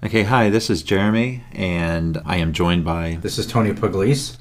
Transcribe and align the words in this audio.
Okay, 0.00 0.22
hi, 0.22 0.48
this 0.48 0.70
is 0.70 0.84
Jeremy, 0.84 1.42
and 1.50 2.22
I 2.24 2.36
am 2.36 2.52
joined 2.52 2.84
by. 2.84 3.18
This 3.20 3.36
is 3.36 3.48
Tony 3.48 3.72
Pugliese. 3.72 4.36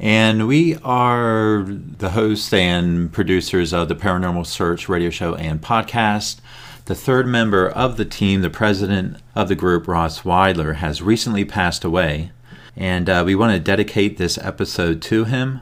And 0.00 0.48
we 0.48 0.76
are 0.76 1.66
the 1.68 2.08
hosts 2.08 2.50
and 2.54 3.12
producers 3.12 3.74
of 3.74 3.88
the 3.88 3.94
Paranormal 3.94 4.46
Search 4.46 4.88
radio 4.88 5.10
show 5.10 5.34
and 5.34 5.60
podcast. 5.60 6.38
The 6.86 6.94
third 6.94 7.26
member 7.26 7.68
of 7.68 7.98
the 7.98 8.06
team, 8.06 8.40
the 8.40 8.48
president 8.48 9.18
of 9.34 9.48
the 9.48 9.54
group, 9.54 9.86
Ross 9.86 10.22
Weidler, 10.22 10.76
has 10.76 11.02
recently 11.02 11.44
passed 11.44 11.84
away. 11.84 12.32
And 12.74 13.10
uh, 13.10 13.24
we 13.26 13.34
want 13.34 13.52
to 13.52 13.60
dedicate 13.60 14.16
this 14.16 14.38
episode 14.38 15.02
to 15.02 15.24
him. 15.24 15.60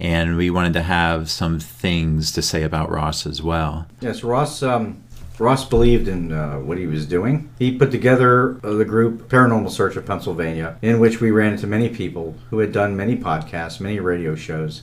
And 0.00 0.36
we 0.36 0.50
wanted 0.50 0.72
to 0.72 0.82
have 0.82 1.30
some 1.30 1.60
things 1.60 2.32
to 2.32 2.42
say 2.42 2.64
about 2.64 2.90
Ross 2.90 3.24
as 3.24 3.40
well. 3.40 3.86
Yes, 4.00 4.24
Ross. 4.24 4.64
Um, 4.64 5.03
Ross 5.38 5.64
believed 5.64 6.06
in 6.06 6.32
uh, 6.32 6.58
what 6.58 6.78
he 6.78 6.86
was 6.86 7.06
doing. 7.06 7.50
He 7.58 7.76
put 7.76 7.90
together 7.90 8.60
uh, 8.62 8.74
the 8.74 8.84
group 8.84 9.28
Paranormal 9.28 9.70
Search 9.70 9.96
of 9.96 10.06
Pennsylvania, 10.06 10.78
in 10.80 11.00
which 11.00 11.20
we 11.20 11.30
ran 11.30 11.54
into 11.54 11.66
many 11.66 11.88
people 11.88 12.36
who 12.50 12.60
had 12.60 12.72
done 12.72 12.96
many 12.96 13.16
podcasts, 13.16 13.80
many 13.80 13.98
radio 13.98 14.36
shows, 14.36 14.82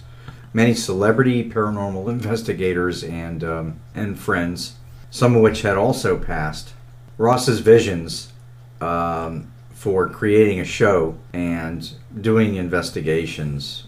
many 0.53 0.73
celebrity 0.73 1.49
paranormal 1.49 2.09
investigators 2.09 3.03
and 3.03 3.43
um, 3.43 3.79
and 3.95 4.19
friends, 4.19 4.75
some 5.09 5.35
of 5.35 5.41
which 5.41 5.61
had 5.61 5.77
also 5.77 6.17
passed. 6.17 6.73
Ross's 7.17 7.59
visions 7.59 8.33
um, 8.81 9.51
for 9.73 10.09
creating 10.09 10.59
a 10.59 10.65
show 10.65 11.17
and 11.33 11.91
doing 12.20 12.55
investigations. 12.55 13.85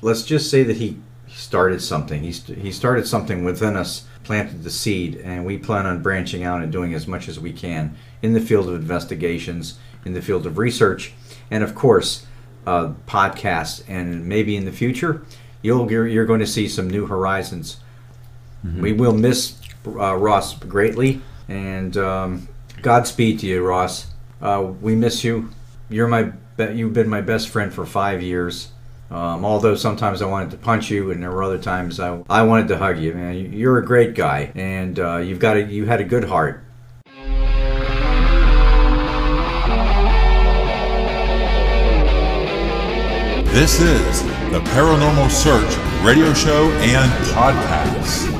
Let's 0.00 0.22
just 0.22 0.50
say 0.50 0.62
that 0.62 0.76
he 0.76 0.98
started 1.26 1.82
something. 1.82 2.22
He, 2.22 2.32
st- 2.32 2.58
he 2.58 2.70
started 2.70 3.06
something 3.06 3.44
within 3.44 3.76
us 3.76 4.04
planted 4.24 4.64
the 4.64 4.70
seed, 4.70 5.16
and 5.16 5.44
we 5.44 5.58
plan 5.58 5.86
on 5.86 6.02
branching 6.02 6.42
out 6.42 6.62
and 6.62 6.72
doing 6.72 6.94
as 6.94 7.06
much 7.06 7.28
as 7.28 7.38
we 7.38 7.52
can 7.52 7.96
in 8.22 8.32
the 8.32 8.40
field 8.40 8.68
of 8.68 8.74
investigations, 8.74 9.78
in 10.04 10.14
the 10.14 10.22
field 10.22 10.46
of 10.46 10.58
research, 10.58 11.12
and 11.50 11.62
of 11.62 11.74
course, 11.74 12.26
uh, 12.66 12.92
podcasts. 13.06 13.84
And 13.86 14.26
maybe 14.26 14.56
in 14.56 14.64
the 14.64 14.72
future, 14.72 15.24
you'll 15.62 15.90
you're, 15.90 16.06
you're 16.06 16.26
going 16.26 16.40
to 16.40 16.46
see 16.46 16.68
some 16.68 16.88
new 16.88 17.06
horizons. 17.06 17.78
Mm-hmm. 18.64 18.80
We 18.80 18.92
will 18.92 19.14
miss 19.14 19.60
uh, 19.86 20.16
Ross 20.16 20.56
greatly, 20.56 21.20
and 21.48 21.96
um, 21.96 22.48
Godspeed 22.82 23.40
to 23.40 23.46
you, 23.46 23.62
Ross. 23.62 24.06
Uh, 24.40 24.72
we 24.80 24.94
miss 24.94 25.22
you. 25.24 25.50
You're 25.88 26.08
my 26.08 26.32
you've 26.58 26.92
been 26.92 27.08
my 27.08 27.20
best 27.20 27.48
friend 27.48 27.72
for 27.72 27.84
five 27.84 28.22
years. 28.22 28.68
Um, 29.10 29.44
although 29.44 29.74
sometimes 29.74 30.22
I 30.22 30.26
wanted 30.26 30.50
to 30.52 30.56
punch 30.56 30.90
you, 30.90 31.10
and 31.10 31.22
there 31.22 31.30
were 31.30 31.42
other 31.42 31.58
times 31.58 32.00
I, 32.00 32.22
I 32.28 32.42
wanted 32.42 32.68
to 32.68 32.78
hug 32.78 32.98
you. 32.98 33.14
Man, 33.14 33.52
you're 33.52 33.78
a 33.78 33.84
great 33.84 34.14
guy, 34.14 34.50
and 34.54 34.98
uh, 34.98 35.18
you've 35.18 35.38
got 35.38 35.56
a, 35.56 35.62
you 35.62 35.86
had 35.86 36.00
a 36.00 36.04
good 36.04 36.24
heart. 36.24 36.62
This 43.54 43.80
is 43.80 44.24
the 44.50 44.58
Paranormal 44.72 45.30
Search 45.30 45.76
radio 46.04 46.34
show 46.34 46.70
and 46.80 47.08
podcast. 47.28 48.30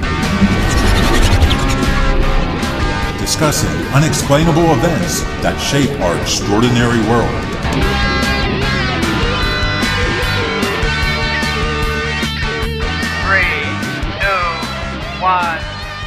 Discussing 3.21 3.71
unexplainable 3.95 4.73
events 4.73 5.21
that 5.41 5.57
shape 5.61 5.91
our 6.01 6.21
extraordinary 6.21 6.99
world. 7.09 8.24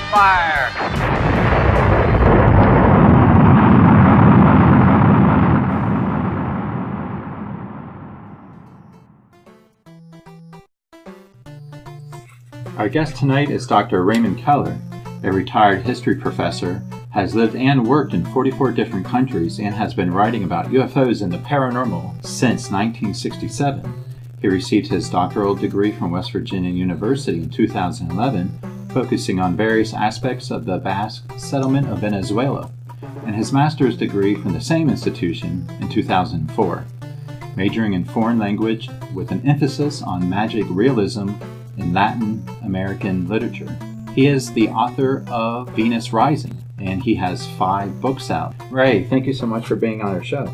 Fire! 0.08 0.72
Our 12.78 12.90
guest 12.90 13.18
tonight 13.18 13.50
is 13.50 13.68
Dr. 13.68 14.04
Raymond 14.06 14.38
Keller, 14.38 14.78
a 15.24 15.32
retired 15.32 15.82
history 15.82 16.16
professor, 16.16 16.84
has 17.10 17.34
lived 17.34 17.56
and 17.56 17.86
worked 17.86 18.14
in 18.14 18.24
44 18.26 18.72
different 18.72 19.06
countries, 19.06 19.60
and 19.60 19.74
has 19.74 19.94
been 19.94 20.14
writing 20.14 20.44
about 20.44 20.68
UFOs 20.68 21.22
and 21.22 21.34
the 21.34 21.40
paranormal 21.40 22.24
since 22.24 22.70
1967. 22.70 24.06
He 24.40 24.48
received 24.48 24.88
his 24.88 25.10
doctoral 25.10 25.56
degree 25.56 25.92
from 25.92 26.12
West 26.12 26.32
Virginia 26.32 26.70
University 26.70 27.40
in 27.40 27.50
2011 27.50 28.77
focusing 28.98 29.40
on 29.40 29.56
various 29.56 29.94
aspects 29.94 30.50
of 30.50 30.66
the 30.66 30.80
Basque 30.80 31.32
settlement 31.38 31.88
of 31.88 32.00
Venezuela, 32.00 32.72
and 33.28 33.36
his 33.36 33.54
master's 33.54 33.96
degree 33.96 34.34
from 34.34 34.54
the 34.54 34.60
same 34.60 34.90
institution 34.90 35.70
in 35.80 35.88
2004, 35.88 36.84
majoring 37.56 37.94
in 37.94 38.04
foreign 38.04 38.40
language 38.40 38.90
with 39.14 39.30
an 39.30 39.48
emphasis 39.48 40.02
on 40.02 40.28
magic 40.28 40.66
realism 40.72 41.30
in 41.78 41.94
Latin 41.94 42.44
American 42.64 43.28
literature. 43.28 43.78
He 44.16 44.26
is 44.26 44.52
the 44.54 44.68
author 44.70 45.24
of 45.28 45.70
Venus 45.76 46.12
Rising, 46.12 46.58
and 46.80 47.04
he 47.04 47.14
has 47.14 47.46
five 47.52 48.02
books 48.02 48.32
out. 48.32 48.56
Ray, 48.72 49.04
thank 49.04 49.28
you 49.28 49.34
so 49.34 49.46
much 49.46 49.68
for 49.68 49.76
being 49.76 50.02
on 50.02 50.16
our 50.16 50.24
show. 50.24 50.52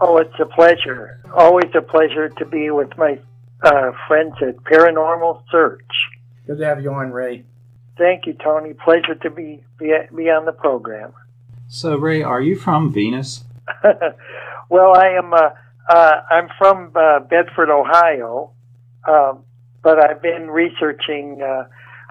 Oh, 0.00 0.16
it's 0.16 0.34
a 0.40 0.46
pleasure. 0.46 1.20
Always 1.32 1.70
a 1.76 1.80
pleasure 1.80 2.28
to 2.28 2.44
be 2.44 2.70
with 2.70 2.98
my 2.98 3.20
uh, 3.62 3.92
friends 4.08 4.34
at 4.40 4.56
Paranormal 4.64 5.44
Search. 5.48 5.86
Good 6.44 6.58
to 6.58 6.66
have 6.66 6.82
you 6.82 6.92
on, 6.92 7.12
Ray. 7.12 7.44
Thank 7.98 8.26
you, 8.26 8.34
Tony. 8.34 8.74
Pleasure 8.74 9.14
to 9.14 9.30
be 9.30 9.62
be, 9.78 9.92
be 10.14 10.30
on 10.30 10.46
the 10.46 10.52
program. 10.52 11.12
So, 11.68 11.96
Ray, 11.96 12.22
are 12.22 12.40
you 12.40 12.56
from 12.56 12.92
Venus? 12.92 13.44
well, 14.68 14.94
I 14.96 15.08
am. 15.08 15.32
Uh, 15.32 15.50
uh, 15.88 16.22
I'm 16.30 16.48
from 16.58 16.92
uh, 16.94 17.20
Bedford, 17.20 17.70
Ohio, 17.70 18.52
um, 19.08 19.44
but 19.82 19.98
I've 19.98 20.22
been 20.22 20.48
researching 20.48 21.38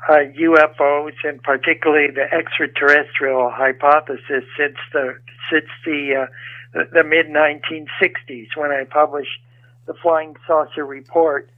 UFOs 0.09 1.13
uh, 1.25 1.29
and 1.29 1.41
particularly 1.41 2.11
the 2.13 2.25
extraterrestrial 2.33 3.49
hypothesis 3.49 4.43
since 4.57 4.77
the 4.93 5.17
since 5.51 5.69
the 5.85 6.27
uh, 6.27 6.83
the 6.93 7.03
mid 7.03 7.27
1960s 7.27 8.47
when 8.55 8.71
I 8.71 8.83
published 8.83 9.39
the 9.85 9.93
Flying 9.93 10.35
Saucer 10.47 10.85
Report 10.85 11.49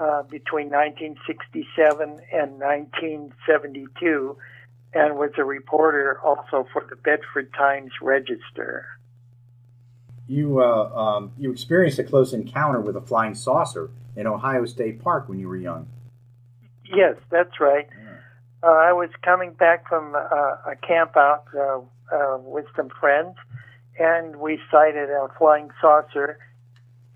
uh, 0.00 0.22
between 0.22 0.70
1967 0.70 2.20
and 2.32 2.60
1972 2.60 4.36
and 4.94 5.16
was 5.16 5.30
a 5.36 5.44
reporter 5.44 6.20
also 6.24 6.66
for 6.72 6.86
the 6.88 6.96
Bedford 6.96 7.52
Times 7.54 7.92
Register. 8.00 8.86
You 10.26 10.60
uh, 10.62 10.90
um, 10.94 11.32
you 11.38 11.50
experienced 11.50 11.98
a 11.98 12.04
close 12.04 12.32
encounter 12.32 12.80
with 12.80 12.96
a 12.96 13.00
flying 13.00 13.34
saucer 13.34 13.90
in 14.14 14.26
Ohio 14.26 14.66
State 14.66 15.02
Park 15.02 15.28
when 15.28 15.38
you 15.38 15.48
were 15.48 15.56
young. 15.56 15.88
Yes, 16.84 17.16
that's 17.30 17.60
right. 17.60 17.88
Uh, 18.62 18.66
I 18.66 18.92
was 18.92 19.10
coming 19.22 19.52
back 19.52 19.88
from 19.88 20.14
uh, 20.14 20.18
a 20.18 20.76
camp 20.86 21.16
out 21.16 21.44
uh, 21.54 21.80
uh, 22.14 22.38
with 22.38 22.66
some 22.74 22.88
friends, 22.88 23.36
and 23.98 24.36
we 24.36 24.58
sighted 24.70 25.10
a 25.10 25.28
flying 25.38 25.70
saucer, 25.80 26.38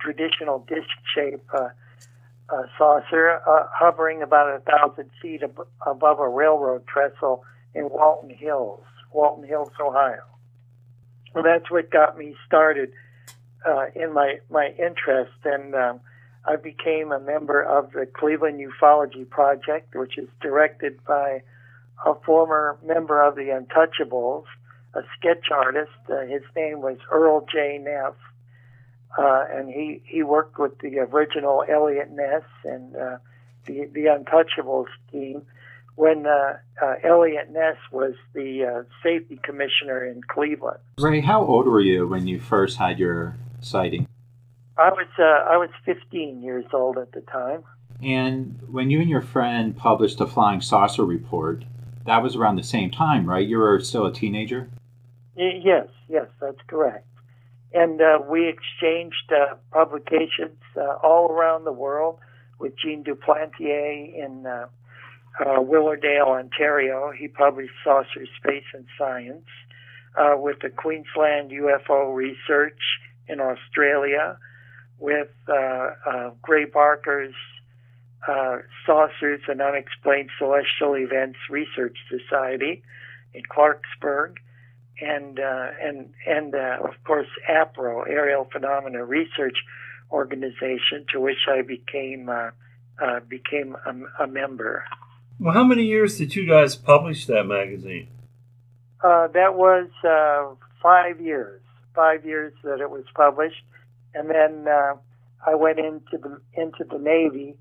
traditional 0.00 0.60
disc 0.60 0.88
shape 1.14 1.43
uh, 2.49 2.63
saucer 2.79 3.41
uh, 3.47 3.67
hovering 3.73 4.23
about 4.23 4.55
a 4.55 4.61
thousand 4.61 5.11
feet 5.21 5.43
ab- 5.43 5.67
above 5.87 6.19
a 6.19 6.29
railroad 6.29 6.87
trestle 6.87 7.45
in 7.75 7.89
Walton 7.89 8.31
Hills, 8.31 8.85
Walton 9.13 9.47
Hills, 9.47 9.73
Ohio. 9.81 10.23
Well, 11.35 11.45
that's 11.45 11.71
what 11.71 11.91
got 11.91 12.19
me 12.19 12.37
started 12.47 12.93
uh, 13.67 13.87
in 13.95 14.13
my 14.13 14.41
my 14.51 14.75
interest, 14.79 15.33
and 15.45 15.75
um, 15.75 16.01
I 16.45 16.57
became 16.57 17.13
a 17.13 17.21
member 17.21 17.63
of 17.63 17.93
the 17.93 18.07
Cleveland 18.07 18.61
Ufology 18.61 19.29
Project, 19.29 19.95
which 19.95 20.19
is 20.19 20.29
directed 20.41 21.03
by 21.05 21.43
a 22.05 22.15
former 22.27 22.79
member 22.85 23.23
of 23.23 23.37
the 23.37 23.49
Untouchables, 23.49 24.45
a 24.95 25.01
sketch 25.17 25.47
artist. 25.51 25.93
Uh, 26.11 26.21
his 26.23 26.43
name 26.57 26.81
was 26.81 26.99
Earl 27.11 27.47
J. 27.51 27.79
Neff 27.81 28.15
uh, 29.19 29.44
and 29.50 29.69
he 29.69 30.03
he 30.05 30.23
worked 30.23 30.59
with 30.59 30.79
the 30.79 30.99
original 30.99 31.64
Eliot 31.69 32.11
Ness 32.11 32.43
and 32.64 32.97
uh, 32.97 33.19
the 33.67 33.87
the 33.93 34.05
Untouchables 34.06 34.87
team 35.11 35.43
when 35.94 36.26
uh, 36.26 36.56
uh, 36.82 36.94
Eliot 37.05 37.50
Ness 37.50 37.76
was 37.91 38.14
the 38.32 38.64
uh, 38.64 38.82
safety 39.03 39.38
commissioner 39.43 40.05
in 40.05 40.23
Cleveland. 40.23 40.79
Ray, 40.99 41.20
how 41.20 41.44
old 41.44 41.67
were 41.67 41.81
you 41.81 42.09
when 42.09 42.26
you 42.26 42.41
first 42.41 42.79
had 42.79 42.99
your 42.99 43.37
sighting? 43.61 44.09
I 44.79 44.88
was 44.88 45.09
uh, 45.19 45.23
I 45.23 45.59
was 45.59 45.70
15 45.85 46.43
years 46.43 46.64
old 46.73 46.97
at 46.97 47.12
the 47.12 47.20
time. 47.20 47.64
And 48.03 48.59
when 48.69 48.91
you 48.91 49.00
and 49.00 49.11
your 49.11 49.20
friend 49.20 49.76
published 49.76 50.19
the 50.19 50.26
flying 50.26 50.61
saucer 50.61 51.05
report, 51.05 51.64
that 52.06 52.23
was 52.23 52.35
around 52.35 52.56
the 52.56 52.62
same 52.64 52.91
time, 52.91 53.29
right? 53.29 53.47
You 53.47 53.59
were 53.59 53.79
still 53.81 54.06
a 54.06 54.12
teenager. 54.12 54.70
Y- 55.37 55.61
yes, 55.62 55.87
yes, 56.09 56.26
that's 56.41 56.59
correct 56.67 57.06
and 57.75 58.01
uh, 58.01 58.19
we 58.29 58.49
exchanged 58.49 59.33
uh, 59.33 59.55
publications 59.73 60.59
uh, 60.77 60.97
all 61.03 61.31
around 61.31 61.65
the 61.65 61.73
world 61.73 62.19
with 62.59 62.75
Gene 62.77 63.03
Duplantier 63.03 64.15
in 64.15 64.47
uh, 64.47 64.67
uh, 65.41 65.61
Willowdale, 65.61 66.27
Ontario. 66.29 67.11
He 67.17 67.29
published 67.29 67.73
Saucer 67.85 68.27
Space 68.39 68.65
and 68.75 68.87
Science. 68.99 69.47
uh, 70.17 70.35
with 70.37 70.59
the 70.61 70.69
Queensland 70.71 71.51
UFO 71.51 72.15
Research 72.15 72.79
in 73.29 73.41
Australia, 73.41 74.37
with 74.99 75.29
Gray 76.43 76.65
Barker's 76.67 77.35
Saucers 78.87 79.41
and 79.49 79.61
Unexplained 79.61 80.31
Celestial 80.39 80.95
Events 80.95 81.39
Research 81.51 81.97
Society 82.09 82.83
in 83.35 83.43
Clarksburg, 83.45 84.37
and 85.00 85.39
uh, 85.39 85.71
and 85.81 86.12
and 86.27 86.55
uh, 86.55 86.79
of 86.83 86.94
course 87.05 87.29
APRO, 87.49 88.06
Aerial 88.09 88.49
Phenomena 88.50 89.05
Research 89.05 89.56
Organization, 90.11 91.06
to 91.12 91.21
which 91.21 91.49
I 91.49 91.62
became 91.62 92.29
uh, 92.29 92.50
uh, 93.03 93.21
became 93.21 93.77
a, 93.87 94.25
a, 94.25 94.27
member. 94.27 94.85
Well, 95.41 95.55
how 95.55 95.65
many 95.65 95.85
years 95.85 96.19
did 96.19 96.37
you 96.37 96.47
guys 96.47 96.77
publish 96.77 97.27
that 97.27 97.44
magazine? 97.44 98.09
Uh, 99.03 99.29
that 99.29 99.55
was 99.55 99.89
uh, 100.05 100.55
five 100.83 101.21
years. 101.21 101.61
Five 101.95 102.25
years 102.25 102.53
that 102.65 102.81
it 102.81 102.91
was 102.91 103.05
published, 103.15 103.65
and 104.15 104.31
then 104.31 104.67
I 105.47 105.55
went 105.55 105.79
into 105.79 106.17
the 106.17 106.41
into 106.55 106.85
the 106.85 106.99
Navy 106.99 107.55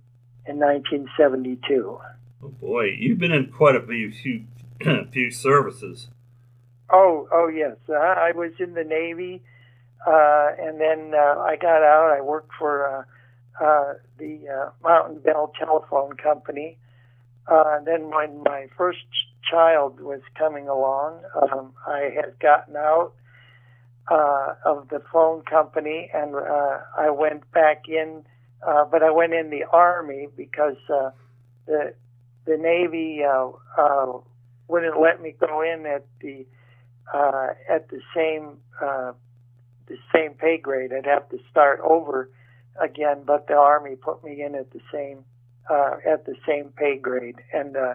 in 0.46 0.58
1972. 0.60 2.00
Oh 2.44 2.48
boy, 2.48 2.96
you've 2.98 3.20
been 3.20 3.32
in 3.32 3.52
quite 3.52 3.76
a 3.76 3.82
few 3.82 4.12
few, 4.12 4.46
few 5.12 5.32
services. 5.32 6.10
Oh, 6.92 7.28
oh 7.32 7.48
yes. 7.48 7.78
Uh, 7.90 7.94
I 7.96 8.32
was 8.36 8.52
in 8.60 8.74
the 8.74 8.84
Navy, 8.84 9.42
uh, 10.06 10.50
and 10.60 10.80
then 10.82 11.14
uh, 11.16 11.40
I 11.40 11.56
got 11.56 11.84
out. 11.84 12.16
I 12.18 12.22
worked 12.22 12.52
for 12.60 13.06
uh, 13.60 13.64
uh, 13.64 13.94
the 14.18 14.40
uh, 14.50 14.70
Mountain 14.84 15.20
Bell 15.22 15.52
Telephone 15.58 16.18
Company. 16.18 16.78
Uh, 17.48 17.80
then 17.86 18.10
when 18.10 18.44
my 18.44 18.68
first 18.78 19.00
child 19.50 20.00
was 20.00 20.22
coming 20.38 20.68
along, 20.68 21.22
um, 21.42 21.74
I 21.88 22.10
had 22.16 22.40
gotten 22.40 22.76
out 22.76 23.14
uh, 24.10 24.56
of 24.66 24.90
the 24.90 25.02
phone 25.12 25.44
company, 25.44 26.10
and 26.14 26.36
uh, 26.36 26.80
I 26.98 27.10
went 27.10 27.50
back 27.52 27.84
in. 27.88 28.24
Uh, 28.66 28.86
but 28.86 29.02
I 29.04 29.12
went 29.12 29.34
in 29.34 29.50
the 29.50 29.64
army 29.72 30.28
because 30.38 30.78
uh, 30.94 31.12
the 31.66 31.94
the 32.46 32.58
Navy 32.58 33.22
uh, 33.24 33.50
uh, 33.78 34.20
wouldn't 34.68 35.00
let 35.02 35.22
me 35.22 35.36
go 35.40 35.62
in 35.62 35.86
at 35.86 36.06
the 36.22 36.46
uh, 37.14 37.48
at 37.70 37.90
the 37.90 38.02
same 38.16 38.58
uh, 38.82 39.14
the 39.88 39.98
same 40.14 40.34
pay 40.34 40.58
grade. 40.58 40.92
I'd 40.94 41.06
have 41.06 41.30
to 41.30 41.40
start 41.50 41.80
over 41.84 42.30
again, 42.82 43.24
but 43.26 43.48
the 43.48 43.56
Army 43.56 43.96
put 43.96 44.24
me 44.24 44.42
in 44.42 44.56
at 44.56 44.72
the 44.72 44.82
same 44.92 45.26
uh, 45.70 45.98
at 46.08 46.26
the 46.26 46.36
same 46.48 46.74
pay 46.76 46.98
grade, 46.98 47.42
and 47.54 47.76
uh, 47.76 47.94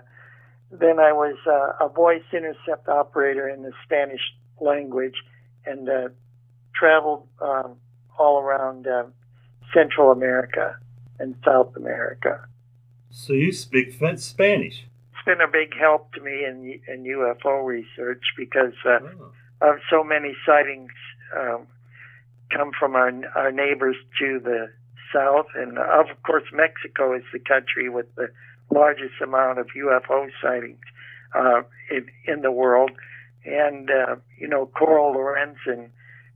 then 0.70 0.98
I 0.98 1.12
was 1.12 1.36
uh, 1.46 1.84
a 1.84 1.88
voice 1.88 2.22
intercept 2.32 2.88
operator 2.88 3.48
in 3.48 3.62
the 3.62 3.72
Spanish 3.84 4.20
language, 4.60 5.16
and 5.64 5.88
uh, 5.88 6.08
traveled 6.74 7.26
um, 7.40 7.76
all 8.18 8.40
around 8.40 8.86
uh, 8.86 9.04
Central 9.74 10.12
America 10.12 10.76
and 11.18 11.34
South 11.44 11.74
America. 11.76 12.46
So 13.10 13.32
you 13.32 13.52
speak 13.52 13.94
Spanish? 14.16 14.86
Been 15.26 15.40
a 15.40 15.48
big 15.48 15.76
help 15.76 16.12
to 16.12 16.20
me 16.20 16.44
in, 16.44 16.80
in 16.86 17.02
UFO 17.02 17.66
research 17.66 18.22
because 18.36 18.74
uh, 18.84 18.98
oh. 19.02 19.32
of 19.70 19.78
so 19.90 20.04
many 20.04 20.34
sightings 20.46 20.92
um, 21.36 21.66
come 22.56 22.70
from 22.78 22.94
our, 22.94 23.10
our 23.34 23.50
neighbors 23.50 23.96
to 24.20 24.38
the 24.38 24.70
south, 25.12 25.46
and 25.56 25.78
of 25.78 26.06
course 26.24 26.44
Mexico 26.52 27.14
is 27.14 27.24
the 27.32 27.40
country 27.40 27.88
with 27.88 28.06
the 28.14 28.28
largest 28.70 29.14
amount 29.22 29.58
of 29.58 29.66
UFO 29.76 30.28
sightings 30.40 30.80
uh, 31.34 31.62
in, 31.90 32.06
in 32.26 32.42
the 32.42 32.52
world. 32.52 32.92
And 33.44 33.90
uh, 33.90 34.16
you 34.38 34.48
know, 34.48 34.66
Coral 34.66 35.12
Lorenz 35.12 35.58
and 35.66 35.90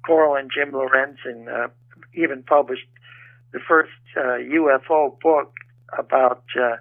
Coral 0.05 0.35
and 0.35 0.51
Jim 0.53 0.73
Lorenz 0.73 1.19
and 1.25 1.49
uh, 1.49 1.69
even 2.15 2.43
published 2.43 2.87
the 3.53 3.61
first 3.61 3.91
uh, 4.17 4.39
UFO 4.39 5.19
book 5.21 5.55
about 5.97 6.45
uh, 6.61 6.77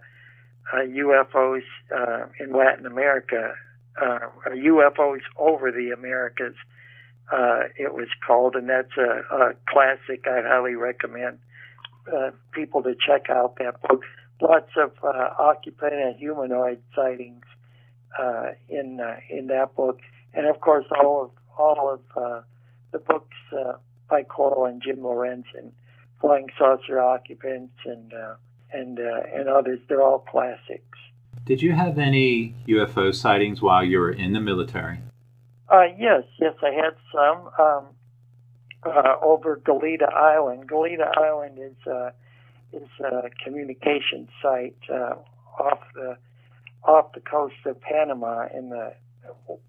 UFOs 0.73 1.61
uh, 1.91 1.95
uh, 1.95 2.25
in 2.39 2.53
Latin 2.53 2.85
America, 2.85 3.53
uh 3.99 4.19
UFOs 4.49 5.21
over 5.37 5.71
the 5.71 5.91
Americas. 5.91 6.55
it 7.77 7.93
was 7.93 8.07
called, 8.25 8.55
and 8.55 8.69
that's 8.69 8.95
a, 8.97 9.35
a 9.35 9.53
classic. 9.67 10.25
I 10.25 10.41
highly 10.41 10.75
recommend 10.75 11.39
people 12.51 12.81
to 12.83 12.95
check 12.95 13.29
out 13.29 13.57
that 13.57 13.81
book. 13.87 14.03
Lots 14.41 14.71
of 14.77 14.91
occupant 15.03 15.93
and 15.93 16.15
humanoid 16.15 16.81
sightings 16.95 17.43
in 18.69 18.99
in 19.29 19.47
that 19.47 19.75
book, 19.75 19.99
and 20.33 20.47
of 20.47 20.61
course 20.61 20.85
all 20.91 21.23
of 21.23 21.31
all 21.57 21.99
of 22.15 22.43
the 22.91 22.99
books 22.99 23.35
by 24.09 24.23
Coral 24.23 24.65
and 24.65 24.81
Jim 24.81 25.03
Lorenz 25.03 25.45
and 25.55 25.71
flying 26.19 26.47
saucer 26.57 26.99
occupants 26.99 27.75
and 27.85 28.13
uh, 28.13 28.35
and 28.71 28.99
uh, 28.99 29.21
and 29.33 29.47
others. 29.47 29.79
They're 29.87 30.01
all 30.01 30.19
classics. 30.19 30.97
Did 31.45 31.61
you 31.61 31.71
have 31.71 31.97
any 31.97 32.55
UFO 32.67 33.13
sightings 33.13 33.61
while 33.61 33.83
you 33.83 33.99
were 33.99 34.11
in 34.11 34.33
the 34.33 34.39
military? 34.39 34.99
Uh, 35.69 35.85
yes, 35.97 36.23
yes, 36.39 36.53
I 36.61 36.71
had 36.71 36.95
some 37.13 37.49
um, 37.59 37.85
uh, 38.83 39.15
over 39.21 39.57
Galeta 39.57 40.11
Island. 40.13 40.69
Galeta 40.69 41.11
Island 41.17 41.59
is 41.59 41.87
uh, 41.87 42.11
is 42.73 42.87
a 42.99 43.29
communication 43.43 44.27
site 44.41 44.77
uh, 44.91 45.15
off 45.59 45.79
the 45.95 46.17
off 46.83 47.13
the 47.13 47.21
coast 47.21 47.55
of 47.65 47.79
Panama 47.81 48.47
in 48.55 48.69
the 48.69 48.93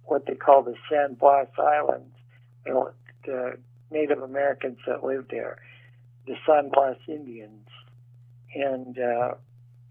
what 0.04 0.26
they 0.26 0.34
call 0.34 0.62
the 0.62 0.74
San 0.90 1.14
Blas 1.14 1.48
Islands. 1.58 2.14
You 2.66 2.74
know, 2.74 2.90
the 3.24 3.58
Native 3.90 4.22
Americans 4.22 4.78
that 4.86 5.02
lived 5.02 5.30
there 5.30 5.58
the 6.26 6.36
San 6.46 6.68
Blas 6.70 6.96
Indians, 7.08 7.66
and 8.54 8.98
uh, 8.98 9.34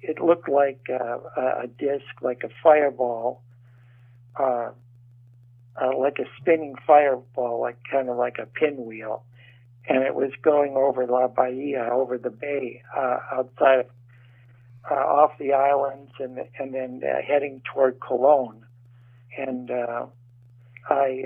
it 0.02 0.22
looked 0.22 0.50
like 0.50 0.88
uh, 0.90 1.18
a 1.64 1.68
disc, 1.68 2.06
like 2.22 2.44
a 2.44 2.50
fireball, 2.64 3.42
uh, 4.40 4.70
uh, 5.82 5.98
like 5.98 6.20
a 6.20 6.26
spinning 6.40 6.76
fireball, 6.86 7.60
like 7.62 7.78
kind 7.90 8.10
of 8.10 8.18
like 8.18 8.38
a 8.40 8.46
pinwheel, 8.46 9.24
and 9.88 10.04
it 10.04 10.16
was 10.16 10.32
going 10.42 10.76
over 10.76 11.06
La 11.06 11.28
Bahia, 11.28 11.90
over 11.92 12.18
the 12.18 12.30
bay, 12.30 12.82
uh, 12.96 13.18
outside 13.32 13.86
uh, 14.90 14.94
off 14.94 15.32
the 15.40 15.54
islands, 15.54 16.12
and 16.20 16.40
and 16.58 16.74
then 16.74 17.02
heading 17.26 17.62
toward 17.74 18.00
Colon, 18.00 18.66
and 19.38 19.72
I, 20.90 21.24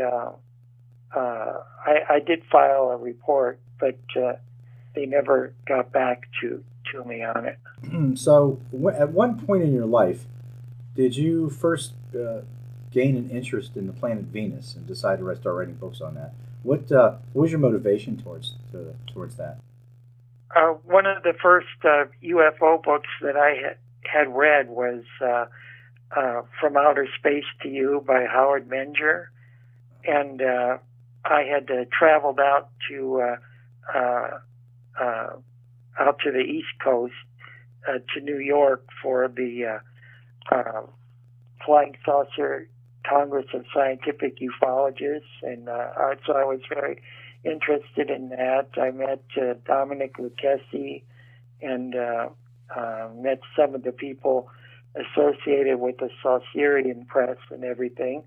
I 1.13 1.99
I 2.09 2.19
did 2.25 2.43
file 2.51 2.89
a 2.89 2.97
report, 2.97 3.59
but 3.79 3.97
they 4.95 5.05
never 5.05 5.53
got 5.67 5.91
back 5.91 6.27
to 6.41 6.63
to 6.93 7.03
me 7.03 7.23
on 7.23 7.45
it. 7.45 7.59
Hmm, 7.89 8.15
so, 8.15 8.59
at 8.97 9.11
one 9.11 9.45
point 9.45 9.63
in 9.63 9.73
your 9.73 9.85
life, 9.85 10.25
did 10.95 11.17
you 11.17 11.49
first 11.49 11.93
uh, 12.15 12.41
gain 12.91 13.17
an 13.17 13.29
interest 13.29 13.75
in 13.75 13.87
the 13.87 13.93
planet 13.93 14.25
Venus 14.25 14.75
and 14.75 14.87
decide 14.87 15.19
to 15.19 15.35
start 15.35 15.55
writing 15.55 15.75
books 15.75 15.99
on 15.99 16.15
that? 16.15 16.33
What, 16.61 16.91
uh, 16.91 17.15
what 17.33 17.43
was 17.43 17.51
your 17.51 17.59
motivation 17.59 18.17
towards 18.17 18.55
to, 18.71 18.95
towards 19.11 19.35
that? 19.35 19.57
Uh, 20.55 20.73
one 20.85 21.05
of 21.05 21.23
the 21.23 21.33
first 21.41 21.67
UFO 21.83 22.75
uh, 22.75 22.81
books 22.81 23.09
that 23.21 23.35
I 23.35 23.75
had, 24.03 24.33
read 24.33 24.69
was 24.69 25.03
uh, 25.21 25.45
uh, 26.15 26.41
From 26.59 26.77
Outer 26.77 27.07
Space 27.17 27.45
to 27.63 27.69
You 27.69 28.03
by 28.05 28.25
Howard 28.25 28.69
Menger, 28.69 29.25
and 30.05 30.41
I 31.25 31.41
had 31.43 31.67
traveled 31.91 32.39
out 32.39 32.69
to 32.89 33.37
uh, 33.95 35.37
out 35.99 36.19
to 36.23 36.31
the 36.31 36.39
East 36.39 36.73
Coast 36.83 37.13
uh, 37.87 37.99
to 38.13 38.21
New 38.21 38.39
York 38.39 38.85
for 39.01 39.27
the 39.27 39.79
uh, 40.51 40.55
uh, 40.55 40.81
Flying 41.65 41.95
Saucer 42.05 42.67
Congress 43.07 43.47
of 43.53 43.65
Scientific 43.73 44.37
Ufologists, 44.39 45.21
and 45.41 45.67
uh, 45.67 46.15
so 46.25 46.33
I 46.33 46.45
was 46.45 46.61
very 46.69 47.01
interested 47.43 48.09
in 48.09 48.29
that. 48.29 48.69
I 48.77 48.91
met 48.91 49.23
uh, 49.37 49.55
Dominic 49.65 50.15
Lucchesi 50.17 51.03
and 51.61 51.95
uh, 51.95 52.29
uh, 52.75 53.09
met 53.15 53.41
some 53.57 53.75
of 53.75 53.83
the 53.83 53.91
people 53.91 54.49
associated 54.95 55.79
with 55.79 55.97
the 55.97 56.09
Saucerian 56.23 57.07
press 57.07 57.37
and 57.49 57.63
everything. 57.63 58.23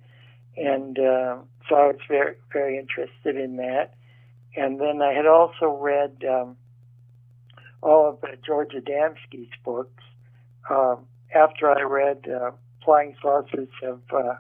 And 0.56 0.98
uh, 0.98 1.38
so 1.68 1.74
I 1.74 1.86
was 1.86 2.00
very, 2.08 2.36
very 2.52 2.78
interested 2.78 3.36
in 3.36 3.56
that. 3.56 3.94
And 4.56 4.80
then 4.80 5.02
I 5.02 5.12
had 5.12 5.26
also 5.26 5.78
read 5.80 6.24
um, 6.28 6.56
all 7.82 8.08
of 8.08 8.24
uh, 8.24 8.36
George 8.44 8.72
Adamski's 8.72 9.52
books. 9.64 10.02
Um, 10.68 11.06
after 11.34 11.70
I 11.70 11.82
read 11.82 12.26
uh, 12.28 12.52
Flying 12.84 13.16
Saucers 13.20 13.68
Have 13.82 14.00
uh, 14.12 14.34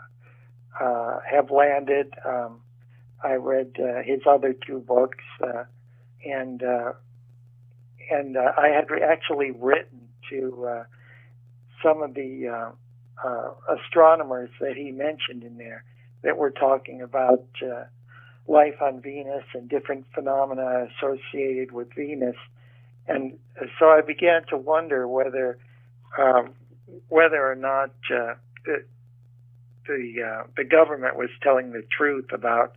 uh, 0.80 1.20
Have 1.30 1.50
Landed, 1.50 2.14
um, 2.24 2.60
I 3.22 3.34
read 3.34 3.76
uh, 3.78 4.02
his 4.02 4.20
other 4.28 4.54
two 4.54 4.78
books, 4.78 5.24
uh, 5.42 5.64
and 6.24 6.62
and 8.10 8.36
I 8.38 8.68
had 8.68 8.86
actually 9.02 9.50
written 9.50 10.08
to 10.30 10.84
some 11.82 12.02
of 12.02 12.14
the 12.14 12.72
astronomers 13.68 14.50
that 14.60 14.76
he 14.76 14.92
mentioned 14.92 15.42
in 15.42 15.56
there 15.56 15.82
that 16.22 16.36
were 16.36 16.50
talking 16.50 17.02
about 17.02 17.44
life 18.46 18.80
on 18.80 19.00
Venus 19.00 19.44
and 19.54 19.68
different 19.68 20.04
phenomena 20.14 20.88
associated 20.88 21.72
with 21.72 21.88
Venus. 21.94 22.36
And 23.08 23.38
so 23.78 23.86
I 23.86 24.00
began 24.00 24.44
to 24.50 24.56
wonder 24.56 25.06
whether 25.06 25.58
um, 26.18 26.54
whether 27.08 27.50
or 27.50 27.54
not 27.54 27.90
uh, 28.10 28.34
the 28.64 28.84
the, 29.86 30.22
uh, 30.22 30.46
the 30.56 30.64
government 30.64 31.16
was 31.16 31.30
telling 31.42 31.70
the 31.70 31.84
truth 31.96 32.26
about 32.32 32.72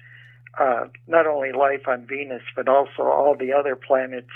uh, 0.60 0.86
not 1.08 1.26
only 1.26 1.52
life 1.52 1.88
on 1.88 2.06
Venus 2.06 2.44
but 2.56 2.68
also 2.68 3.04
all 3.04 3.36
the 3.40 3.54
other 3.54 3.76
planets 3.76 4.30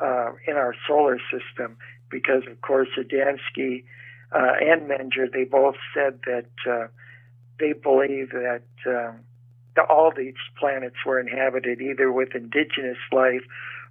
uh, 0.00 0.32
in 0.46 0.56
our 0.56 0.74
solar 0.86 1.18
system. 1.30 1.76
Because 2.10 2.42
of 2.50 2.60
course, 2.62 2.88
Adamski 2.98 3.84
uh, 4.32 4.54
and 4.60 4.90
Menger 4.90 5.30
they 5.32 5.44
both 5.44 5.76
said 5.94 6.20
that 6.26 6.50
uh, 6.68 6.88
they 7.60 7.72
believe 7.72 8.30
that 8.30 8.62
um, 8.86 9.20
all 9.88 10.12
these 10.16 10.34
planets 10.58 10.96
were 11.06 11.20
inhabited 11.20 11.80
either 11.80 12.10
with 12.10 12.34
indigenous 12.34 12.98
life 13.12 13.42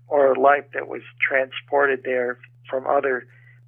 or 0.10 0.36
life 0.36 0.66
that 0.74 0.88
was 0.88 1.02
transported 1.22 2.02
there 2.04 2.40
from 2.70 2.86
other 2.88 3.26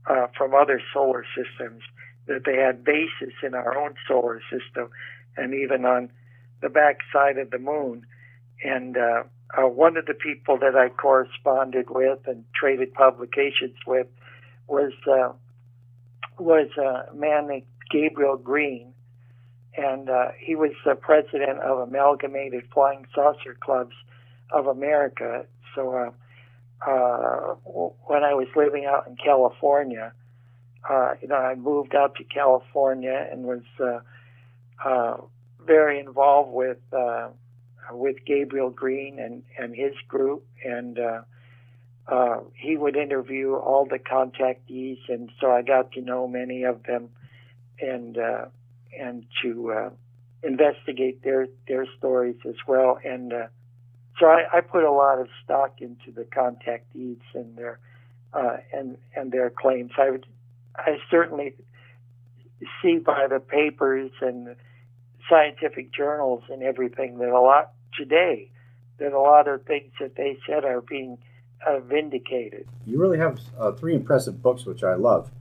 uh, 0.10 0.27
from 0.38 0.53
other 0.53 0.81
solar 0.93 1.25
systems. 1.36 1.83
That 2.27 2.43
they 2.45 2.55
had 2.55 2.83
bases 2.83 3.33
in 3.43 3.55
our 3.55 3.77
own 3.77 3.95
solar 4.07 4.41
system, 4.51 4.89
and 5.38 5.53
even 5.53 5.86
on 5.86 6.12
the 6.62 6.69
back 6.69 7.00
side 7.12 7.38
of 7.38 7.50
the 7.50 7.57
moon. 7.57 8.05
And 8.63 8.95
uh, 8.95 9.24
uh, 9.57 9.67
one 9.67 9.98
of 9.98 10.05
the 10.05 10.13
people 10.13 10.57
that 10.60 10.75
I 10.75 10.89
corresponded 10.89 11.89
with 11.89 12.19
and 12.27 12.45
traded 12.55 12.93
publications 12.93 13.75
with 13.88 14.07
was 14.67 14.93
uh, 15.12 15.33
was 16.38 16.69
a 16.77 17.13
man 17.13 17.48
named 17.48 17.65
Gabriel 17.89 18.38
Green, 18.38 18.93
and 19.75 20.10
uh, 20.10 20.29
he 20.39 20.55
was 20.55 20.71
the 20.86 20.95
president 20.95 21.60
of 21.60 21.79
Amalgamated 21.79 22.63
Flying 22.74 23.05
Saucer 23.13 23.57
Clubs 23.60 23.95
of 24.51 24.67
America. 24.67 25.45
So 25.75 26.13
uh, 26.85 27.55
when 27.63 28.23
I 28.23 28.33
was 28.33 28.47
living 28.55 28.85
out 28.85 29.07
in 29.07 29.15
California, 29.15 30.13
uh, 30.89 31.13
you 31.21 31.27
know, 31.27 31.35
I 31.35 31.55
moved 31.55 31.95
out 31.95 32.15
to 32.15 32.23
California 32.23 33.27
and 33.31 33.43
was 33.43 33.61
uh, 33.79 34.00
uh, 34.83 35.17
very 35.65 36.00
involved 36.00 36.51
with 36.51 36.79
uh, 36.91 37.29
with 37.91 38.17
Gabriel 38.25 38.69
Green 38.69 39.19
and 39.19 39.43
and 39.59 39.75
his 39.75 39.93
group, 40.07 40.45
and 40.65 40.97
uh, 40.97 41.21
uh, 42.07 42.39
he 42.55 42.77
would 42.77 42.95
interview 42.95 43.53
all 43.53 43.85
the 43.85 44.00
contactees, 44.00 44.97
and 45.07 45.31
so 45.39 45.51
I 45.51 45.61
got 45.61 45.91
to 45.93 46.01
know 46.01 46.27
many 46.27 46.63
of 46.63 46.83
them, 46.83 47.09
and 47.79 48.17
uh, 48.17 48.45
and 49.00 49.25
to 49.43 49.71
uh, 49.71 49.89
investigate 50.41 51.23
their 51.23 51.47
their 51.67 51.85
stories 51.97 52.38
as 52.47 52.55
well, 52.67 52.97
and. 53.03 53.33
Uh, 53.33 53.47
so 54.22 54.28
I, 54.28 54.44
I 54.54 54.62
put 54.62 54.84
a 54.84 54.92
lot 54.92 55.20
of 55.20 55.28
stock 55.44 55.82
into 55.82 56.12
the 56.13 56.24
contactees 56.24 57.20
and 57.34 57.58
their 57.58 57.80
uh, 58.34 58.58
and 58.72 58.98
and 59.16 59.32
their 59.32 59.50
claims. 59.50 59.92
I 59.98 60.12
would, 60.12 60.25
I 60.75 60.98
certainly 61.10 61.56
see 62.82 63.00
by 63.00 63.28
the 63.28 63.40
papers 63.40 64.12
and 64.22 64.56
scientific 65.28 65.92
journals 65.92 66.44
and 66.50 66.62
everything 66.62 67.18
that 67.18 67.30
a 67.30 67.42
lot 67.42 67.72
today 67.98 68.50
that 69.00 69.13
a 69.13 69.20
lot 69.20 69.48
of 69.48 69.63
things 69.63 69.92
that 70.00 70.16
they 70.16 70.38
said 70.48 70.63
are 70.63 70.82
being 70.82 71.18
uh, 71.68 71.80
vindicated. 71.80 72.68
You 72.86 73.00
really 73.00 73.18
have 73.18 73.40
uh, 73.60 73.72
three 73.72 73.96
impressive 73.96 74.44
books, 74.44 74.66
which 74.66 74.84
I 74.84 74.94
love. 74.94 75.32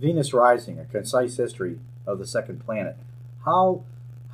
Venus 0.00 0.32
Rising: 0.32 0.78
A 0.78 0.84
Concise 0.84 1.36
History 1.36 1.80
of 2.06 2.20
the 2.20 2.26
Second 2.26 2.64
Planet. 2.64 2.96
How 3.44 3.82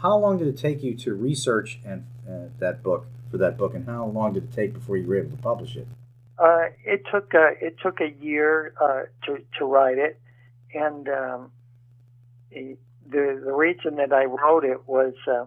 how 0.02 0.18
long 0.18 0.36
did 0.36 0.48
it 0.48 0.58
take 0.58 0.82
you 0.82 0.94
to 0.98 1.14
research 1.14 1.80
and 1.86 2.04
uh, 2.28 2.48
that 2.58 2.82
book? 2.82 3.06
For 3.34 3.38
that 3.38 3.58
book, 3.58 3.74
and 3.74 3.84
how 3.84 4.06
long 4.06 4.32
did 4.32 4.44
it 4.44 4.52
take 4.52 4.72
before 4.72 4.96
you 4.96 5.08
were 5.08 5.18
able 5.18 5.36
to 5.36 5.42
publish 5.42 5.74
it? 5.74 5.88
Uh, 6.38 6.66
it 6.84 7.02
took 7.12 7.34
a, 7.34 7.50
it 7.60 7.74
took 7.82 8.00
a 8.00 8.14
year 8.22 8.72
uh, 8.80 9.02
to 9.26 9.42
to 9.58 9.64
write 9.64 9.98
it, 9.98 10.20
and 10.72 11.08
um, 11.08 11.50
the 12.52 12.76
the 13.10 13.52
reason 13.52 13.96
that 13.96 14.12
I 14.12 14.26
wrote 14.26 14.64
it 14.64 14.86
was 14.86 15.14
uh, 15.26 15.46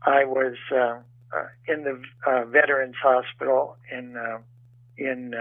I 0.00 0.24
was 0.24 0.54
uh, 0.74 1.00
uh, 1.36 1.48
in 1.68 1.84
the 1.84 2.02
uh, 2.26 2.46
Veterans 2.46 2.96
Hospital 3.02 3.76
in 3.90 4.16
in 4.96 5.34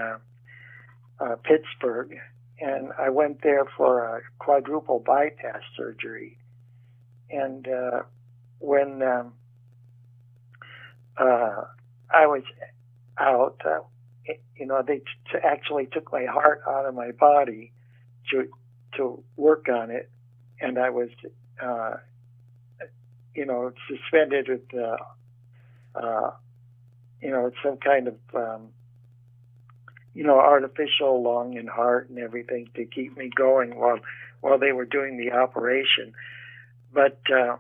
Pittsburgh, 1.44 2.18
and 2.60 2.92
I 3.00 3.10
went 3.10 3.44
there 3.44 3.66
for 3.78 4.18
a 4.18 4.22
quadruple 4.40 5.00
bypass 5.00 5.62
surgery, 5.78 6.38
and 7.30 7.66
when 8.60 9.02
um, 9.02 9.34
uh, 11.22 11.66
I 12.10 12.26
was 12.28 12.44
out. 13.20 13.62
Uh, 13.64 13.80
you 14.56 14.66
know, 14.66 14.84
they 14.86 15.00
t- 15.00 15.40
actually 15.44 15.88
took 15.88 16.12
my 16.12 16.26
heart 16.26 16.62
out 16.68 16.86
of 16.86 16.96
my 16.96 17.12
body 17.12 17.72
to 18.32 18.48
to 18.98 19.24
work 19.38 19.68
on 19.70 19.90
it, 19.92 20.10
and 20.60 20.78
I 20.78 20.90
was, 20.90 21.10
uh, 21.62 21.96
you 23.34 23.46
know, 23.46 23.72
suspended 23.88 24.50
with, 24.50 24.74
uh, 24.74 24.98
uh, 25.96 26.32
you 27.22 27.30
know, 27.30 27.52
some 27.64 27.78
kind 27.78 28.10
of, 28.10 28.18
um, 28.36 28.68
you 30.14 30.24
know, 30.24 30.40
artificial 30.40 31.24
lung 31.24 31.58
and 31.58 31.70
heart 31.70 32.10
and 32.10 32.20
everything 32.20 32.70
to 32.76 32.86
keep 32.86 33.18
me 33.18 33.30
going 33.34 33.76
while 33.78 34.00
while 34.42 34.58
they 34.60 34.72
were 34.74 34.86
doing 34.86 35.18
the 35.18 35.32
operation. 35.32 36.14
But 36.94 37.20
uh, 37.34 37.58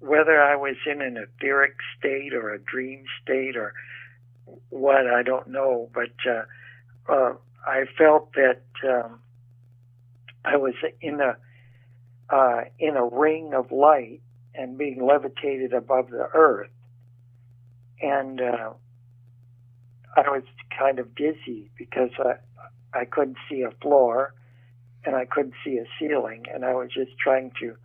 whether 0.00 0.40
I 0.40 0.56
was 0.56 0.76
in 0.86 1.02
an 1.02 1.16
etheric 1.16 1.74
state 1.98 2.32
or 2.32 2.52
a 2.52 2.58
dream 2.58 3.04
state 3.22 3.56
or 3.56 3.74
what, 4.70 5.06
I 5.06 5.22
don't 5.22 5.48
know. 5.48 5.90
But 5.92 6.12
uh, 6.28 7.12
uh, 7.12 7.34
I 7.66 7.84
felt 7.96 8.32
that 8.34 8.62
um, 8.88 9.20
I 10.44 10.56
was 10.56 10.74
in 11.00 11.20
a 11.20 11.36
uh, 12.30 12.64
in 12.78 12.96
a 12.96 13.04
ring 13.04 13.54
of 13.54 13.72
light 13.72 14.20
and 14.54 14.76
being 14.76 15.04
levitated 15.04 15.72
above 15.72 16.10
the 16.10 16.28
earth, 16.34 16.70
and 18.00 18.40
uh, 18.40 18.70
I 20.16 20.28
was 20.28 20.42
kind 20.78 20.98
of 20.98 21.14
dizzy 21.14 21.70
because 21.76 22.10
I 22.18 22.34
I 22.98 23.04
couldn't 23.04 23.38
see 23.50 23.62
a 23.62 23.70
floor 23.82 24.34
and 25.04 25.16
I 25.16 25.24
couldn't 25.24 25.54
see 25.64 25.78
a 25.78 25.84
ceiling, 25.98 26.44
and 26.52 26.64
I 26.64 26.74
was 26.74 26.90
just 26.92 27.16
trying 27.18 27.52
to 27.60 27.76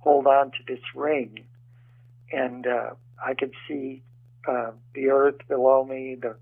hold 0.00 0.26
on 0.26 0.50
to 0.50 0.58
this 0.66 0.82
ring 0.94 1.44
and 2.32 2.66
uh, 2.66 2.90
I 3.24 3.34
could 3.34 3.52
see 3.68 4.02
uh, 4.48 4.72
the 4.94 5.08
earth 5.08 5.38
below 5.48 5.84
me, 5.84 6.16
the 6.20 6.36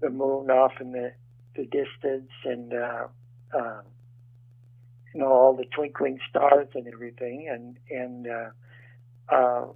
the 0.00 0.10
moon 0.10 0.48
off 0.50 0.72
in 0.80 0.92
the, 0.92 1.12
the 1.56 1.64
distance, 1.64 2.30
and 2.44 2.72
uh, 2.72 3.06
uh, 3.52 3.80
you 5.12 5.20
know 5.20 5.26
all 5.26 5.56
the 5.56 5.64
twinkling 5.74 6.18
stars 6.30 6.68
and 6.74 6.86
everything. 6.86 7.48
And 7.50 7.76
and 7.90 8.26
uh, 8.26 9.34
uh, 9.34 9.66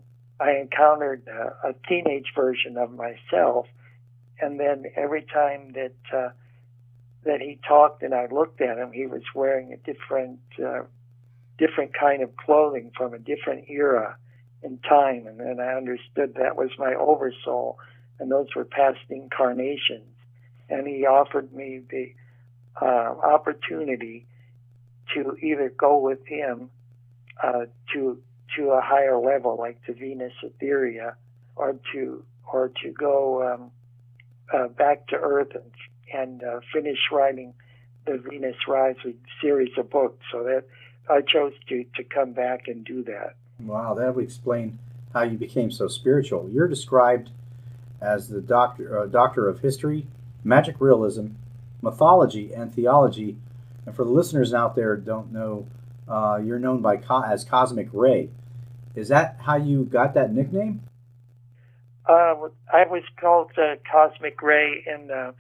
I 0.41 0.53
encountered 0.53 1.27
a, 1.29 1.69
a 1.69 1.75
teenage 1.89 2.33
version 2.35 2.77
of 2.77 2.93
myself, 2.93 3.67
and 4.41 4.59
then 4.61 4.85
every 4.97 5.23
time 5.23 5.73
that 5.73 6.17
uh, 6.17 6.31
that 7.25 7.41
he 7.41 7.59
talked 7.67 8.03
and 8.03 8.15
I 8.15 8.27
looked 8.27 8.61
at 8.61 8.79
him, 8.79 8.93
he 8.93 9.07
was 9.07 9.23
wearing 9.35 9.73
a 9.73 9.77
different 9.77 10.41
uh, 10.65 10.83
different 11.59 11.93
kind 11.99 12.23
of 12.23 12.37
clothing 12.37 12.93
from 12.97 13.13
a 13.13 13.19
different 13.19 13.69
era 13.69 14.17
in 14.63 14.79
time. 14.79 15.27
And 15.27 15.41
then 15.41 15.61
I 15.61 15.75
understood 15.75 16.35
that 16.35 16.57
was 16.57 16.71
my 16.79 16.95
oversoul, 16.95 17.79
and 18.19 18.31
those 18.31 18.49
were 18.55 18.65
past 18.65 19.01
incarnations. 19.09 20.09
And 20.69 20.87
he 20.87 21.07
offered 21.07 21.53
me 21.53 21.83
the 21.91 22.13
uh, 22.81 22.85
opportunity 22.85 24.27
to 25.15 25.37
either 25.43 25.69
go 25.77 25.99
with 25.99 26.25
him 26.27 26.71
uh, 27.43 27.67
to 27.93 28.19
to 28.57 28.71
a 28.71 28.81
higher 28.83 29.19
level, 29.19 29.57
like 29.59 29.83
to 29.87 29.95
Venus 29.95 30.33
Etheria, 30.45 31.15
or 31.57 31.77
to 31.93 32.25
or 32.51 32.71
to 32.83 32.91
go 32.91 33.55
um, 33.55 33.71
uh, 34.53 34.69
back 34.69 35.07
to 35.09 35.17
Earth 35.17 35.55
and 35.55 35.73
and 36.15 36.45
uh, 36.45 36.61
finish 36.73 36.99
writing 37.11 37.55
the 38.07 38.19
Venus 38.19 38.57
Rising 38.69 39.19
series 39.41 39.73
of 39.79 39.91
books. 39.91 40.25
So 40.31 40.43
that 40.45 40.65
I 41.11 41.21
chose 41.21 41.53
to 41.69 41.85
to 41.97 42.05
come 42.05 42.33
back 42.33 42.69
and 42.69 42.85
do 42.85 43.03
that. 43.05 43.35
Wow, 43.67 43.95
that 43.95 44.15
would 44.15 44.25
explain 44.25 44.79
how 45.13 45.23
you 45.23 45.39
became 45.39 45.71
so 45.71 45.89
spiritual. 45.89 46.49
You're 46.51 46.69
described 46.69 47.31
as 48.01 48.29
the 48.29 48.41
doctor, 48.41 48.99
uh, 48.99 49.07
doctor 49.07 49.49
of 49.49 49.61
history, 49.61 50.07
magic 50.43 50.77
realism, 50.81 51.29
mythology, 51.81 52.53
and 52.53 52.75
theology. 52.75 53.37
And 53.87 53.95
for 53.95 54.05
the 54.05 54.11
listeners 54.11 54.53
out 54.53 54.75
there 54.75 54.97
don't 54.97 55.33
know, 55.33 55.67
uh, 56.09 56.41
you're 56.43 56.59
known 56.59 56.83
by 56.83 56.97
Co- 56.97 57.23
as 57.23 57.45
Cosmic 57.45 57.89
Ray. 57.93 58.31
Is 58.95 59.09
that 59.09 59.39
how 59.41 59.57
you 59.57 59.85
got 59.85 60.15
that 60.15 60.33
nickname? 60.33 60.83
Uh, 62.07 62.35
I 62.73 62.85
was 62.89 63.05
called 63.21 63.53
uh, 63.57 63.77
Cosmic 63.91 64.43
Ray 64.43 64.85
in 64.87 65.11
uh, 65.11 65.33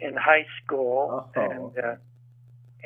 in 0.00 0.14
high 0.16 0.44
school, 0.62 1.30
oh. 1.36 1.40
and 1.40 1.78
uh, 1.78 1.94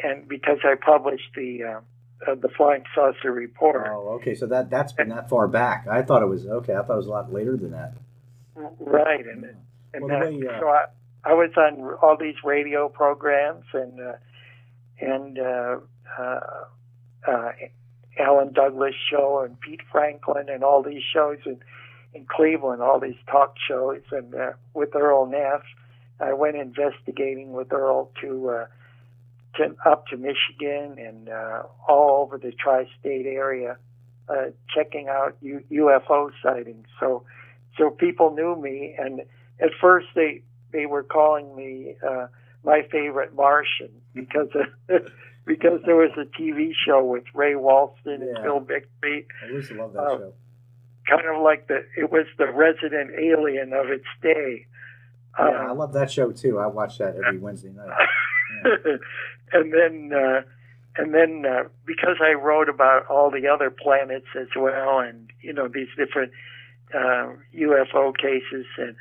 and 0.05 0.29
because 0.29 0.59
I 0.63 0.75
published 0.75 1.31
the 1.35 1.81
uh, 2.27 2.35
the 2.35 2.49
Flying 2.49 2.85
Saucer 2.95 3.33
Report. 3.33 3.89
Oh, 3.91 4.19
okay. 4.21 4.35
So 4.35 4.47
that 4.47 4.71
that's 4.71 4.93
been 4.93 5.09
that 5.09 5.29
far 5.29 5.49
back. 5.49 5.87
I 5.89 6.03
thought 6.03 6.23
it 6.23 6.27
was 6.27 6.47
okay. 6.47 6.75
I 6.75 6.83
thought 6.83 6.95
it 6.95 6.97
was 6.97 7.07
a 7.07 7.11
lot 7.11 7.33
later 7.33 7.57
than 7.57 7.73
that. 7.73 7.95
Right, 8.55 9.27
and 9.27 9.45
and 9.95 10.05
Well, 10.05 10.17
uh, 10.17 10.31
way, 10.31 10.43
uh, 10.47 10.61
so 10.61 10.69
I, 10.69 10.85
I 11.25 11.33
was 11.35 11.51
on 11.57 11.83
all 12.03 12.17
these 12.19 12.37
radio 12.45 12.89
programs 12.89 13.65
and 13.73 14.01
uh, 14.01 14.13
and 15.01 15.39
uh, 15.39 15.77
uh, 16.19 16.41
uh, 17.27 17.53
Alan 18.19 18.53
Douglas 18.53 18.95
show 19.11 19.43
and 19.45 19.59
Pete 19.61 19.81
Franklin 19.91 20.49
and 20.49 20.63
all 20.63 20.83
these 20.83 21.03
shows 21.13 21.39
in 21.47 21.61
in 22.13 22.27
Cleveland, 22.27 22.83
all 22.83 22.99
these 22.99 23.19
talk 23.31 23.55
shows 23.69 24.03
and 24.11 24.35
uh, 24.35 24.53
with 24.75 24.95
Earl 24.95 25.27
Neff. 25.27 25.63
I 26.19 26.35
went 26.35 26.57
investigating 26.57 27.53
with 27.53 27.73
Earl 27.73 28.11
to 28.21 28.51
uh, 28.51 28.67
to 29.57 29.75
up 29.85 30.07
to 30.09 30.17
Michigan 30.17 30.97
and 30.99 31.29
uh, 31.29 31.63
all 31.89 32.23
over 32.23 32.39
the 32.39 32.53
tri-state 32.53 33.27
area, 33.27 33.77
uh, 34.29 34.47
checking 34.75 35.09
out 35.09 35.37
U- 35.41 35.65
UFO 35.71 36.31
sightings. 36.43 36.87
So 37.01 37.25
so 37.79 37.91
people 37.91 38.35
knew 38.35 38.57
me, 38.57 38.95
and 38.99 39.21
at 39.61 39.71
first 39.81 40.07
they 40.15 40.43
they 40.73 40.87
were 40.87 41.03
calling 41.03 41.55
me 41.57 41.97
uh, 42.09 42.27
my 42.65 42.83
favorite 42.93 43.35
Martian 43.35 43.91
because 44.15 44.49
of, 44.55 45.03
because 45.47 45.81
there 45.85 45.97
was 45.97 46.13
a 46.17 46.27
TV 46.41 46.71
show 46.87 47.05
with 47.05 47.25
Ray 47.35 47.55
Walston 47.55 48.21
and 48.23 48.37
Yeah. 48.37 48.43
Bill 48.43 48.61
Bixby, 48.61 49.27
I 49.45 49.47
used 49.51 49.69
to 49.71 49.75
love 49.81 49.93
that 49.95 50.01
Oh. 50.03 50.19
show. 50.19 50.33
kind 51.09 51.27
of 51.35 51.43
like 51.43 51.67
the 51.67 51.85
it 51.97 52.13
was 52.13 52.27
the 52.39 52.47
resident 52.53 53.11
alien 53.19 53.73
of 53.73 53.87
its 53.89 54.05
day. 54.23 54.67
Yeah, 55.39 55.45
I 55.47 55.71
Um, 55.71 55.79
love 55.79 55.93
that 55.95 56.11
show 56.11 56.31
too. 56.33 56.59
I 56.61 56.67
watch 56.67 56.99
that 56.99 57.17
every 57.17 57.39
Wednesday 57.39 57.71
night. 57.71 57.89
and 59.53 59.73
then 59.73 60.13
uh, 60.13 60.43
and 60.97 61.15
then 61.15 61.45
uh, 61.47 61.69
because 61.87 62.17
I 62.21 62.33
wrote 62.33 62.69
about 62.69 63.07
all 63.07 63.31
the 63.31 63.49
other 63.49 63.71
planets 63.71 64.27
as 64.39 64.49
well, 64.57 65.01
and 65.01 65.31
you 65.41 65.53
know 65.53 65.69
these 65.69 65.89
different 65.97 66.33
uh, 66.95 67.35
UFO 67.55 68.17
cases 68.17 68.67
and 68.79 68.97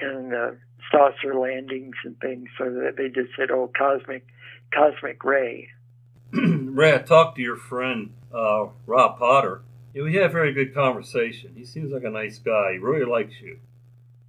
and 0.00 0.34
uh, 0.34 0.50
saucer 0.90 1.34
landings 1.34 1.96
and 2.04 2.18
things, 2.20 2.48
so 2.58 2.64
that 2.64 2.94
they 2.96 3.08
just 3.08 3.34
said, 3.36 3.50
"Oh, 3.50 3.70
cosmic 3.76 4.26
cosmic 4.74 5.24
ray." 5.24 5.68
Ray, 6.32 6.94
I 6.94 6.98
talked 6.98 7.36
to 7.36 7.42
your 7.42 7.56
friend 7.56 8.12
uh, 8.32 8.66
Rob 8.86 9.18
Potter. 9.18 9.62
Yeah, 9.92 10.04
we 10.04 10.14
had 10.14 10.26
a 10.26 10.28
very 10.28 10.52
good 10.52 10.72
conversation. 10.72 11.54
He 11.56 11.64
seems 11.64 11.90
like 11.90 12.04
a 12.04 12.10
nice 12.10 12.38
guy. 12.38 12.74
He 12.74 12.78
really 12.78 13.04
likes 13.04 13.34
you. 13.40 13.58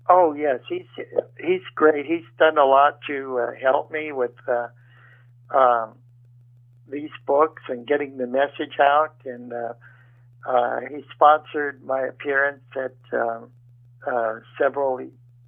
Oh 0.09 0.33
yes, 0.33 0.59
he's 0.67 0.87
he's 1.39 1.61
great. 1.75 2.05
He's 2.05 2.25
done 2.39 2.57
a 2.57 2.65
lot 2.65 2.99
to 3.07 3.39
uh, 3.39 3.51
help 3.61 3.91
me 3.91 4.11
with 4.11 4.31
uh, 4.47 4.67
um, 5.53 5.93
these 6.89 7.09
books 7.25 7.63
and 7.67 7.87
getting 7.87 8.17
the 8.17 8.27
message 8.27 8.79
out. 8.79 9.15
And 9.25 9.53
uh, 9.53 9.73
uh, 10.47 10.79
he 10.89 11.03
sponsored 11.13 11.83
my 11.83 12.01
appearance 12.01 12.63
at 12.75 12.95
um, 13.13 13.49
uh, 14.05 14.39
several 14.59 14.99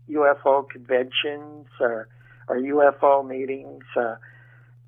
UFO 0.10 0.70
conventions 0.70 1.68
or, 1.80 2.08
or 2.48 2.58
UFO 2.58 3.28
meetings. 3.28 3.84
Uh, 3.96 4.16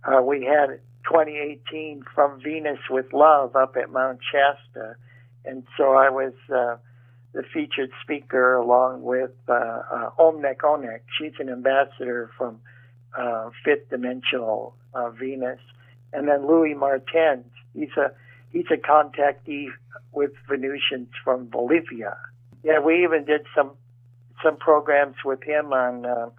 uh, 0.03 0.21
we 0.21 0.43
had 0.43 0.79
2018 1.05 2.03
from 2.13 2.41
Venus 2.41 2.79
with 2.89 3.11
Love 3.13 3.55
up 3.55 3.75
at 3.75 3.91
Mount 3.91 4.19
Shasta, 4.31 4.95
and 5.43 5.63
so 5.77 5.93
I 5.93 6.09
was. 6.09 6.33
Uh, 6.53 6.77
the 7.35 7.43
featured 7.53 7.91
speaker 8.01 8.55
along 8.55 9.03
with 9.03 9.31
uh, 9.49 9.53
uh, 9.53 10.09
Omnec 10.17 10.59
Onec. 10.59 11.01
She's 11.19 11.33
an 11.37 11.49
ambassador 11.49 12.31
from 12.37 12.61
uh, 13.15 13.49
Fifth 13.63 13.89
Dimensional 13.89 14.73
uh, 14.95 15.09
Venus, 15.11 15.59
and 16.13 16.27
then 16.27 16.47
Louis 16.47 16.73
Martens. 16.73 17.45
He's 17.73 17.95
a 17.97 18.11
he's 18.51 18.65
a 18.71 18.77
contactee 18.77 19.67
with 20.11 20.31
Venusians 20.49 21.09
from 21.23 21.47
Bolivia. 21.47 22.17
Yeah, 22.63 22.79
we 22.79 23.03
even 23.03 23.25
did 23.25 23.45
some 23.55 23.71
some 24.43 24.57
programs 24.57 25.17
with 25.23 25.43
him 25.43 25.73
on 25.73 26.05
uh, 26.05 26.29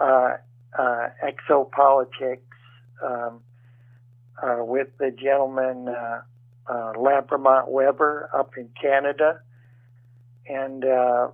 uh, 0.00 0.36
uh, 0.78 1.08
exopolitics 1.22 2.40
um, 3.04 3.40
uh, 4.42 4.64
with 4.64 4.88
the 4.98 5.10
gentleman 5.10 5.88
uh, 5.88 6.20
uh, 6.66 6.92
Lambremont 6.96 7.68
Webre 7.68 8.28
up 8.34 8.56
in 8.56 8.70
Canada 8.80 9.40
and 10.48 10.84
uh, 10.84 11.28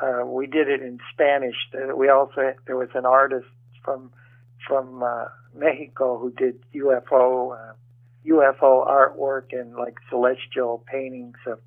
uh, 0.00 0.24
we 0.24 0.46
did 0.46 0.68
it 0.68 0.82
in 0.82 0.98
Spanish. 1.12 1.54
We 1.94 2.08
also 2.08 2.54
there 2.66 2.76
was 2.76 2.88
an 2.94 3.06
artist 3.06 3.46
from 3.84 4.10
from 4.66 5.02
uh, 5.02 5.26
Mexico 5.54 6.18
who 6.18 6.30
did 6.32 6.60
UFO 6.74 7.56
uh, 7.56 7.72
UFO 8.26 8.86
artwork 8.86 9.52
and 9.52 9.74
like 9.74 9.96
celestial 10.08 10.84
paintings 10.90 11.36
of 11.46 11.58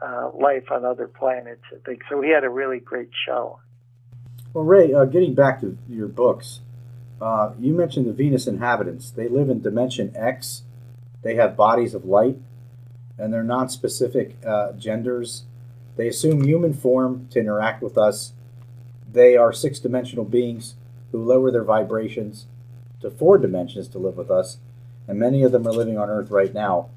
uh, 0.00 0.30
life 0.36 0.70
on 0.70 0.84
other 0.84 1.06
planets. 1.06 1.62
I 1.72 1.76
think 1.86 2.02
so. 2.08 2.18
We 2.18 2.30
had 2.30 2.44
a 2.44 2.50
really 2.50 2.80
great 2.80 3.10
show. 3.26 3.60
Well, 4.52 4.64
Ray, 4.64 4.92
uh, 4.92 5.04
getting 5.04 5.34
back 5.34 5.60
to 5.60 5.78
your 5.88 6.08
books, 6.08 6.60
uh, 7.20 7.52
you 7.58 7.72
mentioned 7.72 8.06
the 8.06 8.12
Venus 8.12 8.46
inhabitants. 8.46 9.10
They 9.10 9.28
live 9.28 9.48
in 9.48 9.62
Dimension 9.62 10.12
X. 10.16 10.62
They 11.22 11.36
have 11.36 11.56
bodies 11.56 11.94
of 11.94 12.04
light, 12.04 12.36
and 13.16 13.32
they're 13.32 13.44
non-specific 13.44 14.36
uh, 14.44 14.72
genders. 14.72 15.44
They 15.96 16.08
assume 16.08 16.42
human 16.42 16.74
form 16.74 17.28
to 17.30 17.38
interact 17.38 17.82
with 17.82 17.96
us. 17.96 18.32
They 19.10 19.36
are 19.36 19.52
six-dimensional 19.52 20.24
beings 20.24 20.74
who 21.12 21.22
lower 21.22 21.50
their 21.50 21.62
vibrations 21.62 22.46
to 23.00 23.10
four 23.10 23.38
dimensions 23.38 23.86
to 23.88 23.98
live 23.98 24.16
with 24.16 24.30
us, 24.30 24.56
and 25.06 25.18
many 25.18 25.42
of 25.42 25.52
them 25.52 25.66
are 25.66 25.72
living 25.72 25.98
on 25.98 26.08
Earth 26.08 26.30
right 26.30 26.52
now. 26.52 26.88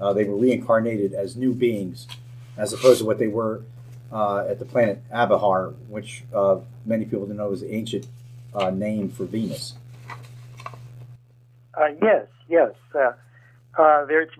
Uh, 0.00 0.12
they 0.12 0.24
were 0.24 0.36
reincarnated 0.36 1.12
as 1.12 1.36
new 1.36 1.52
beings, 1.52 2.08
as 2.56 2.72
opposed 2.72 3.00
to 3.00 3.04
what 3.04 3.18
they 3.18 3.28
were 3.28 3.62
uh, 4.10 4.46
at 4.48 4.58
the 4.58 4.64
planet 4.64 5.02
Abahar, 5.12 5.74
which 5.88 6.24
uh, 6.34 6.58
many 6.84 7.04
people 7.04 7.26
don't 7.26 7.36
know 7.36 7.52
is 7.52 7.60
the 7.60 7.72
ancient 7.72 8.06
uh, 8.54 8.70
name 8.70 9.10
for 9.10 9.24
Venus. 9.24 9.74
Uh, 11.74 11.88
yes, 12.02 12.26
yes. 12.48 12.72
Uh, 12.94 13.12
there's 14.06 14.30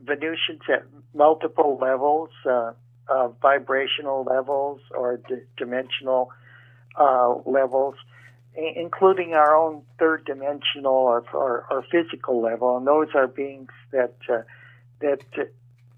Venusians 0.00 0.60
at 0.68 0.84
multiple 1.14 1.78
levels, 1.80 2.30
vibrational 3.40 4.24
levels 4.24 4.80
or 4.92 5.16
d- 5.28 5.36
dimensional 5.56 6.30
uh, 6.96 7.34
levels, 7.46 7.94
i- 8.56 8.72
including 8.76 9.34
our 9.34 9.56
own 9.56 9.82
third 9.98 10.24
dimensional 10.24 10.92
or, 10.92 11.24
or, 11.32 11.66
or 11.70 11.84
physical 11.90 12.40
level, 12.40 12.76
and 12.76 12.86
those 12.86 13.08
are 13.14 13.26
beings 13.26 13.70
that 13.92 14.14
uh, 14.30 14.42
that 15.00 15.20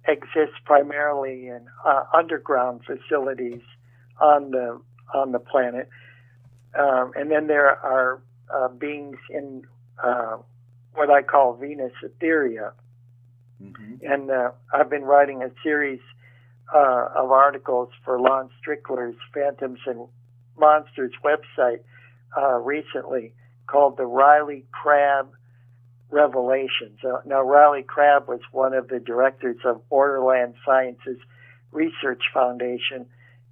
exist 0.06 0.52
primarily 0.64 1.48
in 1.48 1.66
uh, 1.84 2.04
underground 2.12 2.80
facilities 2.84 3.62
on 4.20 4.50
the 4.50 4.80
on 5.12 5.32
the 5.32 5.38
planet, 5.38 5.88
um, 6.78 7.12
and 7.16 7.30
then 7.30 7.46
there 7.46 7.68
are 7.68 8.20
uh, 8.52 8.68
beings 8.68 9.18
in 9.30 9.62
uh, 10.02 10.36
what 10.94 11.10
I 11.10 11.22
call 11.22 11.54
Venus 11.54 11.92
Etheria. 12.02 12.72
And 14.10 14.30
uh, 14.30 14.50
I've 14.72 14.90
been 14.90 15.04
writing 15.04 15.42
a 15.42 15.50
series 15.62 16.00
uh, 16.74 17.08
of 17.16 17.30
articles 17.30 17.88
for 18.04 18.20
Lon 18.20 18.50
Strickler's 18.60 19.16
Phantoms 19.32 19.80
and 19.86 20.08
Monsters 20.58 21.12
website 21.24 21.80
uh, 22.36 22.58
recently 22.58 23.34
called 23.66 23.96
the 23.96 24.06
Riley 24.06 24.64
Crabb 24.72 25.30
Revelations. 26.10 26.98
Uh, 27.02 27.18
now, 27.24 27.42
Riley 27.42 27.82
Crabb 27.82 28.28
was 28.28 28.40
one 28.52 28.74
of 28.74 28.88
the 28.88 29.00
directors 29.00 29.56
of 29.64 29.88
Borderland 29.88 30.54
Sciences 30.64 31.18
Research 31.72 32.22
Foundation, 32.32 33.06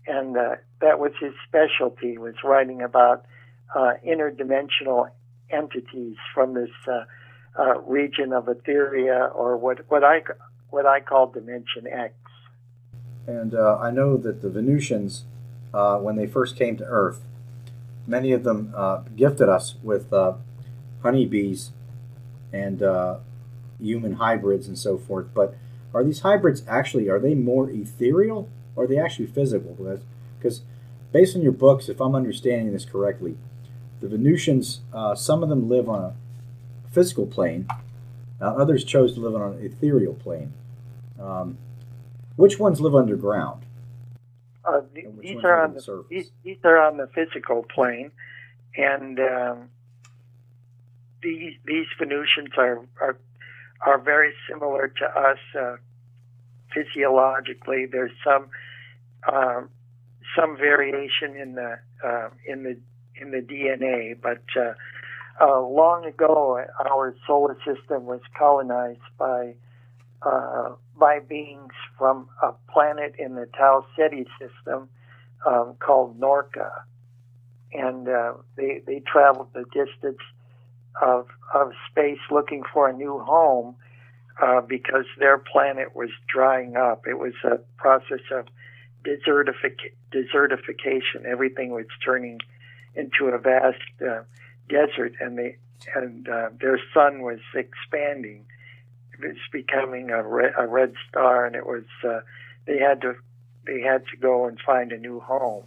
and 0.07 0.37
uh, 0.37 0.57
that 0.81 0.99
was 0.99 1.13
his 1.21 1.33
specialty, 1.49 2.19
was 2.19 2.35
writing 2.45 2.83
about 2.83 3.25
uh, 3.75 3.95
interdimensional 4.07 5.09
entities 5.51 6.17
from 6.35 6.55
this 6.55 6.71
uh, 6.87 7.05
uh, 7.59 7.81
region 7.81 8.33
of 8.33 8.47
Etheria, 8.47 9.35
or 9.35 9.57
what, 9.57 9.91
what 9.91 10.05
I 10.05 10.21
what 10.71 10.87
I 10.87 11.01
call 11.01 11.27
Dimension 11.31 11.87
X. 11.87 12.15
And 13.27 13.55
I 13.55 13.91
know 13.91 14.17
that 14.17 14.41
the 14.41 14.49
Venusians, 14.49 15.27
uh, 15.73 15.99
when 15.99 16.17
they 16.17 16.27
first 16.27 16.57
came 16.57 16.77
to 16.77 16.85
Earth, 16.85 17.21
many 18.07 18.33
of 18.33 18.45
them 18.45 18.73
uh, 18.77 19.03
gifted 19.17 19.49
us 19.49 19.77
with 19.83 20.13
uh, 20.13 20.35
honeybees 21.03 21.71
and 22.53 22.83
uh, 22.83 23.19
human 23.81 24.15
hybrids 24.15 24.67
and 24.67 24.79
so 24.79 24.99
forth. 24.99 25.27
But 25.35 25.57
are 25.95 26.05
these 26.05 26.21
hybrids 26.21 26.63
actually 26.69 27.09
are 27.09 27.19
they 27.19 27.35
more 27.35 27.71
ethereal 27.71 28.49
or 28.75 28.85
are 28.85 28.87
they 28.87 28.99
actually 28.99 29.27
physical? 29.27 29.77
Because 30.39 30.63
based 31.13 31.37
on 31.37 31.43
your 31.43 31.53
books, 31.53 31.89
if 31.89 32.01
I'm 32.01 32.15
understanding 32.15 32.73
this 32.73 32.85
correctly, 32.85 33.37
the 34.01 34.09
Venusians, 34.09 34.81
uh, 34.93 35.15
some 35.15 35.43
of 35.43 35.49
them 35.49 35.69
live 35.69 35.89
on 35.89 36.03
a 36.03 36.15
physical 36.91 37.27
plane, 37.27 37.67
uh, 38.41 38.47
others 38.47 38.85
chose 38.85 39.15
to 39.15 39.21
live 39.21 39.35
on 39.35 39.55
an 39.55 39.65
ethereal 39.65 40.15
plane. 40.15 40.53
Um, 41.21 41.59
which 42.37 42.59
ones 42.59 42.81
live 42.81 42.95
underground? 42.95 43.65
Uh, 44.65 44.81
th- 44.95 45.07
And 45.07 45.17
which 45.19 45.27
these 45.27 45.45
are 45.45 45.65
on 45.65 45.75
the 45.75 45.81
the 45.81 46.05
these, 46.11 46.31
these 46.45 46.59
are 46.65 46.79
on 46.79 46.97
the 46.97 47.09
physical 47.15 47.65
plane, 47.65 48.11
and 48.77 49.19
um, 49.19 49.69
these 51.23 51.55
these 51.67 51.87
Venusians 51.99 52.51
are 52.57 52.81
are 53.01 53.17
are 53.85 53.99
very 53.99 54.33
similar 54.49 54.89
to 54.89 55.05
us 55.05 55.39
uh, 55.59 55.77
physiologically. 56.75 57.87
There's 57.91 58.13
some 58.25 58.49
um, 59.33 59.69
some 60.39 60.57
variation 60.57 61.37
in 61.37 61.55
the 61.55 61.79
uh, 62.05 62.29
in 62.47 62.63
the 62.63 62.79
in 63.21 63.31
the 63.31 63.41
DNA, 63.41 64.17
but 64.21 64.43
uh, 64.57 64.75
uh, 65.41 65.61
long 65.61 66.05
ago, 66.05 66.65
our 66.89 67.15
solar 67.27 67.57
system 67.67 68.05
was 68.07 68.21
colonized 68.39 69.01
by 69.19 69.55
uh, 70.25 70.71
by 70.97 71.19
beings 71.21 71.73
from 71.99 72.29
a 72.43 72.53
planet 72.73 73.15
in 73.19 73.35
the 73.35 73.47
Tau 73.57 73.85
Ceti 73.97 74.27
system 74.39 74.89
um, 75.47 75.75
called 75.81 76.21
Norca, 76.21 76.71
and 77.73 78.09
uh, 78.09 78.35
they 78.57 78.83
they 78.87 79.01
traveled 79.01 79.49
the 79.55 79.65
distance 79.73 80.21
of 81.01 81.27
of 81.55 81.73
space 81.91 82.19
looking 82.31 82.63
for 82.73 82.89
a 82.89 82.93
new 82.93 83.19
home 83.19 83.77
uh, 84.41 84.61
because 84.61 85.05
their 85.19 85.39
planet 85.39 85.95
was 85.95 86.11
drying 86.29 86.77
up. 86.77 87.07
It 87.07 87.19
was 87.19 87.35
a 87.45 87.59
process 87.77 88.21
of 88.31 88.47
desertific- 89.05 89.95
desertification. 90.13 91.25
Everything 91.27 91.71
was 91.71 91.87
turning 92.05 92.39
into 92.95 93.27
a 93.27 93.39
vast 93.39 93.79
uh, 94.01 94.23
desert, 94.69 95.13
and 95.21 95.39
they 95.39 95.57
and 95.95 96.29
uh, 96.29 96.51
their 96.61 96.79
sun 96.95 97.23
was 97.23 97.41
expanding. 97.55 98.45
It 99.15 99.27
was 99.27 99.37
becoming 99.53 100.11
a 100.11 100.23
red, 100.23 100.53
a 100.59 100.67
red 100.67 100.95
star, 101.09 101.47
and 101.47 101.55
it 101.55 101.67
was 101.67 101.85
uh, 102.05 102.21
they 102.67 102.79
had 102.79 103.01
to 103.03 103.15
they 103.67 103.81
had 103.81 104.05
to 104.09 104.17
go 104.17 104.47
and 104.47 104.59
find 104.61 104.93
a 104.93 104.99
new 104.99 105.21
home, 105.21 105.65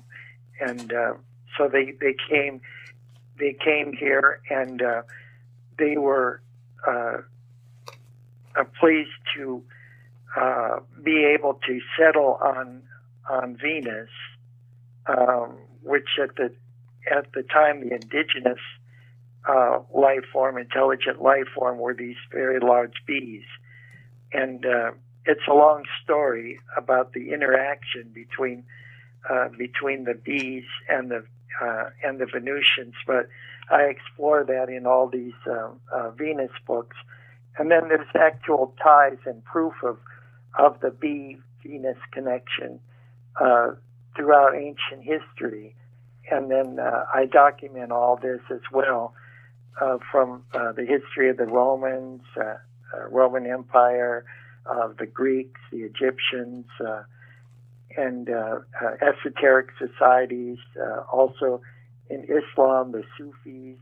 and 0.59 0.91
uh, 0.91 1.13
so 1.57 1.67
they 1.67 1.91
they 1.99 2.15
came 2.29 2.61
they 3.39 3.53
came 3.53 3.93
here 3.93 4.39
and 4.49 4.81
uh, 4.81 5.01
they 5.77 5.97
were 5.97 6.41
uh, 6.87 7.17
uh, 8.55 8.63
pleased 8.79 9.09
to 9.35 9.61
uh, 10.35 10.79
be 11.03 11.25
able 11.25 11.59
to 11.65 11.79
settle 11.97 12.39
on 12.41 12.81
on 13.29 13.57
Venus, 13.57 14.09
um, 15.07 15.57
which 15.83 16.07
at 16.21 16.35
the 16.35 16.51
at 17.11 17.31
the 17.33 17.43
time 17.43 17.87
the 17.87 17.93
indigenous 17.95 18.59
uh, 19.47 19.79
life 19.93 20.25
form, 20.31 20.57
intelligent 20.57 21.21
life 21.21 21.47
form, 21.53 21.77
were 21.77 21.93
these 21.93 22.17
very 22.31 22.59
large 22.59 22.95
bees, 23.05 23.43
and 24.33 24.65
uh, 24.65 24.91
it's 25.25 25.47
a 25.47 25.53
long 25.53 25.83
story 26.03 26.59
about 26.77 27.13
the 27.13 27.31
interaction 27.31 28.11
between 28.13 28.63
uh, 29.29 29.49
between 29.57 30.03
the 30.03 30.13
bees 30.13 30.65
and 30.89 31.11
the 31.11 31.23
uh, 31.61 31.89
and 32.03 32.19
the 32.19 32.25
Venusians, 32.25 32.95
but 33.07 33.27
I 33.69 33.83
explore 33.83 34.43
that 34.43 34.69
in 34.69 34.85
all 34.85 35.07
these 35.07 35.33
um, 35.49 35.79
uh, 35.91 36.11
Venus 36.11 36.51
books, 36.67 36.97
and 37.57 37.71
then 37.71 37.87
there's 37.87 38.07
actual 38.15 38.73
ties 38.81 39.17
and 39.25 39.43
proof 39.45 39.73
of 39.83 39.97
of 40.57 40.79
the 40.79 40.89
bee 40.89 41.37
Venus 41.63 41.97
connection 42.11 42.79
uh, 43.39 43.71
throughout 44.15 44.55
ancient 44.55 45.03
history, 45.03 45.75
and 46.31 46.49
then 46.49 46.79
I 46.79 47.25
document 47.25 47.91
all 47.91 48.17
this 48.17 48.41
as 48.49 48.61
well 48.71 49.13
uh, 49.81 49.97
from 50.11 50.43
uh, 50.53 50.71
the 50.71 50.85
history 50.85 51.29
of 51.29 51.37
the 51.37 51.45
Romans, 51.45 52.21
Roman 53.09 53.45
Empire, 53.45 54.25
of 54.65 54.97
the 54.97 55.05
Greeks, 55.05 55.59
the 55.71 55.83
Egyptians 55.83 56.65
and 57.97 58.29
uh, 58.29 58.59
uh, 58.81 58.95
esoteric 59.01 59.69
societies, 59.77 60.57
uh, 60.79 61.01
also 61.11 61.61
in 62.09 62.23
Islam, 62.23 62.91
the 62.91 63.03
Sufis. 63.17 63.77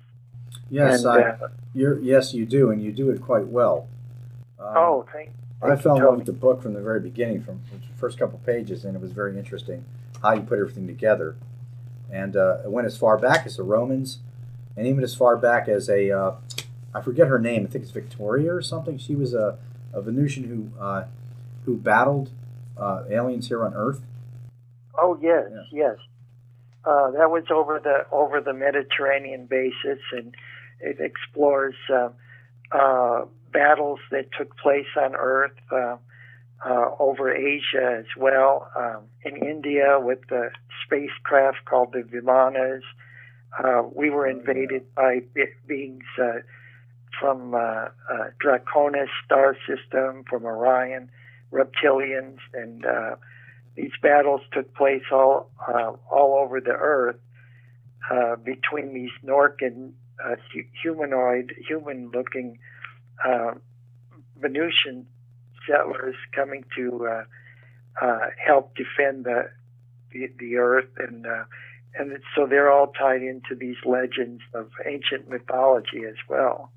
Yes, 0.69 1.03
and, 1.03 1.11
I, 1.11 1.21
uh, 1.21 1.47
you're, 1.73 1.99
yes, 1.99 2.33
you 2.33 2.45
do, 2.45 2.71
and 2.71 2.81
you 2.81 2.91
do 2.91 3.09
it 3.09 3.21
quite 3.21 3.47
well. 3.47 3.87
Um, 4.59 4.73
oh, 4.75 5.05
thank, 5.11 5.31
I 5.61 5.75
fell 5.75 5.97
in 5.97 6.03
love 6.03 6.17
with 6.17 6.25
the 6.25 6.33
book 6.33 6.61
from 6.61 6.73
the 6.73 6.81
very 6.81 6.99
beginning, 6.99 7.43
from 7.43 7.61
the 7.71 7.79
first 7.97 8.19
couple 8.19 8.39
pages, 8.39 8.85
and 8.85 8.95
it 8.95 9.01
was 9.01 9.11
very 9.11 9.37
interesting 9.37 9.85
how 10.21 10.33
you 10.33 10.41
put 10.41 10.59
everything 10.59 10.87
together. 10.87 11.35
And 12.11 12.35
uh, 12.35 12.57
it 12.63 12.71
went 12.71 12.85
as 12.85 12.97
far 12.97 13.17
back 13.17 13.45
as 13.45 13.57
the 13.57 13.63
Romans, 13.63 14.19
and 14.75 14.87
even 14.87 15.03
as 15.03 15.15
far 15.15 15.37
back 15.37 15.67
as 15.67 15.89
a, 15.89 16.11
uh, 16.11 16.35
I 16.93 17.01
forget 17.01 17.27
her 17.27 17.39
name, 17.39 17.65
I 17.65 17.69
think 17.69 17.83
it's 17.83 17.91
Victoria 17.91 18.53
or 18.53 18.61
something. 18.61 18.97
She 18.97 19.15
was 19.15 19.33
a, 19.33 19.57
a 19.93 20.01
Venusian 20.01 20.43
who 20.45 20.79
uh, 20.81 21.05
who 21.65 21.77
battled 21.77 22.29
uh, 22.77 23.03
aliens 23.09 23.47
here 23.47 23.63
on 23.63 23.73
Earth. 23.73 24.01
Oh 24.97 25.17
yes, 25.21 25.45
Yeah. 25.51 25.63
yes. 25.71 25.97
Uh, 26.85 27.11
that 27.11 27.31
was 27.31 27.45
over 27.49 27.79
the 27.79 28.05
over 28.11 28.41
the 28.41 28.53
Mediterranean 28.53 29.45
basis, 29.45 29.99
and 30.11 30.35
it 30.81 30.97
explores 30.99 31.75
uh, 31.93 32.09
uh, 32.71 33.25
battles 33.51 33.99
that 34.11 34.25
took 34.37 34.57
place 34.57 34.87
on 35.01 35.15
Earth 35.15 35.53
uh, 35.71 35.95
uh, 36.65 36.89
over 36.99 37.33
Asia 37.33 37.99
as 37.99 38.05
well. 38.17 38.69
Um, 38.75 39.03
in 39.23 39.37
India, 39.47 39.97
with 39.99 40.19
the 40.29 40.49
spacecraft 40.85 41.63
called 41.65 41.93
the 41.93 42.01
Vimanas, 42.01 42.81
uh, 43.61 43.83
we 43.93 44.09
were 44.09 44.27
invaded 44.27 44.83
by 44.95 45.21
beings 45.67 46.03
uh, 46.21 46.39
from 47.19 47.53
uh, 47.53 47.57
uh, 47.57 47.89
Draconis 48.43 49.07
star 49.23 49.55
system, 49.67 50.23
from 50.29 50.45
Orion, 50.45 51.09
reptilians, 51.51 52.37
and 52.53 52.85
uh, 52.85 53.15
these 53.75 53.91
battles 54.01 54.41
took 54.51 54.73
place 54.75 55.03
all 55.11 55.51
all 56.11 56.39
over 56.43 56.59
the 56.59 56.71
earth 56.71 57.17
between 58.43 58.93
these 58.93 59.11
Norcan 59.23 59.91
humanoid, 60.81 61.53
human-looking 61.67 62.59
Venusian 64.39 65.05
settlers 65.67 66.15
coming 66.35 66.65
to 66.75 67.23
help 68.45 68.75
defend 68.75 69.25
the 69.25 69.49
the, 70.11 70.29
the 70.39 70.57
earth, 70.57 70.89
and 70.97 71.25
and 71.95 72.17
so 72.35 72.47
they're 72.47 72.71
all 72.71 72.87
tied 72.87 73.21
into 73.21 73.55
these 73.55 73.77
legends 73.85 74.41
of 74.53 74.69
ancient 74.85 75.29
mythology 75.29 76.05
as 76.07 76.15
well. 76.27 76.71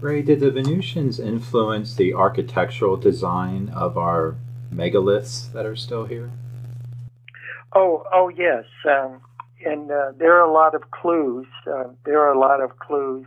Ray, 0.00 0.22
did 0.22 0.40
the 0.40 0.50
Venusians 0.50 1.20
influence 1.20 1.94
the 1.94 2.12
architectural 2.12 2.96
design 2.96 3.68
of 3.68 3.96
our 3.96 4.34
megaliths 4.74 5.52
that 5.52 5.64
are 5.64 5.76
still 5.76 6.06
here? 6.06 6.30
Oh, 7.72 8.04
oh 8.12 8.28
yes, 8.28 8.64
um, 8.90 9.20
and 9.64 9.90
uh, 9.90 10.12
there 10.18 10.34
are 10.34 10.48
a 10.48 10.52
lot 10.52 10.74
of 10.74 10.90
clues. 10.90 11.46
Uh, 11.66 11.84
there 12.04 12.20
are 12.20 12.32
a 12.32 12.38
lot 12.38 12.60
of 12.60 12.78
clues 12.78 13.26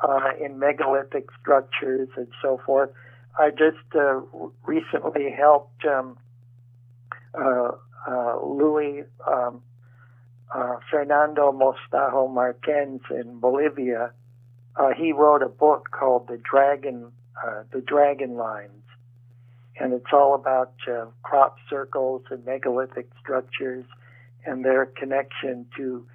uh, 0.00 0.30
in 0.40 0.58
megalithic 0.58 1.26
structures 1.40 2.08
and 2.16 2.28
so 2.40 2.60
forth. 2.64 2.90
I 3.38 3.50
just 3.50 3.94
uh, 3.94 4.20
recently 4.64 5.30
helped 5.30 5.84
um, 5.84 6.16
uh, 7.38 7.44
uh, 7.44 7.72
Louis 8.10 9.04
um, 9.26 9.62
uh, 10.54 10.76
Fernando 10.90 11.52
Mostajo 11.52 12.32
Marquez 12.32 13.00
in 13.10 13.38
Bolivia. 13.40 14.12
Uh, 14.76 14.90
he 14.96 15.12
wrote 15.12 15.42
a 15.42 15.48
book 15.48 15.88
called 15.90 16.28
The 16.28 16.38
Dragon, 16.38 17.12
uh, 17.42 17.62
The 17.72 17.80
Dragon 17.80 18.36
Lines 18.36 18.82
and 19.78 19.92
it's 19.92 20.12
all 20.12 20.34
about 20.34 20.74
uh, 20.88 21.06
crop 21.22 21.56
circles 21.68 22.22
and 22.30 22.44
megalithic 22.44 23.08
structures 23.20 23.84
and 24.44 24.64
their 24.64 24.86
connection 24.86 25.66
to 25.76 26.06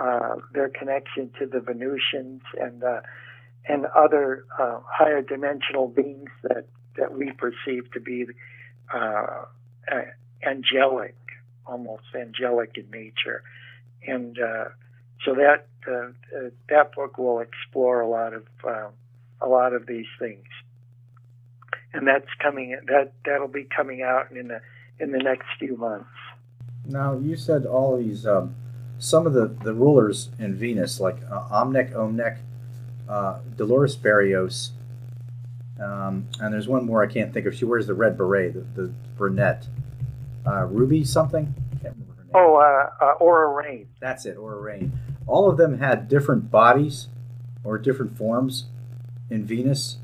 uh, 0.00 0.36
their 0.52 0.68
connection 0.68 1.30
to 1.38 1.46
the 1.46 1.60
Venusians 1.60 2.42
and 2.60 2.84
uh, 2.84 3.00
and 3.68 3.86
other 3.96 4.44
uh, 4.60 4.78
higher 4.86 5.22
dimensional 5.22 5.88
beings 5.88 6.30
that 6.42 6.66
that 6.96 7.16
we 7.16 7.32
perceive 7.32 7.90
to 7.92 8.00
be 8.00 8.26
uh, 8.94 9.44
uh, 9.90 10.02
angelic, 10.46 11.16
almost 11.66 12.04
angelic 12.14 12.76
in 12.76 12.90
nature, 12.90 13.42
and 14.06 14.38
uh, 14.38 14.64
so 15.24 15.34
that 15.34 15.66
uh, 15.88 16.08
uh, 16.36 16.50
that 16.68 16.94
book 16.94 17.18
will 17.18 17.40
explore 17.40 18.00
a 18.00 18.08
lot 18.08 18.32
of 18.34 18.46
uh, 18.66 18.88
a 19.40 19.48
lot 19.48 19.72
of 19.72 19.86
these 19.86 20.06
things 20.18 20.44
and 21.92 22.06
that's 22.06 22.28
coming 22.42 22.78
that 22.86 23.12
that'll 23.24 23.48
be 23.48 23.64
coming 23.64 24.02
out 24.02 24.30
in 24.30 24.48
the 24.48 24.60
in 24.98 25.12
the 25.12 25.18
next 25.18 25.46
few 25.58 25.76
months. 25.76 26.08
Now, 26.86 27.18
you 27.18 27.36
said 27.36 27.66
all 27.66 27.96
these, 27.98 28.26
um, 28.26 28.54
some 28.98 29.26
of 29.26 29.32
the, 29.32 29.46
the 29.46 29.74
rulers 29.74 30.30
in 30.38 30.54
Venus, 30.54 31.00
like 31.00 31.16
uh, 31.30 31.48
Omnec, 31.50 32.38
uh, 33.08 33.38
Dolores 33.56 33.96
Barrios, 33.96 34.70
um, 35.80 36.28
and 36.40 36.54
there's 36.54 36.68
one 36.68 36.86
more 36.86 37.02
I 37.02 37.12
can't 37.12 37.34
think 37.34 37.46
of. 37.46 37.54
She 37.54 37.64
wears 37.64 37.86
the 37.88 37.94
red 37.94 38.16
beret, 38.16 38.54
the, 38.54 38.82
the 38.82 38.92
brunette. 39.16 39.66
Uh, 40.46 40.64
Ruby 40.66 41.04
something? 41.04 41.54
I 41.72 41.82
can't 41.82 41.94
remember 41.94 42.14
her 42.14 42.24
name. 42.24 42.32
Oh, 42.34 42.56
uh, 42.56 43.04
uh, 43.04 43.12
Aura 43.14 43.48
Rain. 43.48 43.88
That's 44.00 44.26
it, 44.26 44.36
or 44.36 44.60
Rain. 44.60 44.92
All 45.26 45.50
of 45.50 45.56
them 45.56 45.78
had 45.78 46.08
different 46.08 46.50
bodies 46.50 47.08
or 47.64 47.78
different 47.78 48.16
forms 48.16 48.66
in 49.28 49.44
Venus. 49.44 49.98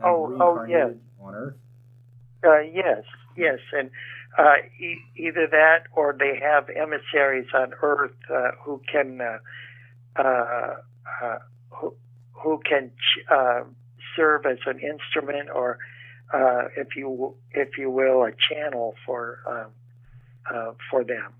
Oh, 0.00 0.36
oh, 0.40 0.64
yeah. 0.68 0.76
reincarnated 0.76 1.00
On 1.20 1.34
Earth. 1.34 1.56
Uh, 2.44 2.60
yes, 2.60 3.02
yes, 3.36 3.58
and 3.72 3.90
uh, 4.38 4.54
e- 4.78 5.02
either 5.16 5.48
that 5.50 5.84
or 5.92 6.14
they 6.16 6.38
have 6.40 6.68
emissaries 6.68 7.48
on 7.52 7.74
Earth 7.82 8.14
uh, 8.32 8.52
who 8.62 8.80
can 8.90 9.20
uh, 9.20 9.38
uh, 10.22 10.74
uh, 11.20 11.38
who, 11.70 11.94
who 12.32 12.60
can 12.64 12.90
ch- 12.90 13.24
uh, 13.28 13.62
serve 14.14 14.46
as 14.46 14.58
an 14.66 14.78
instrument 14.78 15.48
or, 15.52 15.78
uh, 16.32 16.68
if 16.76 16.96
you 16.96 17.34
if 17.52 17.78
you 17.78 17.90
will, 17.90 18.22
a 18.24 18.32
channel 18.50 18.94
for 19.06 19.40
um, 19.46 20.54
uh, 20.54 20.72
for 20.90 21.04
them. 21.04 21.32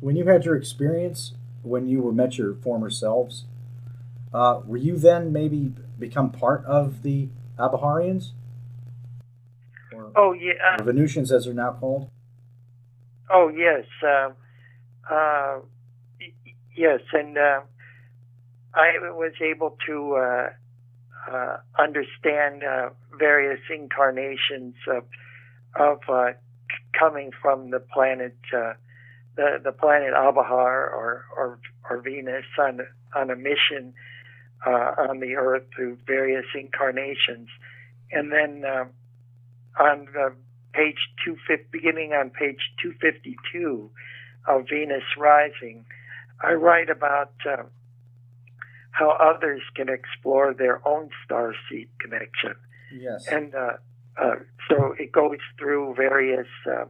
When 0.00 0.16
you 0.16 0.26
had 0.26 0.44
your 0.44 0.56
experience, 0.56 1.34
when 1.62 1.86
you 1.86 2.00
were 2.02 2.12
met 2.12 2.38
your 2.38 2.54
former 2.54 2.90
selves, 2.90 3.44
uh, 4.32 4.60
were 4.64 4.76
you 4.76 4.96
then 4.96 5.32
maybe 5.32 5.72
become 5.98 6.30
part 6.30 6.64
of 6.64 7.02
the 7.02 7.28
Abaharians? 7.58 8.30
Or, 9.94 10.10
Oh 10.16 10.32
yeah. 10.32 10.76
or 10.78 10.84
Venusians, 10.84 11.30
as 11.30 11.44
they're 11.44 11.54
now 11.54 11.72
called? 11.72 12.10
Oh 13.30 13.48
yes, 13.48 13.84
um, 14.02 14.34
uh, 15.10 15.58
yes, 16.76 17.00
and 17.12 17.38
uh, 17.38 17.60
I 18.74 18.92
was 19.12 19.32
able 19.40 19.76
to 19.86 20.16
uh, 21.30 21.58
understand 21.78 22.64
uh, 22.64 22.90
various 23.18 23.60
incarnations 23.70 24.74
of 24.88 25.04
of 25.76 26.00
uh, 26.08 26.32
coming 26.98 27.30
from 27.40 27.70
the 27.70 27.80
planet 27.80 28.36
uh, 28.54 28.72
the 29.36 29.60
the 29.62 29.72
planet 29.72 30.14
Abahar 30.14 30.90
or 30.92 31.24
or, 31.36 31.58
or 31.88 32.00
Venus 32.02 32.44
on 32.58 32.80
on 33.14 33.30
a 33.30 33.36
mission 33.36 33.94
uh, 34.66 34.94
on 35.08 35.20
the 35.20 35.34
Earth 35.36 35.64
through 35.74 35.98
various 36.06 36.46
incarnations, 36.54 37.48
and 38.10 38.32
then 38.32 38.64
um 38.64 38.90
on 39.78 40.06
the 40.12 40.34
page 40.74 40.98
250, 41.24 41.66
beginning 41.70 42.12
on 42.12 42.30
page 42.30 42.60
252 42.82 43.90
of 44.46 44.66
Venus 44.68 45.04
Rising, 45.18 45.84
I 46.40 46.52
write 46.52 46.90
about 46.90 47.32
uh, 47.48 47.62
how 48.92 49.10
others 49.10 49.62
can 49.74 49.88
explore 49.88 50.54
their 50.54 50.86
own 50.86 51.08
star 51.24 51.54
seed 51.68 51.88
connection. 51.98 52.54
Yes. 52.94 53.26
And 53.26 53.54
uh, 53.54 53.72
uh, 54.20 54.34
so 54.68 54.94
it 54.98 55.12
goes 55.12 55.38
through 55.58 55.94
various 55.94 56.46
uh, 56.70 56.84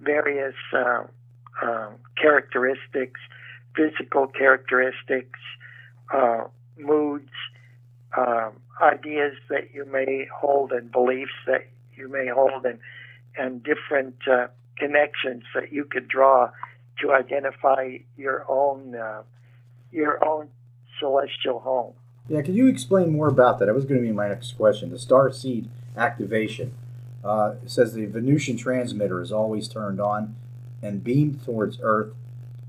various 0.00 0.54
uh, 0.74 1.04
um, 1.62 1.96
characteristics, 2.20 3.20
physical 3.76 4.26
characteristics, 4.26 5.38
uh, 6.14 6.44
moods, 6.78 7.30
um, 8.16 8.52
ideas 8.80 9.34
that 9.50 9.74
you 9.74 9.84
may 9.84 10.26
hold, 10.34 10.72
and 10.72 10.90
beliefs 10.90 11.32
that 11.46 11.66
you 11.94 12.08
may 12.08 12.28
hold, 12.28 12.64
and 12.64 12.78
and 13.36 13.62
different 13.62 14.16
uh, 14.30 14.46
connections 14.76 15.42
that 15.54 15.72
you 15.72 15.84
could 15.84 16.08
draw 16.08 16.50
to 17.00 17.12
identify 17.12 17.98
your 18.16 18.46
own 18.48 18.94
uh, 18.94 19.22
your 19.92 20.24
own 20.26 20.48
celestial 20.98 21.60
home. 21.60 21.94
Yeah, 22.28 22.42
could 22.42 22.54
you 22.54 22.66
explain 22.66 23.12
more 23.12 23.28
about 23.28 23.58
that? 23.58 23.66
That 23.66 23.74
was 23.74 23.84
going 23.84 24.00
to 24.00 24.06
be 24.06 24.12
my 24.12 24.28
next 24.28 24.52
question. 24.56 24.90
The 24.90 24.98
star 24.98 25.32
seed 25.32 25.68
activation 25.96 26.74
uh, 27.24 27.54
it 27.64 27.70
says 27.70 27.94
the 27.94 28.06
Venusian 28.06 28.56
transmitter 28.56 29.20
is 29.20 29.32
always 29.32 29.66
turned 29.68 30.00
on 30.00 30.36
and 30.82 31.02
beamed 31.02 31.44
towards 31.44 31.78
Earth. 31.82 32.12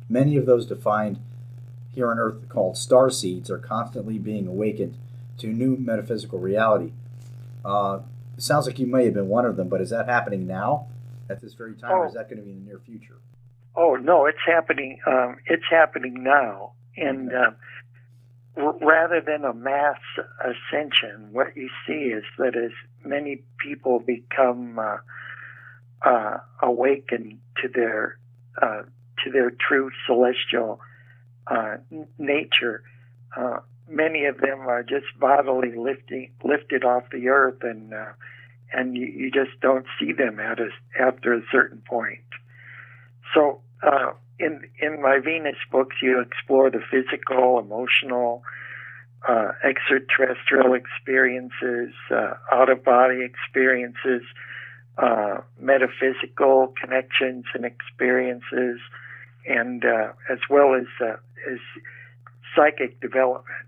Many 0.10 0.38
of 0.38 0.48
those 0.48 0.66
defined 0.66 1.20
here 1.94 2.10
on 2.10 2.18
Earth 2.18 2.50
called 2.50 2.76
star 2.76 3.12
seeds 3.12 3.52
are 3.52 3.60
constantly 3.60 4.18
being 4.18 4.48
awakened 4.48 4.98
to 5.38 5.48
new 5.48 5.78
metaphysical 5.78 6.40
reality. 6.40 6.94
Uh, 7.64 8.00
it 8.38 8.42
sounds 8.44 8.66
like 8.66 8.80
you 8.80 8.88
may 8.88 9.06
have 9.06 9.14
been 9.14 9.28
one 9.28 9.46
of 9.46 9.56
them, 9.56 9.70
but 9.70 9.82
is 9.82 9.92
that 9.92 10.08
happening 10.08 10.48
now 10.48 10.88
at 11.30 11.42
this 11.42 11.54
very 11.54 11.76
time, 11.76 11.92
or 11.92 12.08
is 12.08 12.14
Oh. 12.16 12.18
that 12.18 12.28
going 12.30 12.40
to 12.40 12.44
be 12.44 12.52
in 12.52 12.64
the 12.66 12.70
near 12.72 12.80
future? 12.80 13.18
Oh 13.76 13.96
no, 13.98 14.26
it's 14.26 14.40
happening. 14.48 15.00
Um, 15.06 15.38
it's 15.46 15.64
happening 15.70 16.24
now, 16.24 16.72
and 16.98 17.32
uh, 17.32 17.36
r- 17.36 17.56
rather 18.60 19.22
than 19.22 19.46
a 19.46 19.54
mass 19.54 20.00
ascension, 20.44 21.30
what 21.32 21.56
you 21.56 21.70
see 21.88 22.12
is 22.12 22.24
that 22.38 22.56
as 22.56 22.72
many 23.06 23.44
people 23.58 24.00
become 24.00 24.80
uh, 24.80 24.98
uh, 26.02 26.38
awakened 26.62 27.40
to 27.62 27.70
their 27.70 28.18
uh, 28.62 28.84
to 29.24 29.32
their 29.32 29.52
true 29.52 29.92
celestial 30.06 30.80
uh, 31.48 31.78
nature, 32.18 32.84
uh, 33.36 33.60
many 33.88 34.26
of 34.26 34.38
them 34.38 34.62
are 34.62 34.84
just 34.84 35.08
bodily 35.20 35.76
lifting 35.76 36.32
lifted 36.44 36.84
off 36.84 37.04
the 37.12 37.30
earth, 37.30 37.62
and 37.62 37.94
uh, 37.94 38.12
and 38.74 38.98
you, 38.98 39.06
you 39.06 39.32
just 39.32 39.60
don't 39.62 39.86
see 40.00 40.12
them 40.12 40.40
at 40.40 40.60
a, 40.60 40.70
after 41.00 41.34
a 41.34 41.42
certain 41.52 41.82
point. 41.88 42.20
So 43.34 43.62
in 44.40 44.62
in 44.80 45.02
my 45.02 45.20
Venus 45.20 45.58
books, 45.72 45.98
you 46.02 46.20
explore 46.20 46.70
the 46.70 46.82
physical, 46.92 47.60
emotional, 47.60 48.44
uh, 49.28 49.52
extraterrestrial 49.64 50.74
experiences, 50.74 51.94
uh, 52.12 52.34
out 52.52 52.70
of 52.70 52.84
body 52.84 53.24
experiences, 53.24 54.22
uh, 54.98 55.42
metaphysical 55.60 56.74
connections 56.82 57.46
and 57.54 57.66
experiences, 57.66 58.80
and 59.46 59.86
uh, 59.86 60.12
as 60.30 60.40
well 60.50 60.74
as 60.74 60.88
uh, 61.02 61.18
as 61.52 61.60
psychic 62.56 63.00
development. 63.02 63.66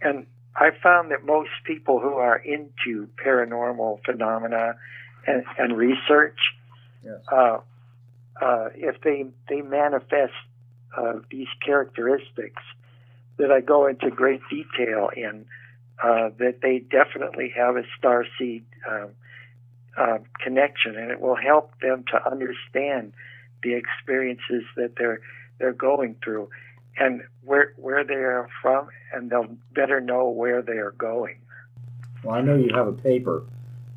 And 0.00 0.26
I 0.56 0.70
found 0.82 1.10
that 1.10 1.24
most 1.24 1.50
people 1.64 2.00
who 2.00 2.14
are 2.14 2.36
into 2.36 3.08
paranormal 3.24 4.04
phenomena 4.04 4.74
and, 5.26 5.44
and 5.58 5.76
research 5.76 6.38
Yes. 7.06 7.20
Uh, 8.40 8.68
if 8.74 9.00
they 9.02 9.26
they 9.48 9.62
manifest 9.62 10.34
uh, 10.96 11.14
these 11.30 11.48
characteristics 11.64 12.62
that 13.38 13.50
I 13.50 13.60
go 13.60 13.86
into 13.86 14.10
great 14.10 14.40
detail 14.50 15.10
in, 15.14 15.44
uh, 16.02 16.30
that 16.38 16.60
they 16.62 16.78
definitely 16.78 17.52
have 17.56 17.76
a 17.76 17.82
star 17.98 18.24
seed 18.38 18.64
um, 18.90 19.10
uh, 19.96 20.18
connection, 20.42 20.96
and 20.96 21.10
it 21.10 21.20
will 21.20 21.36
help 21.36 21.72
them 21.80 22.04
to 22.10 22.30
understand 22.30 23.12
the 23.62 23.74
experiences 23.74 24.64
that 24.76 24.94
they're 24.96 25.20
they're 25.58 25.72
going 25.72 26.16
through, 26.22 26.50
and 26.98 27.22
where 27.42 27.72
where 27.76 28.04
they 28.04 28.14
are 28.14 28.48
from, 28.62 28.88
and 29.12 29.30
they'll 29.30 29.56
better 29.72 30.00
know 30.00 30.28
where 30.28 30.62
they 30.62 30.78
are 30.78 30.92
going. 30.92 31.36
Well, 32.22 32.34
I 32.34 32.40
know 32.40 32.56
you 32.56 32.74
have 32.74 32.88
a 32.88 32.92
paper 32.92 33.44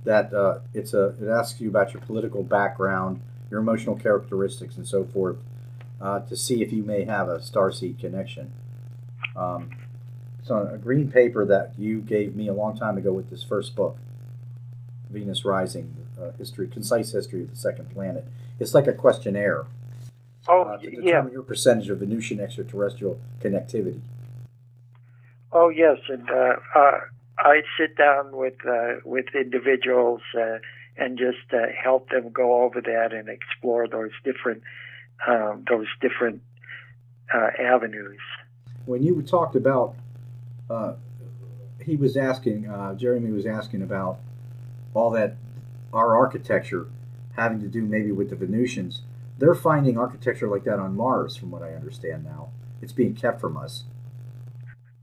that 0.05 0.33
uh, 0.33 0.59
it's 0.73 0.93
a 0.93 1.07
it 1.21 1.27
asks 1.27 1.59
you 1.59 1.69
about 1.69 1.93
your 1.93 2.01
political 2.03 2.43
background, 2.43 3.21
your 3.49 3.59
emotional 3.59 3.95
characteristics, 3.95 4.77
and 4.77 4.87
so 4.87 5.03
forth, 5.03 5.37
uh, 6.01 6.19
to 6.21 6.35
see 6.35 6.61
if 6.61 6.71
you 6.71 6.83
may 6.83 7.03
have 7.05 7.29
a 7.29 7.39
starseed 7.39 7.99
connection. 7.99 8.51
Um, 9.35 9.71
it's 10.39 10.49
on 10.49 10.67
a 10.67 10.77
green 10.77 11.11
paper 11.11 11.45
that 11.45 11.73
you 11.77 12.01
gave 12.01 12.35
me 12.35 12.47
a 12.47 12.53
long 12.53 12.77
time 12.77 12.97
ago 12.97 13.11
with 13.11 13.29
this 13.29 13.43
first 13.43 13.75
book, 13.75 13.97
Venus 15.09 15.45
Rising: 15.45 15.95
uh, 16.19 16.31
History, 16.37 16.67
Concise 16.67 17.11
History 17.11 17.43
of 17.43 17.49
the 17.49 17.55
Second 17.55 17.91
Planet. 17.91 18.25
It's 18.59 18.73
like 18.73 18.87
a 18.87 18.93
questionnaire 18.93 19.65
Oh 20.47 20.63
uh, 20.63 20.77
to 20.77 20.91
yeah, 20.91 21.01
determine 21.01 21.33
your 21.33 21.43
percentage 21.43 21.89
of 21.89 21.99
Venusian 21.99 22.39
extraterrestrial 22.39 23.19
connectivity. 23.41 23.99
Oh 25.51 25.69
yes, 25.69 25.97
and 26.07 26.29
uh, 26.29 26.55
uh, 26.75 26.99
I 27.37 27.61
sit 27.77 27.97
down 27.97 28.35
with 28.35 28.55
uh, 28.67 28.95
with 29.03 29.25
individuals 29.35 30.21
uh, 30.35 30.57
and 30.99 31.17
just 31.17 31.53
uh, 31.53 31.67
help 31.81 32.09
them 32.09 32.29
go 32.31 32.63
over 32.63 32.81
that 32.81 33.13
and 33.13 33.29
explore 33.29 33.87
those 33.87 34.11
different 34.23 34.63
um, 35.27 35.65
those 35.67 35.87
different 36.01 36.41
uh, 37.33 37.49
avenues. 37.59 38.19
when 38.85 39.03
you 39.03 39.21
talked 39.21 39.55
about 39.55 39.95
uh, 40.69 40.93
he 41.81 41.95
was 41.95 42.17
asking 42.17 42.67
uh, 42.67 42.93
jeremy 42.95 43.31
was 43.31 43.45
asking 43.45 43.81
about 43.81 44.19
all 44.93 45.09
that 45.11 45.35
our 45.93 46.15
architecture 46.15 46.87
having 47.35 47.59
to 47.61 47.67
do 47.67 47.81
maybe 47.81 48.11
with 48.11 48.29
the 48.29 48.35
venusians. 48.35 49.01
They're 49.37 49.55
finding 49.55 49.97
architecture 49.97 50.47
like 50.47 50.65
that 50.65 50.79
on 50.79 50.95
mars 50.95 51.35
from 51.35 51.51
what 51.51 51.63
i 51.63 51.73
understand 51.73 52.25
now. 52.25 52.49
It's 52.81 52.91
being 52.91 53.15
kept 53.15 53.41
from 53.41 53.57
us. 53.57 53.83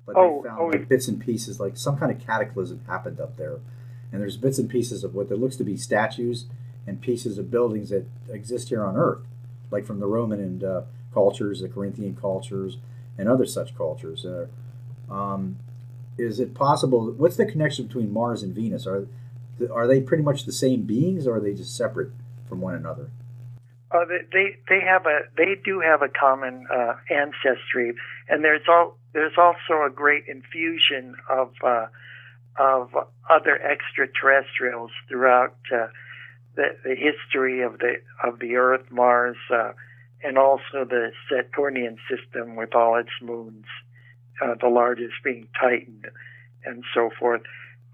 But 0.05 0.17
Oh, 0.17 0.43
they 0.43 0.49
found 0.49 0.61
oh, 0.61 0.67
like 0.67 0.89
bits 0.89 1.09
and 1.09 1.21
pieces 1.21 1.59
like 1.59 1.77
some 1.77 1.97
kind 1.99 2.13
of 2.13 2.25
cataclysm 2.25 2.83
happened 2.87 3.21
up 3.21 3.37
there 3.37 3.59
and 4.16 4.22
there's 4.22 4.38
bits 4.38 4.59
and 4.59 4.70
pieces 4.70 5.05
of 5.05 5.14
what 5.14 5.29
there 5.29 5.37
looks 5.37 5.57
to 5.57 5.64
be 5.64 5.76
statues 5.76 6.46
and 6.87 7.02
pieces 7.02 7.37
of 7.37 7.50
buildings 7.50 7.90
that 7.90 8.07
exist 8.31 8.70
here 8.70 8.83
on 8.83 8.96
earth 8.96 9.20
like 9.70 9.85
from 9.85 10.00
the 10.00 10.07
roman 10.07 10.40
and 10.40 10.64
uh, 10.64 10.81
cultures 11.12 11.61
the 11.61 11.68
corinthian 11.68 12.16
cultures 12.16 12.79
and 13.18 13.29
other 13.29 13.44
such 13.44 13.76
cultures. 13.76 14.24
Uh, 14.24 14.46
um, 15.12 15.59
is 16.16 16.40
it 16.40 16.55
possible? 16.55 17.12
What's 17.12 17.37
the 17.37 17.44
connection 17.44 17.88
between 17.88 18.11
Mars 18.11 18.42
and 18.42 18.55
Venus? 18.55 18.87
Are 18.87 19.07
are 19.70 19.87
they 19.87 20.00
pretty 20.00 20.22
much 20.22 20.46
the 20.46 20.52
same 20.52 20.85
beings, 20.85 21.26
or 21.26 21.37
are 21.37 21.40
they 21.40 21.52
just 21.52 21.76
separate 21.76 22.11
from 22.48 22.62
one 22.62 22.74
another? 22.74 23.11
Uh, 23.90 24.05
they, 24.33 24.57
they 24.70 24.81
have 24.81 25.05
a 25.05 25.20
they 25.37 25.57
do 25.62 25.81
have 25.81 26.00
a 26.00 26.09
common 26.09 26.66
uh, 26.72 26.94
ancestry, 27.11 27.94
and 28.31 28.42
there's 28.42 28.66
all 28.66 28.96
there's 29.12 29.37
also 29.37 29.85
a 29.87 29.90
great 29.90 30.24
infusion 30.26 31.16
of 31.29 31.52
uh, 31.62 31.87
of 32.59 32.90
other 33.31 33.61
extraterrestrials 33.62 34.90
throughout 35.09 35.57
uh, 35.75 35.88
the 36.57 36.77
the 36.85 36.95
history 36.95 37.62
of 37.62 37.79
the 37.79 37.97
of 38.25 38.38
the 38.40 38.57
Earth, 38.57 38.87
Mars, 38.90 39.37
uh, 39.53 39.73
and 40.23 40.38
also 40.38 40.85
the 40.85 41.12
Saturnian 41.31 41.99
system 42.11 42.57
with 42.57 42.75
all 42.75 42.97
its 42.97 43.11
moons, 43.23 43.66
uh, 44.42 44.55
the 44.61 44.69
largest 44.69 45.14
being 45.25 45.49
Titan, 45.61 46.03
and 46.64 46.85
so 46.95 47.11
forth. 47.19 47.42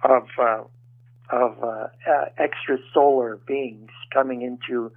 of 0.03 0.25
uh, 0.38 0.62
of 1.31 1.62
uh, 1.62 1.88
uh, 2.07 2.25
extrasolar 2.38 3.38
beings 3.46 3.90
coming 4.12 4.42
into 4.42 4.92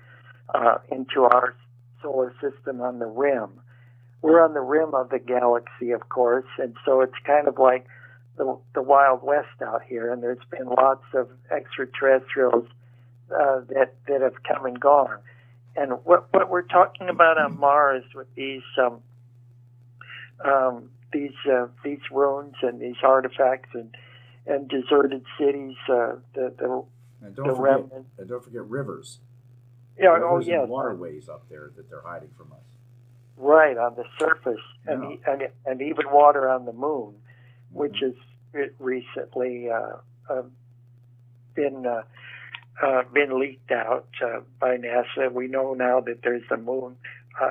uh, 0.53 0.77
into 0.91 1.23
our 1.23 1.55
solar 2.01 2.33
system 2.41 2.81
on 2.81 2.99
the 2.99 3.05
rim. 3.05 3.49
We're 4.21 4.43
on 4.43 4.53
the 4.53 4.61
rim 4.61 4.93
of 4.93 5.09
the 5.09 5.19
galaxy, 5.19 5.91
of 5.91 6.09
course, 6.09 6.45
and 6.57 6.75
so 6.85 7.01
it's 7.01 7.13
kind 7.25 7.47
of 7.47 7.57
like 7.59 7.85
the, 8.37 8.57
the 8.73 8.81
Wild 8.81 9.21
West 9.23 9.61
out 9.65 9.81
here. 9.83 10.11
And 10.11 10.21
there's 10.23 10.43
been 10.51 10.67
lots 10.67 11.05
of 11.13 11.29
extraterrestrials 11.51 12.67
uh, 13.31 13.61
that 13.69 13.95
that 14.07 14.21
have 14.21 14.43
come 14.43 14.65
and 14.65 14.79
gone. 14.79 15.17
And 15.75 15.93
what 16.03 16.31
what 16.33 16.49
we're 16.49 16.61
talking 16.61 17.09
about 17.09 17.37
on 17.37 17.59
Mars 17.59 18.03
with 18.13 18.27
these 18.35 18.61
um, 18.81 18.99
um, 20.43 20.89
these 21.11 21.33
uh, 21.51 21.67
these 21.83 21.99
ruins 22.11 22.55
and 22.61 22.79
these 22.79 22.95
artifacts 23.03 23.69
and 23.73 23.95
and 24.47 24.67
deserted 24.69 25.23
cities, 25.39 25.75
uh, 25.89 26.15
the 26.33 26.53
the 26.57 26.83
And 27.21 27.35
the 27.35 27.43
don't 27.43 27.45
forget, 27.55 27.61
remnant. 27.61 28.05
and 28.17 28.27
don't 28.29 28.43
forget 28.43 28.63
rivers. 28.69 29.19
Yeah, 29.97 30.09
rivers 30.09 30.27
oh 30.29 30.35
and 30.37 30.45
yes, 30.45 30.67
waterways 30.69 31.29
up 31.29 31.47
there 31.49 31.71
that 31.75 31.89
they're 31.89 32.01
hiding 32.05 32.29
from 32.37 32.51
us. 32.51 32.59
right 33.37 33.77
on 33.77 33.95
the 33.95 34.03
surface, 34.19 34.61
and, 34.85 35.03
Yeah. 35.03 35.09
e- 35.09 35.21
and 35.25 35.47
and 35.65 35.81
even 35.81 36.05
water 36.11 36.47
on 36.49 36.65
the 36.65 36.73
moon, 36.73 37.15
which 37.75 37.97
has 38.01 38.13
recently 38.79 39.69
uh, 39.69 39.97
uh, 40.29 40.43
been 41.53 41.85
uh, 41.85 43.03
been 43.13 43.39
leaked 43.39 43.71
out 43.71 44.07
by 44.59 44.77
NASA. 44.77 45.31
We 45.31 45.47
know 45.47 45.73
now 45.73 45.99
that 46.01 46.21
there's 46.23 46.49
a 46.51 46.57
moon, 46.57 46.95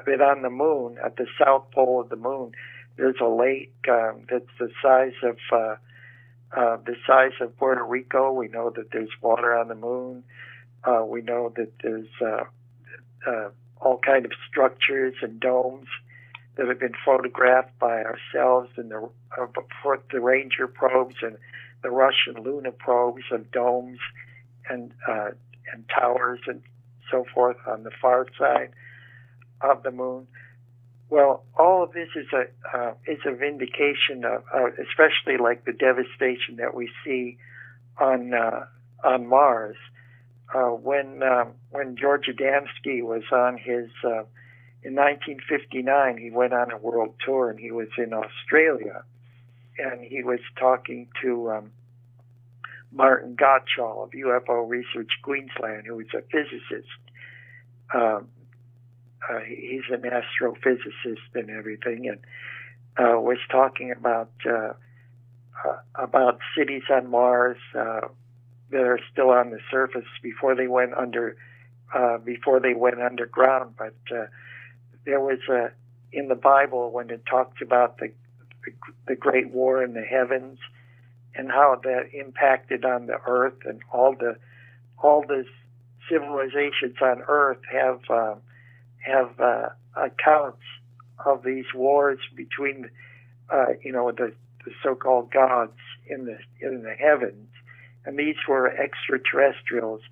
that 0.06 0.20
on 0.20 0.42
the 0.42 0.50
moon, 0.50 0.96
at 1.04 1.16
the 1.16 1.26
south 1.38 1.70
pole 1.72 2.00
of 2.00 2.08
the 2.08 2.16
moon, 2.16 2.52
there's 2.96 3.16
a 3.20 3.28
lake 3.28 3.74
um, 3.88 4.26
that's 4.30 4.44
the 4.58 4.70
size 4.82 5.12
of 5.22 5.36
uh, 5.52 5.76
uh, 6.56 6.78
the 6.86 6.96
size 7.06 7.32
of 7.40 7.56
Puerto 7.58 7.84
Rico. 7.84 8.32
We 8.32 8.48
know 8.48 8.70
that 8.74 8.92
there's 8.92 9.10
water 9.20 9.54
on 9.56 9.68
the 9.68 9.74
moon. 9.74 10.24
Uh, 10.84 11.04
we 11.06 11.20
know 11.20 11.52
that 11.56 11.72
there's 11.82 12.08
all 13.80 13.98
kind 13.98 14.24
of 14.24 14.32
structures 14.48 15.14
and 15.20 15.38
domes 15.40 15.88
that 16.56 16.68
have 16.68 16.78
been 16.78 16.94
photographed 17.04 17.78
by 17.78 18.02
ourselves 18.02 18.70
and 18.76 18.90
the 18.90 19.08
uh, 19.38 19.46
the 20.10 20.20
Ranger 20.20 20.66
probes 20.66 21.16
and 21.22 21.36
the 21.82 21.90
Russian 21.90 22.42
Luna 22.42 22.72
probes 22.72 23.24
of 23.30 23.50
domes 23.50 23.98
and 24.68 24.92
uh, 25.08 25.30
and 25.72 25.84
towers 25.88 26.40
and 26.46 26.62
so 27.10 27.24
forth 27.34 27.56
on 27.66 27.82
the 27.82 27.90
far 28.00 28.26
side 28.38 28.70
of 29.60 29.82
the 29.82 29.90
moon. 29.90 30.26
Well, 31.10 31.44
all 31.58 31.82
of 31.82 31.92
this 31.92 32.08
is 32.16 32.26
a 32.32 32.76
uh, 32.76 32.94
is 33.06 33.18
a 33.26 33.34
vindication 33.34 34.24
of, 34.24 34.42
uh, 34.54 34.70
especially 34.82 35.36
like 35.38 35.64
the 35.64 35.72
devastation 35.72 36.56
that 36.56 36.74
we 36.74 36.90
see 37.04 37.36
on 37.98 38.32
uh, 38.34 38.66
on 39.04 39.26
Mars. 39.26 39.76
Uh, 40.54 40.70
when 40.70 41.22
um, 41.22 41.52
when 41.70 41.96
George 41.96 42.26
Adamski 42.26 43.02
was 43.02 43.22
on 43.32 43.58
his 43.58 43.88
uh, 44.04 44.22
in 44.84 44.94
1959, 44.94 46.18
he 46.18 46.30
went 46.30 46.52
on 46.52 46.70
a 46.70 46.76
world 46.76 47.14
tour 47.24 47.48
and 47.48 47.58
he 47.58 47.70
was 47.70 47.88
in 47.96 48.12
Australia, 48.12 49.02
and 49.78 50.04
he 50.04 50.22
was 50.22 50.40
talking 50.58 51.08
to 51.22 51.50
um, 51.50 51.70
Martin 52.92 53.34
Gottschall 53.34 54.04
of 54.04 54.10
UFO 54.10 54.68
Research 54.68 55.10
Queensland, 55.22 55.86
who 55.86 56.00
is 56.00 56.08
a 56.14 56.20
physicist. 56.30 56.92
Um, 57.94 58.28
uh, 59.26 59.40
he's 59.40 59.84
an 59.90 60.02
astrophysicist 60.02 61.34
and 61.34 61.48
everything, 61.48 62.06
and 62.06 62.18
uh, 62.98 63.18
was 63.18 63.38
talking 63.50 63.90
about 63.90 64.30
uh, 64.46 64.74
uh, 65.64 65.76
about 65.94 66.40
cities 66.56 66.82
on 66.90 67.10
Mars 67.10 67.56
uh, 67.74 68.02
that 68.70 68.82
are 68.82 69.00
still 69.10 69.30
on 69.30 69.48
the 69.50 69.60
surface 69.70 70.04
before 70.22 70.54
they 70.54 70.66
went 70.66 70.92
under 70.92 71.36
uh, 71.94 72.18
before 72.18 72.60
they 72.60 72.74
went 72.74 73.00
underground. 73.00 73.74
But 73.78 73.94
uh, 74.14 74.26
there 75.04 75.20
was 75.20 75.38
a 75.48 75.70
in 76.12 76.28
the 76.28 76.34
Bible 76.34 76.90
when 76.90 77.10
it 77.10 77.24
talks 77.26 77.60
about 77.60 77.98
the, 77.98 78.12
the 79.08 79.16
Great 79.16 79.50
War 79.50 79.82
in 79.82 79.94
the 79.94 80.02
heavens 80.02 80.58
and 81.34 81.50
how 81.50 81.80
that 81.82 82.10
impacted 82.12 82.84
on 82.84 83.06
the 83.06 83.18
earth 83.26 83.58
and 83.64 83.80
all 83.92 84.14
the 84.14 84.36
all 85.02 85.24
the 85.26 85.44
civilizations 86.08 86.96
on 87.02 87.22
earth 87.26 87.58
have 87.70 88.00
um, 88.10 88.40
have 89.00 89.38
uh, 89.40 89.68
accounts 89.96 90.62
of 91.24 91.42
these 91.42 91.66
wars 91.74 92.18
between 92.34 92.90
uh, 93.50 93.66
you 93.82 93.92
know 93.92 94.10
the, 94.12 94.32
the 94.64 94.72
so-called 94.82 95.30
gods 95.32 95.78
in 96.06 96.24
the 96.26 96.38
in 96.60 96.82
the 96.82 96.94
heavens. 96.94 97.48
And 98.06 98.18
these 98.18 98.36
were 98.46 98.68
extraterrestrials 98.68 100.02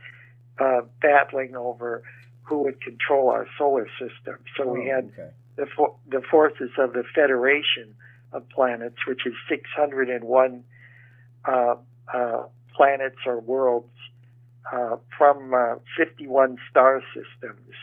uh, 0.59 0.81
battling 1.01 1.55
over 1.55 2.03
who 2.43 2.59
would 2.65 2.81
control 2.81 3.31
our 3.31 3.47
solar 3.59 3.87
system 3.99 4.37
so 4.57 4.67
we 4.67 4.91
Oh, 4.91 4.97
had 4.97 5.05
okay. 5.13 5.31
the, 5.57 5.67
the 6.09 6.23
forces 6.31 6.71
of 6.79 6.93
the 6.93 7.05
Federation 7.15 7.95
of 8.33 8.49
Planets, 8.49 8.97
which 9.07 9.27
is 9.27 9.35
601 9.49 10.65
uh, 11.45 11.75
uh, 12.13 12.43
planets 12.75 13.17
or 13.27 13.41
worlds 13.41 13.93
uh, 14.73 14.97
from 15.17 15.53
uh, 15.55 15.75
51 15.97 16.57
star 16.71 17.03
systems, 17.15 17.75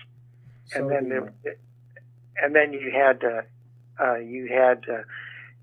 So 0.68 0.80
and 0.80 0.92
then 0.92 1.10
there, 1.10 1.56
and 2.42 2.56
then 2.56 2.74
you 2.74 2.92
had 2.92 3.24
uh, 3.24 3.42
uh, 4.04 4.16
you 4.18 4.48
had 4.48 4.86
uh, 4.90 5.04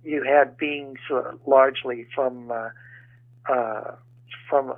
you 0.05 0.23
had 0.23 0.57
beings 0.57 0.99
largely 1.47 2.07
from 2.15 2.51
uh, 2.53 2.69
uh, 3.53 3.95
from 4.49 4.75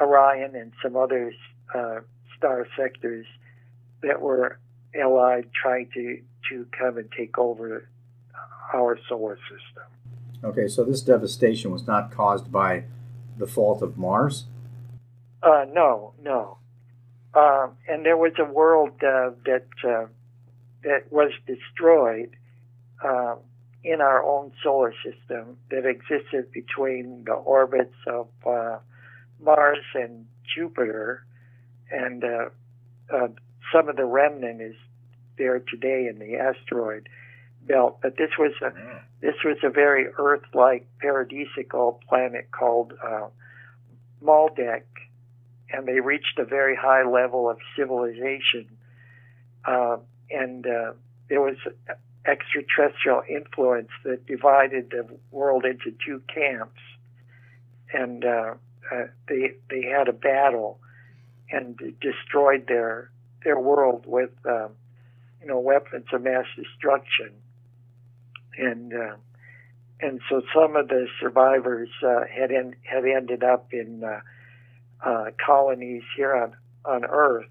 Orion 0.00 0.56
and 0.56 0.72
some 0.82 0.96
others 0.96 1.34
uh, 1.74 2.00
star 2.40 2.66
sectors 2.76 3.26
that 4.02 4.20
were 4.20 4.58
allied 5.00 5.50
trying 5.52 5.88
to 5.94 6.20
to 6.48 6.66
come 6.76 6.96
and 6.96 7.08
take 7.16 7.38
over 7.38 7.88
our 8.74 8.98
solar 9.08 9.36
system. 9.36 9.84
okay, 10.42 10.66
so 10.66 10.82
this 10.84 11.02
devastation 11.02 11.70
was 11.70 11.86
not 11.86 12.10
caused 12.10 12.50
by 12.50 12.84
the 13.36 13.46
fault 13.46 13.82
of 13.82 13.98
Mars. 13.98 14.46
Uh, 15.42 15.66
no, 15.72 16.14
no. 16.22 16.58
Um, 17.34 17.76
and 17.86 18.04
there 18.04 18.16
was 18.16 18.32
a 18.38 18.44
world 18.44 18.92
uh, 19.02 19.30
that 19.44 19.66
uh, 19.84 20.06
that 20.82 21.12
was 21.12 21.30
destroyed 21.46 22.36
um, 23.04 23.38
in 23.84 24.00
our 24.00 24.24
own 24.24 24.52
solar 24.62 24.92
system 25.04 25.56
that 25.70 25.86
existed 25.86 26.50
between 26.52 27.24
the 27.24 27.32
orbits 27.32 27.94
of 28.06 28.28
uh, 28.46 28.78
Mars 29.42 29.84
and 29.94 30.26
Jupiter, 30.54 31.24
and 31.90 32.24
uh, 32.24 32.48
uh, 33.12 33.28
some 33.72 33.88
of 33.88 33.96
the 33.96 34.04
remnant 34.04 34.60
is 34.60 34.74
there 35.38 35.60
today 35.60 36.06
in 36.06 36.18
the 36.18 36.36
asteroid 36.36 37.08
belt. 37.62 37.98
But 38.02 38.16
this 38.16 38.30
was 38.38 38.52
a 38.62 38.72
this 39.20 39.34
was 39.44 39.58
a 39.62 39.70
very 39.70 40.06
Earth-like 40.18 40.86
paradisical 41.02 42.00
planet 42.08 42.50
called 42.50 42.94
uh, 43.02 43.28
Maldek, 44.22 44.84
and 45.70 45.86
they 45.86 46.00
reached 46.00 46.38
a 46.38 46.44
very 46.44 46.76
high 46.76 47.04
level 47.08 47.50
of 47.50 47.58
civilization. 47.76 48.66
Uh, 49.64 49.98
and 50.30 50.66
uh, 50.66 50.92
there 51.28 51.40
was 51.40 51.56
extraterrestrial 52.26 53.22
influence 53.28 53.90
that 54.04 54.26
divided 54.26 54.90
the 54.90 55.06
world 55.30 55.64
into 55.64 55.94
two 56.04 56.22
camps, 56.32 56.80
and 57.92 58.24
uh, 58.24 58.54
uh, 58.92 59.04
they 59.28 59.52
they 59.68 59.82
had 59.82 60.08
a 60.08 60.12
battle 60.12 60.78
and 61.50 61.78
destroyed 62.00 62.66
their 62.68 63.10
their 63.44 63.58
world 63.58 64.04
with 64.06 64.30
um, 64.46 64.70
you 65.40 65.48
know 65.48 65.58
weapons 65.58 66.06
of 66.12 66.22
mass 66.22 66.46
destruction, 66.56 67.30
and 68.56 68.92
uh, 68.92 69.16
and 70.00 70.20
so 70.28 70.42
some 70.54 70.76
of 70.76 70.88
the 70.88 71.06
survivors 71.20 71.88
uh, 72.06 72.20
had 72.32 72.50
en- 72.50 72.76
had 72.82 73.04
ended 73.04 73.42
up 73.42 73.72
in 73.72 74.04
uh, 74.04 74.20
uh, 75.04 75.30
colonies 75.44 76.02
here 76.16 76.34
on 76.34 76.54
on 76.84 77.04
Earth, 77.04 77.48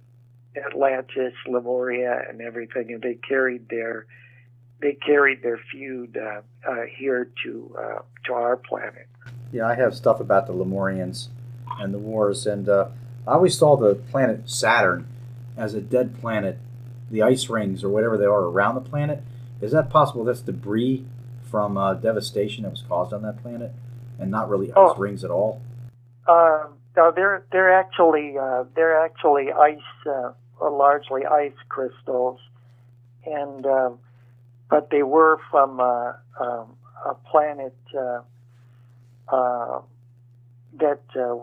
Atlantis, 0.55 1.33
Lemuria, 1.47 2.23
and 2.29 2.41
everything, 2.41 2.93
and 2.93 3.01
they 3.01 3.15
carried 3.15 3.69
their 3.69 4.05
they 4.81 4.93
carried 4.93 5.43
their 5.43 5.59
feud 5.71 6.17
uh, 6.17 6.41
uh, 6.67 6.83
here 6.97 7.29
to 7.43 7.75
to 8.25 8.33
our 8.33 8.57
planet. 8.57 9.07
Yeah, 9.51 9.65
I 9.65 9.73
have 9.75 9.95
stuff 9.95 10.19
about 10.19 10.45
the 10.45 10.53
Lemurians 10.53 11.29
and 11.79 11.93
the 11.93 11.97
wars, 11.97 12.45
and 12.45 12.67
I 13.27 13.33
always 13.33 13.57
saw 13.57 13.75
the 13.77 13.95
planet 13.95 14.49
Saturn 14.49 15.07
as 15.57 15.73
a 15.73 15.81
dead 15.81 16.19
planet. 16.19 16.57
The 17.11 17.21
ice 17.23 17.49
rings 17.49 17.83
or 17.83 17.89
whatever 17.89 18.17
they 18.17 18.25
are 18.25 18.43
around 18.43 18.75
the 18.75 18.81
planet. 18.81 19.23
Is 19.61 19.71
that 19.71 19.89
possible? 19.89 20.23
That's 20.23 20.41
debris 20.41 21.05
from 21.49 21.77
uh, 21.77 21.95
devastation 21.95 22.63
that 22.63 22.69
was 22.69 22.83
caused 22.87 23.13
on 23.13 23.23
that 23.23 23.41
planet, 23.41 23.71
and 24.19 24.29
not 24.29 24.49
really 24.49 24.67
ice 24.71 24.75
Oh. 24.77 24.95
rings 24.95 25.23
at 25.23 25.31
all. 25.31 25.61
Um, 26.27 26.75
no, 26.95 27.11
they're 27.11 27.43
they're 27.51 27.73
actually 27.73 28.37
uh, 28.37 28.65
they're 28.75 29.03
actually 29.03 29.51
ice, 29.51 29.79
uh, 30.05 30.31
largely 30.61 31.25
ice 31.25 31.53
crystals, 31.67 32.39
and 33.25 33.65
um, 33.65 33.99
but 34.69 34.89
they 34.91 35.01
were 35.03 35.39
from 35.49 35.79
uh, 35.79 36.13
um, 36.39 36.75
a 37.05 37.15
planet 37.31 37.75
uh, 37.97 38.21
uh, 39.27 39.81
that 40.79 41.01
uh, 41.19 41.37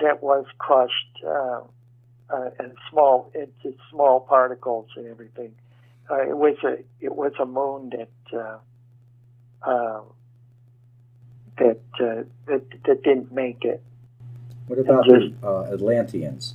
that 0.00 0.22
was 0.22 0.44
crushed 0.58 1.22
uh, 1.26 1.60
uh, 2.30 2.50
and 2.58 2.72
small 2.90 3.30
into 3.34 3.76
small 3.90 4.20
particles 4.20 4.86
and 4.96 5.06
everything. 5.06 5.54
Uh, 6.10 6.22
it 6.22 6.36
was 6.36 6.56
a 6.64 6.78
it 7.00 7.14
was 7.14 7.32
a 7.40 7.46
moon 7.46 7.90
that 7.90 8.38
uh, 8.38 8.58
uh, 9.62 10.00
that, 11.58 11.80
uh, 12.00 12.22
that 12.46 12.62
that 12.84 13.02
didn't 13.02 13.32
make 13.32 13.64
it. 13.64 13.82
What 14.66 14.78
about 14.78 15.06
the 15.06 15.32
uh, 15.42 15.72
Atlanteans? 15.72 16.54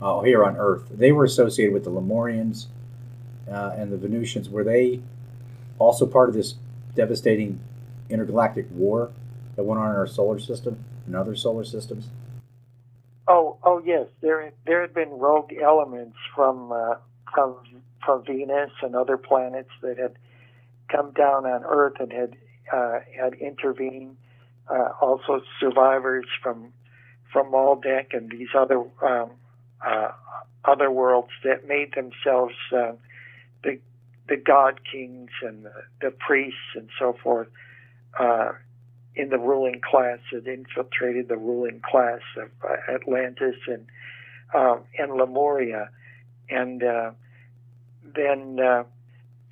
Oh, 0.00 0.22
here 0.22 0.44
on 0.44 0.56
Earth, 0.56 0.84
they 0.90 1.10
were 1.10 1.24
associated 1.24 1.72
with 1.72 1.84
the 1.84 1.90
Lemurians 1.90 2.66
uh, 3.50 3.72
and 3.76 3.90
the 3.90 3.96
Venusians. 3.96 4.50
Were 4.50 4.64
they 4.64 5.00
also 5.78 6.06
part 6.06 6.28
of 6.28 6.34
this 6.34 6.56
devastating 6.94 7.60
intergalactic 8.10 8.66
war 8.70 9.10
that 9.56 9.64
went 9.64 9.80
on 9.80 9.90
in 9.90 9.96
our 9.96 10.06
solar 10.06 10.38
system 10.38 10.84
and 11.06 11.16
other 11.16 11.34
solar 11.34 11.64
systems? 11.64 12.10
Oh, 13.28 13.58
oh 13.62 13.82
yes. 13.84 14.06
There, 14.20 14.52
there 14.66 14.80
had 14.80 14.94
been 14.94 15.10
rogue 15.10 15.52
elements 15.62 16.16
from 16.34 16.72
uh, 16.72 16.94
from 17.34 17.56
from 18.04 18.24
Venus 18.24 18.70
and 18.82 18.94
other 18.94 19.16
planets 19.16 19.70
that 19.82 19.98
had 19.98 20.16
come 20.90 21.12
down 21.12 21.44
on 21.44 21.64
Earth 21.64 21.94
and 21.98 22.12
had 22.12 22.36
uh, 22.72 23.00
had 23.16 23.34
intervened. 23.34 24.16
Uh, 24.68 24.90
also, 25.00 25.42
survivors 25.60 26.26
from 26.42 26.72
from 27.32 27.52
Maldek 27.52 28.12
and 28.12 28.30
these 28.30 28.48
other 28.56 28.80
um, 29.02 29.30
uh, 29.84 30.10
other 30.64 30.90
worlds 30.90 31.30
that 31.44 31.66
made 31.66 31.94
themselves 31.94 32.54
uh, 32.72 32.92
the 33.62 33.78
the 34.28 34.36
god 34.36 34.80
kings 34.90 35.30
and 35.42 35.64
the, 35.64 35.72
the 36.00 36.10
priests 36.10 36.74
and 36.74 36.88
so 36.98 37.16
forth 37.22 37.48
uh, 38.18 38.52
in 39.16 39.30
the 39.30 39.38
ruling 39.38 39.80
class 39.80 40.18
that 40.30 40.46
infiltrated 40.46 41.28
the 41.28 41.36
ruling 41.36 41.80
class 41.80 42.20
of 42.36 42.50
uh, 42.62 42.94
Atlantis 42.94 43.56
and 43.66 43.86
um, 44.54 44.80
and 44.96 45.12
Lemuria, 45.14 45.88
and 46.48 46.82
uh, 46.82 47.10
then 48.14 48.58
uh, 48.60 48.84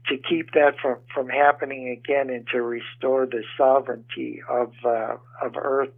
to 0.06 0.16
keep 0.16 0.52
that 0.52 0.74
from, 0.80 0.98
from 1.12 1.28
happening 1.28 1.88
again 1.88 2.30
and 2.30 2.46
to 2.52 2.62
restore 2.62 3.26
the 3.26 3.42
sovereignty 3.56 4.42
of 4.48 4.72
uh, 4.84 5.16
of 5.42 5.56
Earth 5.56 5.92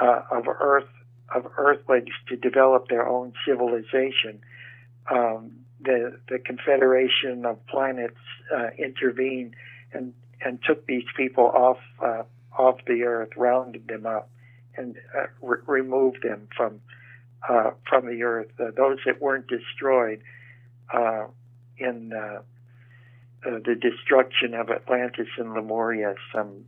uh, 0.00 0.22
of 0.30 0.46
Earth 0.48 0.88
of 1.34 1.46
Earthlings 1.56 2.14
to 2.28 2.36
develop 2.36 2.88
their 2.88 3.06
own 3.06 3.32
civilization. 3.46 4.40
Um, 5.10 5.52
the 5.80 6.18
the 6.28 6.38
Confederation 6.38 7.44
of 7.44 7.64
Planets 7.66 8.14
uh, 8.56 8.68
intervened 8.78 9.54
and 9.92 10.14
and 10.40 10.58
took 10.66 10.86
these 10.86 11.04
people 11.16 11.44
off 11.44 11.78
uh, 12.02 12.22
off 12.58 12.78
the 12.86 13.04
Earth, 13.04 13.30
rounded 13.36 13.88
them 13.88 14.06
up, 14.06 14.30
and 14.76 14.96
uh, 15.16 15.26
re- 15.42 15.58
removed 15.66 16.22
them 16.22 16.48
from 16.56 16.80
uh, 17.48 17.70
from 17.88 18.06
the 18.06 18.22
Earth. 18.22 18.50
Uh, 18.58 18.70
those 18.76 18.98
that 19.06 19.20
weren't 19.20 19.46
destroyed 19.46 20.20
uh, 20.92 21.26
in 21.78 22.10
the 23.42 23.74
destruction 23.74 24.54
of 24.54 24.70
Atlantis 24.70 25.28
and 25.38 25.54
Lemuria, 25.54 26.14
some 26.34 26.64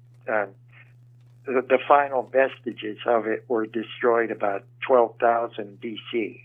the, 1.44 1.62
the 1.68 1.78
final 1.88 2.22
vestiges 2.22 2.98
of 3.06 3.26
it 3.26 3.44
were 3.48 3.66
destroyed 3.66 4.30
about 4.30 4.64
12,000 4.86 5.78
BC. 5.80 6.40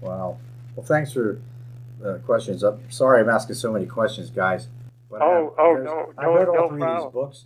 Wow. 0.00 0.38
Well, 0.76 0.86
thanks 0.86 1.12
for 1.12 1.40
the 2.00 2.18
questions. 2.24 2.62
I'm 2.62 2.90
sorry 2.90 3.20
I'm 3.20 3.28
asking 3.28 3.56
so 3.56 3.72
many 3.72 3.86
questions, 3.86 4.30
guys. 4.30 4.68
But 5.10 5.22
oh, 5.22 5.54
oh, 5.58 5.74
no, 5.74 6.12
I've 6.16 6.28
read 6.28 6.48
all 6.48 6.54
no 6.54 6.68
three 6.68 6.78
problem. 6.78 6.82
of 6.82 7.04
these 7.04 7.12
books, 7.12 7.44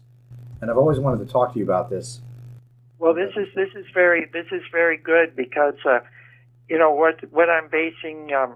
and 0.64 0.70
I've 0.70 0.78
always 0.78 0.98
wanted 0.98 1.26
to 1.26 1.30
talk 1.30 1.52
to 1.52 1.58
you 1.58 1.64
about 1.66 1.90
this. 1.90 2.22
Well, 2.98 3.12
this 3.12 3.32
is 3.36 3.48
this 3.54 3.68
is 3.76 3.84
very 3.92 4.24
this 4.32 4.46
is 4.50 4.62
very 4.72 4.96
good 4.96 5.36
because 5.36 5.74
uh, 5.84 5.98
you 6.70 6.78
know 6.78 6.90
what 6.90 7.20
what 7.30 7.50
I'm 7.50 7.68
basing 7.68 8.32
um, 8.32 8.54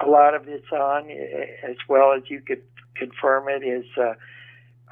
a 0.00 0.06
lot 0.06 0.36
of 0.36 0.46
this 0.46 0.62
on, 0.70 1.10
as 1.10 1.74
well 1.88 2.12
as 2.12 2.22
you 2.30 2.40
could 2.40 2.62
confirm 2.94 3.48
it, 3.48 3.64
is 3.64 3.84
uh, 3.96 4.14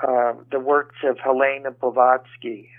uh, 0.05 0.35
the 0.51 0.59
works 0.59 0.97
of 1.05 1.17
Helena 1.21 1.71
Blavatsky 1.71 2.71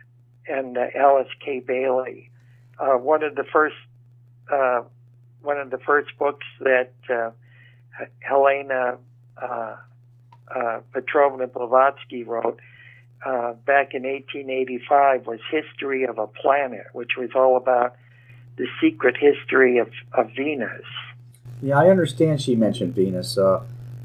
and 0.46 0.78
uh, 0.78 0.88
Alice 0.94 1.32
K. 1.44 1.62
Bailey. 1.62 2.30
Uh, 2.78 2.98
one 2.98 3.24
of 3.24 3.36
the 3.36 3.46
first 3.46 3.78
uh, 4.52 4.82
one 5.42 5.58
of 5.58 5.70
the 5.70 5.78
first 5.78 6.10
books 6.20 6.46
that 6.60 6.92
Helena 8.20 8.98
Petrovna 10.92 11.48
Blavatsky 11.48 12.26
wrote 12.26 12.60
back 13.24 13.94
in 13.94 14.04
1885 14.04 15.28
was 15.28 15.40
History 15.52 16.06
of 16.06 16.18
a 16.18 16.28
Planet, 16.28 16.88
which 16.94 17.12
was 17.18 17.30
all 17.36 17.58
about 17.58 17.96
the 18.58 18.68
secret 18.82 19.16
history 19.18 19.78
of, 19.78 19.90
of 20.14 20.32
Venus. 20.36 20.84
Yeah, 21.62 21.80
I 21.80 21.90
understand 21.90 22.42
she 22.42 22.56
mentioned 22.56 22.96
Venus. 22.96 23.38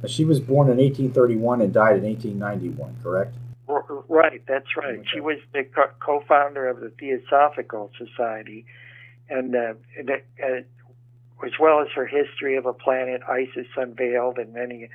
She 0.07 0.25
was 0.25 0.41
born 0.41 0.69
in 0.69 0.79
1831 0.79 1.61
and 1.61 1.73
died 1.73 1.97
in 1.99 2.05
1891, 2.05 2.97
correct? 3.03 3.35
Right, 4.09 4.43
that's 4.47 4.77
right. 4.77 4.99
Okay. 4.99 5.09
She 5.13 5.21
was 5.21 5.39
the 5.53 5.65
co 6.01 6.23
founder 6.29 6.69
of 6.69 6.81
the 6.81 6.91
Theosophical 6.91 7.91
Society, 7.97 8.67
and 9.31 9.55
uh, 9.55 9.75
uh, 9.99 10.47
as 11.45 11.53
well 11.59 11.81
as 11.81 11.89
her 11.95 12.07
history 12.07 12.57
of 12.57 12.67
a 12.67 12.73
planet, 12.73 13.23
Isis 13.29 13.67
Unveiled, 13.77 14.39
and 14.39 14.53
many, 14.53 14.91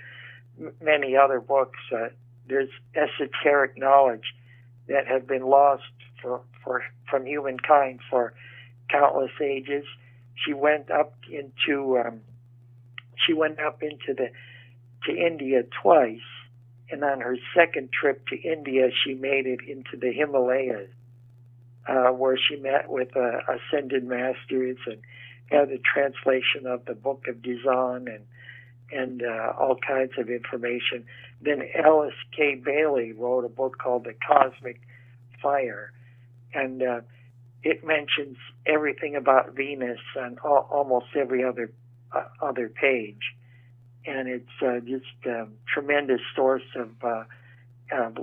many 0.82 1.16
other 1.16 1.40
books. 1.40 1.80
Uh, 1.92 2.10
there's 2.48 2.70
esoteric 2.96 3.78
knowledge 3.78 4.34
that 4.88 5.08
have 5.08 5.28
been 5.28 5.44
lost 5.44 5.84
for, 6.22 6.42
for 6.64 6.84
from 7.10 7.26
humankind 7.26 8.00
for 8.10 8.34
countless 8.90 9.32
ages. 9.42 9.86
She 10.46 10.54
went 10.54 10.92
up 10.92 11.14
into 11.30 11.98
um, 11.98 12.22
she 13.26 13.34
went 13.34 13.60
up 13.60 13.82
into 13.82 14.14
the 14.14 14.30
to 15.06 15.16
India 15.16 15.64
twice, 15.82 16.20
and 16.90 17.04
on 17.04 17.22
her 17.22 17.38
second 17.56 17.90
trip 17.92 18.26
to 18.28 18.36
India, 18.36 18.90
she 19.04 19.14
made 19.14 19.46
it 19.46 19.60
into 19.68 19.98
the 20.00 20.12
Himalayas, 20.12 20.90
uh, 21.88 22.10
where 22.10 22.38
she 22.38 22.56
met 22.58 22.90
with 22.90 23.16
uh, 23.16 23.40
ascended 23.48 24.04
masters 24.04 24.78
and 24.86 25.02
had 25.48 25.70
a 25.70 25.78
translation 25.78 26.66
of 26.66 26.86
the 26.86 26.94
Book 26.94 27.26
of 27.28 27.38
Dzyan 27.38 28.14
and 28.14 28.26
and 28.92 29.24
uh, 29.24 29.54
all 29.60 29.76
kinds 29.76 30.14
of 30.18 30.30
information. 30.30 31.06
Then 31.42 31.64
Alice 31.76 32.16
K. 32.36 32.56
Bailey 32.56 33.12
wrote 33.12 33.46
a 33.46 33.50
book 33.50 33.78
called 33.78 34.06
The 34.06 34.14
Cosmic 34.26 34.82
Fire, 35.42 35.92
and 36.54 36.82
uh, 36.82 37.02
it 37.64 37.86
mentions 37.86 38.38
everything 38.66 39.16
about 39.16 39.54
Venus 39.56 40.00
on 40.20 40.38
all, 40.44 40.68
almost 40.72 41.08
every 41.16 41.44
other 41.44 41.72
uh, 42.14 42.24
other 42.42 42.70
page 42.70 43.36
and 44.08 44.30
it's 44.30 44.62
uh, 44.66 44.80
just 44.80 45.06
a 45.26 45.42
um, 45.42 45.54
tremendous 45.72 46.22
source 46.36 46.64
of 46.76 46.90
uh, 47.04 47.24
of, 47.92 48.18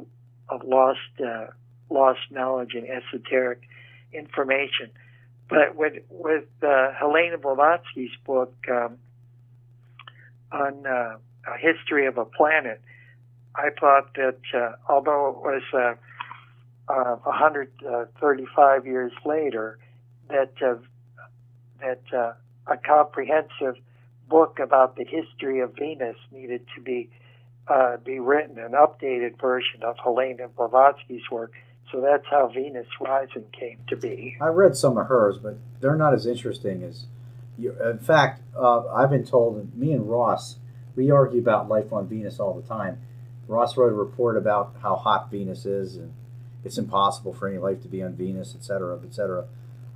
of 0.48 0.64
lost 0.64 0.98
uh, 1.24 1.46
lost 1.90 2.20
knowledge 2.30 2.72
and 2.74 2.88
esoteric 2.88 3.60
information. 4.12 4.90
But 5.48 5.76
with 5.76 6.02
with 6.08 6.46
uh, 6.62 6.92
Helena 6.98 7.38
Blavatsky's 7.38 8.16
book 8.24 8.54
um, 8.70 8.96
on 10.54 10.86
uh, 10.86 11.16
a 11.46 11.58
history 11.58 12.06
of 12.06 12.16
a 12.18 12.24
planet, 12.24 12.80
I 13.56 13.70
thought 13.78 14.14
that 14.14 14.38
uh, 14.54 14.72
although 14.88 15.28
it 15.28 15.36
was 15.36 15.62
uh, 16.88 16.92
uh, 16.92 17.16
135 17.16 18.86
years 18.86 19.12
later, 19.24 19.78
that 20.28 20.52
uh, 20.64 20.76
that 21.80 22.02
uh, 22.12 22.32
a 22.66 22.76
comprehensive 22.76 23.76
book 24.28 24.58
about 24.58 24.96
the 24.96 25.04
history 25.04 25.60
of 25.60 25.74
Venus 25.74 26.16
needed 26.32 26.64
to 26.74 26.80
be 26.80 27.10
uh, 27.68 27.96
be 27.98 28.18
written, 28.18 28.58
an 28.58 28.72
updated 28.72 29.40
version 29.40 29.82
of 29.82 29.96
Helena 30.02 30.48
Blavatsky's 30.48 31.30
work. 31.30 31.52
So 31.92 32.00
that's 32.00 32.26
how 32.30 32.48
Venus 32.48 32.86
Rising 33.00 33.44
came 33.58 33.78
to 33.88 33.96
be. 33.96 34.36
I 34.40 34.48
read 34.48 34.76
some 34.76 34.98
of 34.98 35.06
hers, 35.06 35.38
but 35.38 35.56
they're 35.80 35.96
not 35.96 36.14
as 36.14 36.26
interesting 36.26 36.82
as. 36.82 37.06
In 37.58 37.98
fact, 37.98 38.42
uh, 38.56 38.86
I've 38.88 39.10
been 39.10 39.24
told, 39.24 39.76
me 39.76 39.92
and 39.92 40.10
Ross, 40.10 40.56
we 40.96 41.10
argue 41.10 41.40
about 41.40 41.68
life 41.68 41.92
on 41.92 42.08
Venus 42.08 42.40
all 42.40 42.54
the 42.54 42.66
time. 42.66 42.98
Ross 43.46 43.76
wrote 43.76 43.92
a 43.92 43.96
report 43.96 44.36
about 44.36 44.74
how 44.82 44.96
hot 44.96 45.30
Venus 45.30 45.66
is, 45.66 45.96
and 45.96 46.12
it's 46.64 46.78
impossible 46.78 47.32
for 47.32 47.48
any 47.48 47.58
life 47.58 47.82
to 47.82 47.88
be 47.88 48.02
on 48.02 48.14
Venus, 48.14 48.54
etc., 48.54 48.98
etc. 49.04 49.46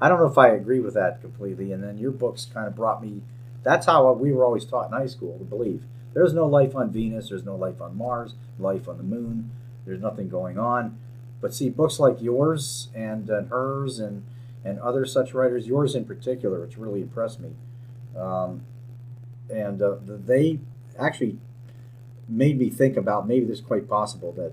I 0.01 0.09
don't 0.09 0.21
know 0.21 0.27
if 0.27 0.39
I 0.39 0.49
agree 0.49 0.81
with 0.81 0.95
that 0.95 1.21
completely. 1.21 1.73
And 1.73 1.83
then 1.83 1.99
your 1.99 2.13
books 2.13 2.45
kind 2.45 2.67
of 2.67 2.77
brought 2.77 3.03
me 3.03 3.23
that's 3.63 3.87
how 3.87 4.11
we 4.13 4.33
were 4.33 4.45
always 4.45 4.65
taught 4.65 4.87
in 4.87 4.93
high 4.93 5.07
school 5.07 5.37
to 5.39 5.45
believe. 5.45 5.83
There's 6.15 6.33
no 6.33 6.47
life 6.47 6.75
on 6.75 6.91
Venus, 6.91 7.29
there's 7.29 7.45
no 7.45 7.55
life 7.55 7.81
on 7.81 7.97
Mars, 7.97 8.35
life 8.59 8.89
on 8.89 8.97
the 8.97 9.03
moon, 9.03 9.51
there's 9.85 10.01
nothing 10.01 10.29
going 10.29 10.59
on. 10.59 10.99
But 11.41 11.55
see, 11.55 11.69
books 11.69 12.01
like 12.01 12.21
yours 12.21 12.89
and, 12.95 13.29
and 13.29 13.49
hers 13.49 13.99
and, 13.99 14.25
and 14.65 14.79
other 14.81 15.05
such 15.05 15.35
writers, 15.35 15.67
yours 15.67 15.95
in 15.95 16.05
particular, 16.05 16.61
which 16.61 16.77
really 16.77 17.03
impressed 17.03 17.41
me. 17.41 17.51
Um, 18.17 18.63
and 19.51 19.81
uh, 19.81 19.97
they 20.07 20.61
actually 20.99 21.39
made 22.29 22.59
me 22.59 22.69
think 22.69 22.97
about 22.97 23.27
maybe 23.27 23.47
this 23.47 23.61
is 23.61 23.65
quite 23.65 23.89
possible 23.89 24.33
that 24.33 24.53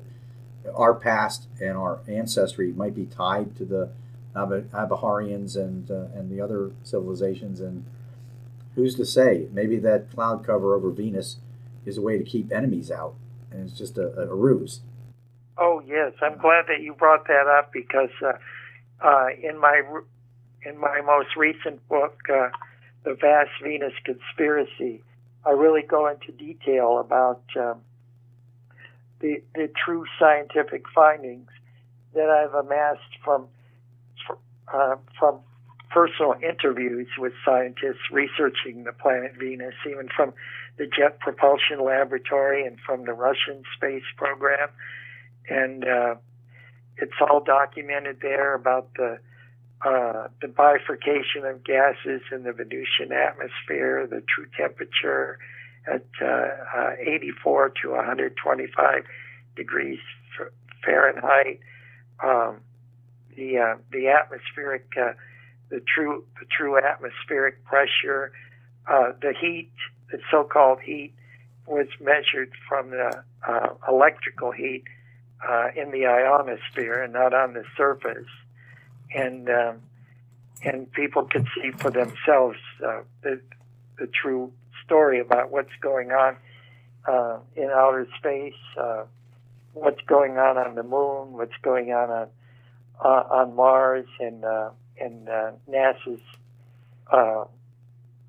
our 0.74 0.94
past 0.94 1.48
and 1.60 1.78
our 1.78 2.00
ancestry 2.08 2.72
might 2.72 2.96
be 2.96 3.06
tied 3.06 3.56
to 3.58 3.66
the 3.66 3.92
Ab- 4.36 4.70
Abaharians 4.72 5.56
and 5.56 5.90
uh, 5.90 6.08
and 6.14 6.30
the 6.30 6.42
other 6.42 6.72
civilizations. 6.84 7.60
And 7.60 7.86
who's 8.76 8.96
to 8.96 9.06
say? 9.06 9.48
Maybe 9.52 9.78
that 9.80 10.12
cloud 10.12 10.46
cover 10.46 10.74
over 10.74 10.92
Venus 10.92 11.38
is 11.86 11.98
a 11.98 12.02
way 12.02 12.18
to 12.18 12.24
keep 12.24 12.52
enemies 12.52 12.92
out, 12.92 13.16
and 13.52 13.70
it's 13.70 13.78
just 13.78 13.98
a, 13.98 14.22
a 14.22 14.36
ruse. 14.36 14.82
Oh 15.58 15.82
yes, 15.86 16.14
I'm 16.22 16.38
glad 16.38 16.66
that 16.68 16.82
you 16.82 16.94
brought 16.94 17.28
that 17.28 17.48
up 17.48 17.72
because 17.72 18.10
uh, 18.26 18.34
uh, 19.02 19.28
in 19.42 19.60
my 19.60 19.82
in 20.66 20.80
my 20.80 21.02
most 21.02 21.36
recent 21.36 21.88
book, 21.88 22.18
uh, 22.30 22.50
The 23.04 23.14
Vast 23.14 23.52
Venus 23.64 23.94
Conspiracy, 24.04 25.04
I 25.46 25.52
really 25.52 25.84
go 25.84 26.08
into 26.08 26.32
detail 26.32 27.00
about 27.00 27.44
um, 27.56 27.82
the 29.20 29.42
the 29.54 29.70
true 29.86 30.06
scientific 30.20 30.86
findings 30.94 31.50
that 32.14 32.30
I've 32.30 32.54
amassed 32.54 33.20
from 33.24 33.48
uh, 34.74 34.96
from 35.20 35.40
personal 35.92 36.36
interviews 36.42 37.08
with 37.18 37.34
scientists 37.46 38.12
researching 38.12 38.84
the 38.84 38.92
planet 38.92 39.34
Venus, 39.40 39.76
even 39.88 40.10
from 40.16 40.34
the 40.78 40.86
Jet 40.88 41.20
Propulsion 41.20 41.84
Laboratory 41.84 42.66
and 42.66 42.78
from 42.86 43.06
the 43.06 43.14
Russian 43.14 43.64
space 43.78 44.04
program, 44.18 44.70
and 45.48 45.88
uh, 45.88 46.16
it's 46.98 47.14
all 47.22 47.42
documented 47.42 48.20
there 48.22 48.54
about 48.54 48.94
the 48.96 49.20
uh, 49.86 50.28
the 50.42 50.48
bifurcation 50.48 51.46
of 51.46 51.64
gases 51.64 52.22
in 52.32 52.44
the 52.44 52.54
Venusian 52.54 53.12
atmosphere, 53.12 54.08
the 54.10 54.24
true 54.28 54.48
temperature 54.58 55.38
at 55.86 56.06
uh, 56.22 56.48
uh, 56.76 56.92
84 57.00 57.74
to 57.82 57.92
125 57.92 59.04
degrees 59.56 60.00
Fahrenheit, 60.84 61.60
um, 62.24 62.62
the 63.36 63.58
uh, 63.58 63.76
the 63.92 64.08
atmospheric, 64.08 64.88
uh, 64.98 65.14
the 65.70 65.82
true 65.82 66.24
the 66.40 66.46
true 66.46 66.78
atmospheric 66.78 67.64
pressure, 67.66 68.32
uh, 68.88 69.12
the 69.22 69.34
heat, 69.40 69.72
the 70.12 70.20
so-called 70.32 70.80
heat, 70.80 71.14
was 71.68 71.88
measured 72.00 72.52
from 72.68 72.92
the 72.92 73.24
electrical 73.88 74.52
heat 74.52 74.86
in 75.76 75.92
the 75.92 76.06
ionosphere 76.06 77.04
and 77.04 77.14
not 77.14 77.34
on 77.34 77.54
the 77.54 77.64
surface 77.78 78.28
and 79.14 79.50
um, 79.50 79.82
and 80.64 80.92
people 80.92 81.24
can 81.24 81.46
see 81.56 81.72
for 81.72 81.92
themselves 81.92 82.58
uh, 82.86 83.02
the 83.22 83.40
the 83.98 84.08
true 84.08 84.52
story 84.84 85.20
about 85.20 85.52
what's 85.52 85.76
going 85.82 86.12
on 86.12 86.36
uh, 87.08 87.38
in 87.56 87.70
outer 87.74 88.08
space, 88.18 88.54
uh, 88.80 89.04
what's 89.74 90.02
going 90.02 90.38
on 90.38 90.58
on 90.58 90.76
the 90.76 90.84
moon, 90.84 91.34
what's 91.34 91.58
going 91.62 91.92
on 91.92 92.10
on 92.10 92.28
uh, 93.04 93.24
on 93.30 93.56
Mars, 93.56 94.08
and 94.20 94.44
uh, 94.44 94.70
and 95.00 95.30
uh, 95.30 95.52
NASA's 95.70 96.22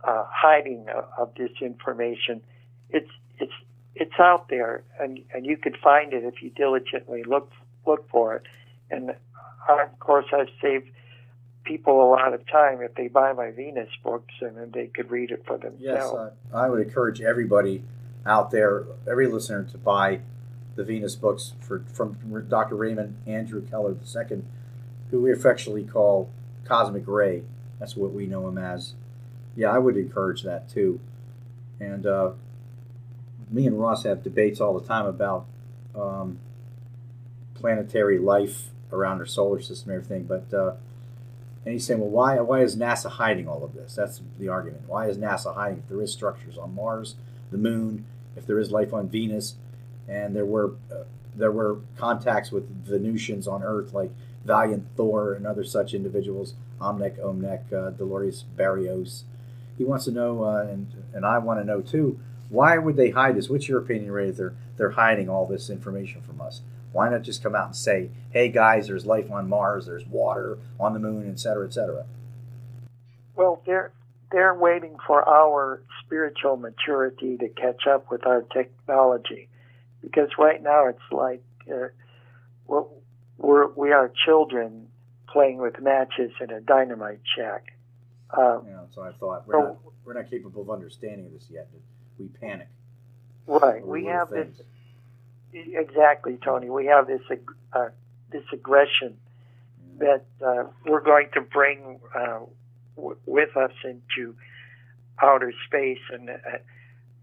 hiding 0.03 0.87
of, 0.89 1.05
of 1.19 1.35
this 1.37 1.51
information. 1.61 2.41
It's 2.91 3.11
it's 3.39 3.53
it's 3.97 4.19
out 4.21 4.49
there, 4.49 4.85
and 5.01 5.21
and 5.35 5.45
you 5.47 5.57
could 5.57 5.77
find 5.83 6.13
it 6.13 6.23
if 6.25 6.43
you 6.43 6.51
diligently 6.51 7.25
look 7.25 7.51
look 7.87 8.09
for 8.11 8.37
it. 8.37 8.43
And 8.91 9.11
of 9.11 9.99
course, 9.99 10.27
I've 10.33 10.49
saved 10.61 10.91
people 11.65 12.01
a 12.03 12.09
lot 12.09 12.33
of 12.33 12.47
time 12.47 12.81
if 12.81 12.95
they 12.95 13.09
buy 13.09 13.33
my 13.33 13.51
Venus 13.51 13.89
books 14.05 14.33
and 14.41 14.57
then 14.57 14.71
they 14.73 14.87
could 14.87 15.11
read 15.11 15.33
it 15.33 15.45
for 15.45 15.59
themselves. 15.59 15.81
Yes, 15.81 16.05
uh, 16.05 16.31
I 16.55 16.69
would 16.69 16.81
encourage 16.81 17.21
everybody 17.21 17.83
out 18.25 18.53
there, 18.53 18.85
every 19.11 19.27
listener, 19.27 19.65
to 19.65 19.79
buy 19.79 20.21
the 20.77 20.85
Venus 20.85 21.17
books 21.17 21.55
for, 21.61 21.85
from 21.93 22.47
Dr. 22.49 22.77
Raymond 22.77 23.17
Andrew 23.27 23.67
Keller 23.67 23.97
II, 24.15 24.43
who 25.11 25.23
we 25.23 25.33
affectionately 25.33 25.85
call 25.85 26.31
Cosmic 26.65 27.05
Ray. 27.07 27.43
That's 27.81 27.97
what 27.97 28.13
we 28.13 28.27
know 28.27 28.47
him 28.47 28.59
as. 28.59 28.95
Yeah, 29.57 29.71
I 29.71 29.79
would 29.79 29.97
encourage 29.97 30.43
that 30.43 30.69
too. 30.69 31.01
And 31.81 32.07
uh, 32.07 32.33
me 33.51 33.67
and 33.67 33.79
Ross 33.79 34.05
have 34.05 34.23
debates 34.23 34.61
all 34.61 34.79
the 34.79 34.87
time 34.87 35.07
about 35.07 35.47
um, 35.95 36.39
planetary 37.55 38.19
life 38.19 38.69
around 38.93 39.19
our 39.19 39.27
solar 39.27 39.61
system 39.61 39.91
and 39.91 40.03
everything. 40.03 40.25
But 40.25 40.57
uh, 40.57 40.75
and 41.65 41.73
he's 41.73 41.87
saying, 41.87 42.01
well, 42.01 42.11
why 42.11 42.41
why 42.41 42.63
is 42.63 42.77
NASA 42.77 43.11
hiding 43.11 43.49
all 43.49 43.65
of 43.65 43.75
this? 43.75 43.95
That's 43.95 44.21
the 44.39 44.49
argument. 44.49 44.85
Why 44.87 45.09
is 45.09 45.19
NASA 45.19 45.55
hiding 45.55 45.79
if 45.79 45.89
there 45.89 46.01
is 46.01 46.13
structures 46.13 46.57
on 46.57 46.75
Mars, 46.75 47.17
the 47.51 47.59
Moon, 47.59 48.05
if 48.37 48.47
there 48.47 48.59
is 48.59 48.71
life 48.71 48.93
on 48.93 49.09
Venus, 49.09 49.55
and 50.09 50.35
there 50.35 50.47
were 50.47 50.75
uh, 50.93 51.05
there 51.35 51.53
were 51.53 51.81
contacts 51.97 52.51
with 52.51 52.69
Venusians 52.87 53.47
on 53.49 53.63
Earth 53.63 53.93
like 53.93 54.11
Valiant 54.45 54.87
Thor 54.97 55.35
and 55.35 55.47
other 55.47 55.65
such 55.65 55.93
individuals, 55.93 56.55
Omnec, 56.81 57.19
Omnec, 57.19 57.73
uh, 57.73 57.91
Dolores 57.91 58.45
Barrios. 58.57 59.25
He 59.77 59.85
wants 59.85 60.05
to 60.07 60.13
know, 60.13 60.45
uh, 60.45 60.63
and 60.63 60.87
and 61.13 61.27
I 61.27 61.39
want 61.39 61.61
to 61.61 61.65
know 61.65 61.81
too. 61.81 62.21
Why 62.49 62.79
would 62.79 62.97
they 62.97 63.11
hide 63.11 63.37
this? 63.37 63.51
What's 63.51 63.69
your 63.69 63.81
opinion, 63.81 64.13
Ray? 64.13 64.31
They're 64.31 64.55
they're 64.77 64.91
hiding 64.91 65.29
all 65.29 65.47
this 65.47 65.71
information 65.71 66.23
from 66.23 66.41
us? 66.41 66.61
Why 66.93 67.11
not 67.11 67.23
just 67.23 67.43
come 67.43 67.55
out 67.55 67.67
and 67.67 67.77
say, 67.77 68.11
hey 68.31 68.49
guys, 68.49 68.87
there's 68.87 69.05
life 69.05 69.31
on 69.31 69.49
Mars, 69.49 69.87
there's 69.87 70.07
water 70.07 70.59
on 70.81 70.95
the 70.95 70.99
moon, 70.99 71.29
et 71.31 71.39
cetera, 71.39 71.67
et 71.67 71.75
cetera? 71.75 72.07
Well, 73.35 73.63
they're, 73.67 73.93
they're 74.33 74.55
waiting 74.55 74.97
for 75.07 75.29
our 75.29 75.83
spiritual 76.05 76.57
maturity 76.57 77.37
to 77.37 77.49
catch 77.51 77.87
up 77.87 78.11
with 78.11 78.27
our 78.27 78.43
technology. 78.43 79.49
Because 80.01 80.31
right 80.39 80.63
now 80.63 80.87
it's 80.87 80.99
like 81.13 81.43
uh, 81.71 81.89
we're, 82.67 82.85
we're, 83.37 83.67
we 83.73 83.93
are 83.93 84.11
children 84.25 84.89
playing 85.29 85.59
with 85.59 85.79
matches 85.81 86.33
in 86.41 86.51
a 86.51 86.61
dynamite 86.61 87.21
shack. 87.37 87.77
Um, 88.37 88.63
yeah, 88.67 88.79
that's 88.81 88.97
what 88.97 89.09
I 89.09 89.19
thought. 89.19 89.47
We're, 89.47 89.55
so, 89.55 89.61
not, 89.61 89.79
we're 90.05 90.15
not 90.15 90.31
capable 90.31 90.63
of 90.63 90.71
understanding 90.71 91.31
this 91.35 91.49
yet. 91.51 91.69
We 92.19 92.27
panic. 92.29 92.69
Right. 93.47 93.87
We 93.87 94.07
have 94.07 94.31
things. 94.31 94.57
this 94.59 94.67
exactly, 95.53 96.39
Tony. 96.43 96.71
We 96.71 96.87
have 96.87 97.07
this 97.07 97.23
uh, 97.73 97.89
this 98.31 98.45
aggression 98.53 99.17
that 99.99 100.25
uh, 100.45 100.65
we're 100.85 101.01
going 101.01 101.29
to 101.35 101.41
bring 101.41 102.01
uh, 102.15 102.41
w- 102.97 103.17
with 103.27 103.57
us 103.57 103.73
into 103.85 104.35
outer 105.23 105.53
space, 105.67 106.01
and 106.13 106.31
uh, 106.31 106.59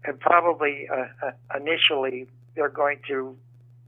and 0.04 0.18
probably 0.20 0.88
uh, 0.90 1.26
uh, 1.26 1.56
initially 1.56 2.26
they're 2.54 2.68
going 2.68 3.00
to 3.08 3.36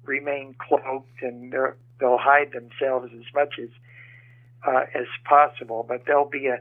remain 0.05 0.55
cloaked 0.59 1.23
and 1.23 1.53
they'll 2.01 2.19
hide 2.19 2.53
themselves 2.53 3.11
as 3.15 3.25
much 3.35 3.59
as 3.61 3.69
as 4.95 5.07
possible. 5.25 5.85
But 5.89 6.03
there'll 6.07 6.29
be 6.29 6.47
a, 6.47 6.59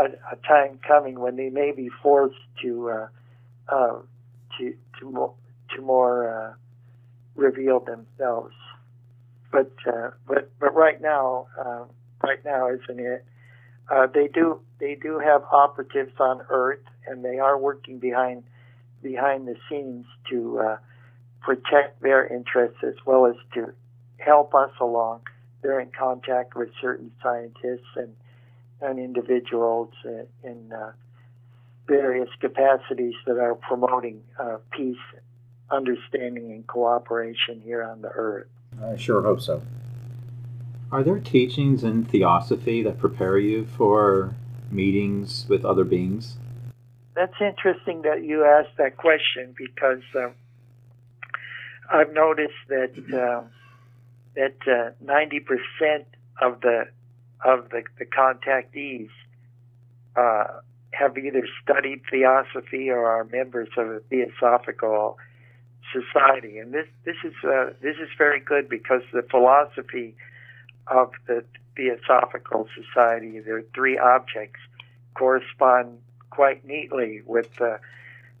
a, 0.00 0.04
a 0.32 0.36
time 0.46 0.78
coming 0.86 1.20
when 1.20 1.36
they 1.36 1.50
may 1.50 1.72
be 1.72 1.90
forced 2.02 2.36
to 2.62 3.08
to 3.68 4.74
to 5.00 5.10
more 5.10 5.34
to 5.74 5.82
more 5.82 6.56
reveal 7.38 7.80
themselves. 7.80 8.54
But 9.50 9.72
uh, 9.86 10.10
but 10.26 10.50
but 10.60 10.74
right 10.74 11.00
now, 11.00 11.46
uh, 11.58 11.84
right 12.22 12.44
now, 12.44 12.68
isn't 12.68 13.00
it? 13.00 13.24
Uh, 13.90 14.06
they 14.06 14.28
do 14.28 14.60
they 14.78 14.94
do 14.94 15.18
have 15.18 15.42
operatives 15.50 16.12
on 16.20 16.42
Earth, 16.50 16.84
and 17.06 17.24
they 17.24 17.38
are 17.38 17.56
working 17.56 17.98
behind 17.98 18.42
behind 19.02 19.48
the 19.48 19.56
scenes 19.68 20.04
to 20.30 20.58
uh, 20.58 20.76
protect 21.40 22.02
their 22.02 22.26
interests 22.26 22.78
as 22.82 22.94
well 23.06 23.24
as 23.24 23.36
to 23.54 23.72
help 24.18 24.54
us 24.54 24.72
along. 24.80 25.20
They're 25.62 25.80
in 25.80 25.90
contact 25.98 26.54
with 26.54 26.68
certain 26.80 27.10
scientists 27.22 27.88
and 27.96 28.14
and 28.82 28.98
individuals 28.98 29.90
in, 30.04 30.26
in 30.44 30.72
uh, 30.72 30.92
various 31.88 32.28
capacities 32.40 33.14
that 33.26 33.38
are 33.38 33.54
promoting 33.54 34.22
uh, 34.38 34.58
peace 34.70 34.96
understanding 35.70 36.52
and 36.52 36.66
cooperation 36.66 37.60
here 37.64 37.82
on 37.82 38.02
the 38.02 38.08
earth. 38.08 38.46
I 38.82 38.96
sure 38.96 39.22
hope 39.22 39.40
so. 39.40 39.62
Are 40.92 41.02
there 41.02 41.18
teachings 41.18 41.84
in 41.84 42.04
theosophy 42.04 42.82
that 42.82 42.98
prepare 42.98 43.38
you 43.38 43.66
for 43.76 44.34
meetings 44.70 45.46
with 45.48 45.64
other 45.64 45.84
beings? 45.84 46.36
That's 47.14 47.34
interesting 47.40 48.02
that 48.02 48.22
you 48.22 48.44
asked 48.44 48.76
that 48.78 48.96
question 48.96 49.54
because 49.56 50.02
uh, 50.14 50.28
I've 51.90 52.12
noticed 52.12 52.54
that 52.68 52.92
uh, 53.12 53.42
that 54.36 54.56
uh, 54.66 54.90
ninety 55.00 55.40
percent 55.40 56.06
of 56.40 56.60
the 56.60 56.84
of 57.44 57.68
the, 57.70 57.82
the 57.98 58.06
contactees 58.06 59.08
uh, 60.16 60.60
have 60.98 61.16
either 61.16 61.46
studied 61.62 62.02
theosophy 62.10 62.90
or 62.90 63.06
are 63.06 63.24
members 63.24 63.68
of 63.76 63.88
a 63.88 64.00
theosophical 64.10 65.16
society. 65.92 66.58
And 66.58 66.72
this 66.72 66.86
this 67.04 67.16
is 67.24 67.34
uh, 67.44 67.70
this 67.80 67.96
is 67.96 68.08
very 68.16 68.40
good 68.40 68.68
because 68.68 69.02
the 69.12 69.22
philosophy 69.22 70.16
of 70.86 71.12
the 71.26 71.44
Theosophical 71.76 72.66
Society, 72.74 73.38
their 73.40 73.62
three 73.74 73.98
objects, 73.98 74.60
correspond 75.14 75.98
quite 76.30 76.64
neatly 76.66 77.22
with 77.24 77.54
the 77.56 77.78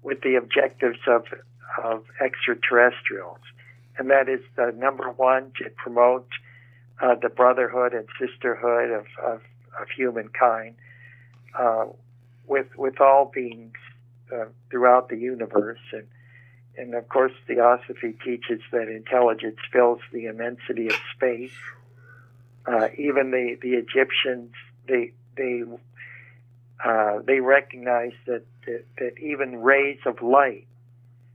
with 0.02 0.20
the 0.22 0.34
objectives 0.34 0.98
of 1.06 1.24
of 1.82 2.04
extraterrestrials, 2.20 3.44
and 3.98 4.10
that 4.10 4.28
is 4.28 4.40
the 4.56 4.72
number 4.76 5.10
one 5.10 5.52
to 5.58 5.70
promote 5.70 6.28
uh, 7.00 7.14
the 7.14 7.28
brotherhood 7.28 7.92
and 7.92 8.08
sisterhood 8.18 8.90
of, 8.90 9.06
of, 9.24 9.40
of 9.80 9.88
humankind, 9.94 10.74
uh, 11.56 11.86
with 12.48 12.66
with 12.76 13.00
all 13.00 13.30
beings 13.32 13.74
uh, 14.32 14.46
throughout 14.70 15.08
the 15.08 15.16
universe, 15.16 15.80
and 15.92 16.06
and 16.76 16.94
of 16.94 17.08
course 17.08 17.32
Theosophy 17.46 18.14
teaches 18.24 18.60
that 18.72 18.88
intelligence 18.88 19.58
fills 19.72 20.00
the 20.12 20.26
immensity 20.26 20.88
of 20.88 20.96
space. 21.14 21.52
Uh, 22.66 22.88
even 22.96 23.30
the 23.30 23.56
the 23.60 23.74
Egyptians 23.74 24.52
they 24.86 25.12
they 25.36 25.62
uh, 26.84 27.18
they 27.26 27.40
recognized 27.40 28.16
that, 28.26 28.44
that 28.66 28.84
that 28.98 29.18
even 29.20 29.60
rays 29.62 29.98
of 30.06 30.22
light 30.22 30.66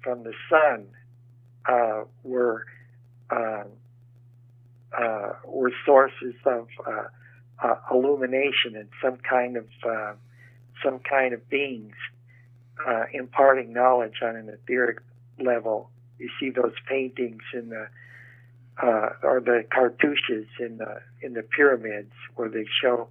from 0.01 0.23
the 0.23 0.33
sun 0.49 0.85
uh, 1.65 2.03
were 2.23 2.65
uh, 3.29 3.63
uh, 4.97 5.33
were 5.45 5.71
sources 5.85 6.35
of 6.45 6.67
uh, 6.85 7.75
illumination 7.91 8.75
and 8.75 8.89
some 9.01 9.17
kind 9.17 9.57
of 9.57 9.65
some 10.83 10.99
kind 10.99 11.33
of 11.33 11.47
beings 11.49 11.95
uh, 12.87 13.03
imparting 13.13 13.73
knowledge 13.73 14.21
on 14.21 14.35
an 14.35 14.49
etheric 14.49 14.99
level. 15.39 15.89
You 16.19 16.29
see 16.39 16.49
those 16.49 16.73
paintings 16.87 17.41
in 17.53 17.69
the 17.69 17.87
uh, 18.81 19.09
or 19.21 19.39
the 19.39 19.63
cartouches 19.71 20.47
in 20.59 20.77
the 20.77 21.01
in 21.21 21.33
the 21.33 21.43
pyramids 21.43 22.11
where 22.35 22.49
they 22.49 22.65
show 22.81 23.07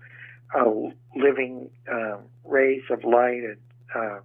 uh, 0.55 0.71
living 1.17 1.71
uh, 1.91 2.17
rays 2.45 2.83
of 2.91 3.05
light 3.05 3.43
and 3.45 3.57
uh, 3.95 4.19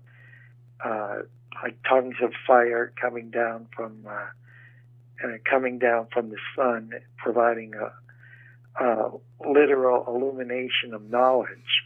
uh, 0.83 1.15
like 1.63 1.77
tongues 1.87 2.15
of 2.21 2.31
fire 2.45 2.91
coming 2.99 3.29
down 3.29 3.67
from 3.75 4.05
uh, 4.07 5.27
coming 5.49 5.79
down 5.79 6.07
from 6.13 6.29
the 6.29 6.37
sun, 6.55 6.91
providing 7.17 7.73
a, 7.75 8.83
a 8.83 9.11
literal 9.47 10.05
illumination 10.07 10.93
of 10.93 11.09
knowledge 11.09 11.83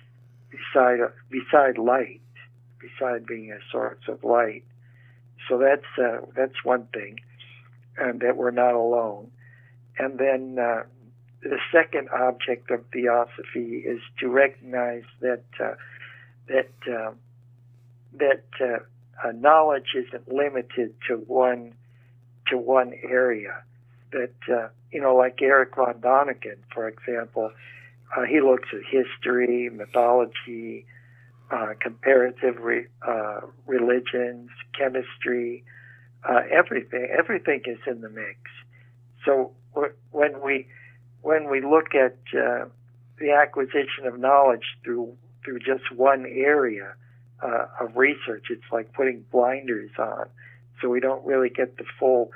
beside 0.74 1.00
beside 1.30 1.78
light, 1.78 2.22
beside 2.80 3.26
being 3.26 3.52
a 3.52 3.60
source 3.72 4.00
of 4.08 4.24
light. 4.24 4.64
So 5.50 5.58
that's 5.58 5.86
uh, 5.98 6.26
that's 6.36 6.64
one 6.64 6.88
thing, 6.94 7.20
and 7.98 8.20
that 8.22 8.38
we're 8.38 8.52
not 8.52 8.74
alone. 8.74 9.32
And 9.98 10.18
then 10.18 10.58
uh, 10.60 10.84
the 11.42 11.58
second 11.72 12.10
object 12.10 12.72
of 12.72 12.84
theosophy 12.94 13.78
is 13.86 14.00
to 14.20 14.30
recognize 14.30 15.04
that 15.22 15.44
uh, 15.60 15.74
that 16.48 16.72
uh, 16.92 17.12
that 18.14 18.44
uh, 18.60 19.32
knowledge 19.34 19.96
isn't 19.96 20.32
limited 20.32 20.94
to 21.08 21.18
one 21.18 21.74
to 22.48 22.58
one 22.58 22.94
area. 23.04 23.64
That 24.12 24.34
uh, 24.52 24.68
you 24.92 25.02
know, 25.02 25.16
like 25.16 25.42
Erich 25.42 25.76
von 25.76 25.96
Däniken, 25.96 26.58
for 26.74 26.88
example, 26.88 27.52
uh, 28.16 28.24
he 28.24 28.42
looks 28.42 28.70
at 28.74 28.80
history, 28.90 29.70
mythology, 29.70 30.86
uh, 31.50 31.74
comparative 31.80 32.58
re- 32.60 32.88
uh, 33.08 33.42
religions, 33.66 34.50
chemistry, 34.78 35.64
uh, 36.28 36.42
everything. 36.52 37.08
Everything 37.18 37.62
is 37.66 37.80
in 37.88 38.02
the 38.02 38.10
mix. 38.10 38.40
So 39.26 39.52
when 40.12 40.42
we 40.42 40.68
when 41.22 41.50
we 41.50 41.62
look 41.62 41.94
at 41.94 42.18
uh, 42.36 42.66
the 43.20 43.32
acquisition 43.32 44.06
of 44.06 44.20
knowledge 44.20 44.66
through 44.84 45.16
through 45.44 45.60
just 45.60 45.92
one 45.96 46.26
area 46.26 46.94
uh, 47.42 47.66
of 47.80 47.96
research, 47.96 48.46
it's 48.50 48.72
like 48.72 48.94
putting 48.94 49.26
blinders 49.32 49.92
on 49.98 50.26
so 50.82 50.90
we 50.90 51.00
don't 51.00 51.26
really 51.26 51.50
get 51.50 51.78
the 51.78 51.86
full 52.00 52.32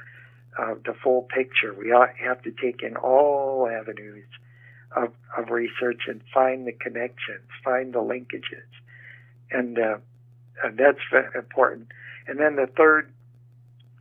the 0.86 0.94
full 1.04 1.24
picture. 1.24 1.74
We 1.74 1.90
have 1.90 2.42
to 2.44 2.52
take 2.52 2.82
in 2.82 2.96
all 2.96 3.68
avenues 3.68 4.28
of, 4.96 5.12
of 5.38 5.50
research 5.50 6.04
and 6.08 6.22
find 6.34 6.68
the 6.68 6.72
connections, 6.72 7.48
find 7.64 7.94
the 7.94 8.00
linkages, 8.00 8.68
and, 9.52 9.78
uh, 9.78 9.98
and 10.64 10.78
that's 10.78 11.00
important. 11.36 11.88
And 12.28 12.40
then 12.40 12.56
the 12.56 12.68
third 12.68 13.12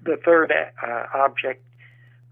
the 0.04 0.18
third 0.22 0.52
uh, 0.52 1.06
object 1.14 1.64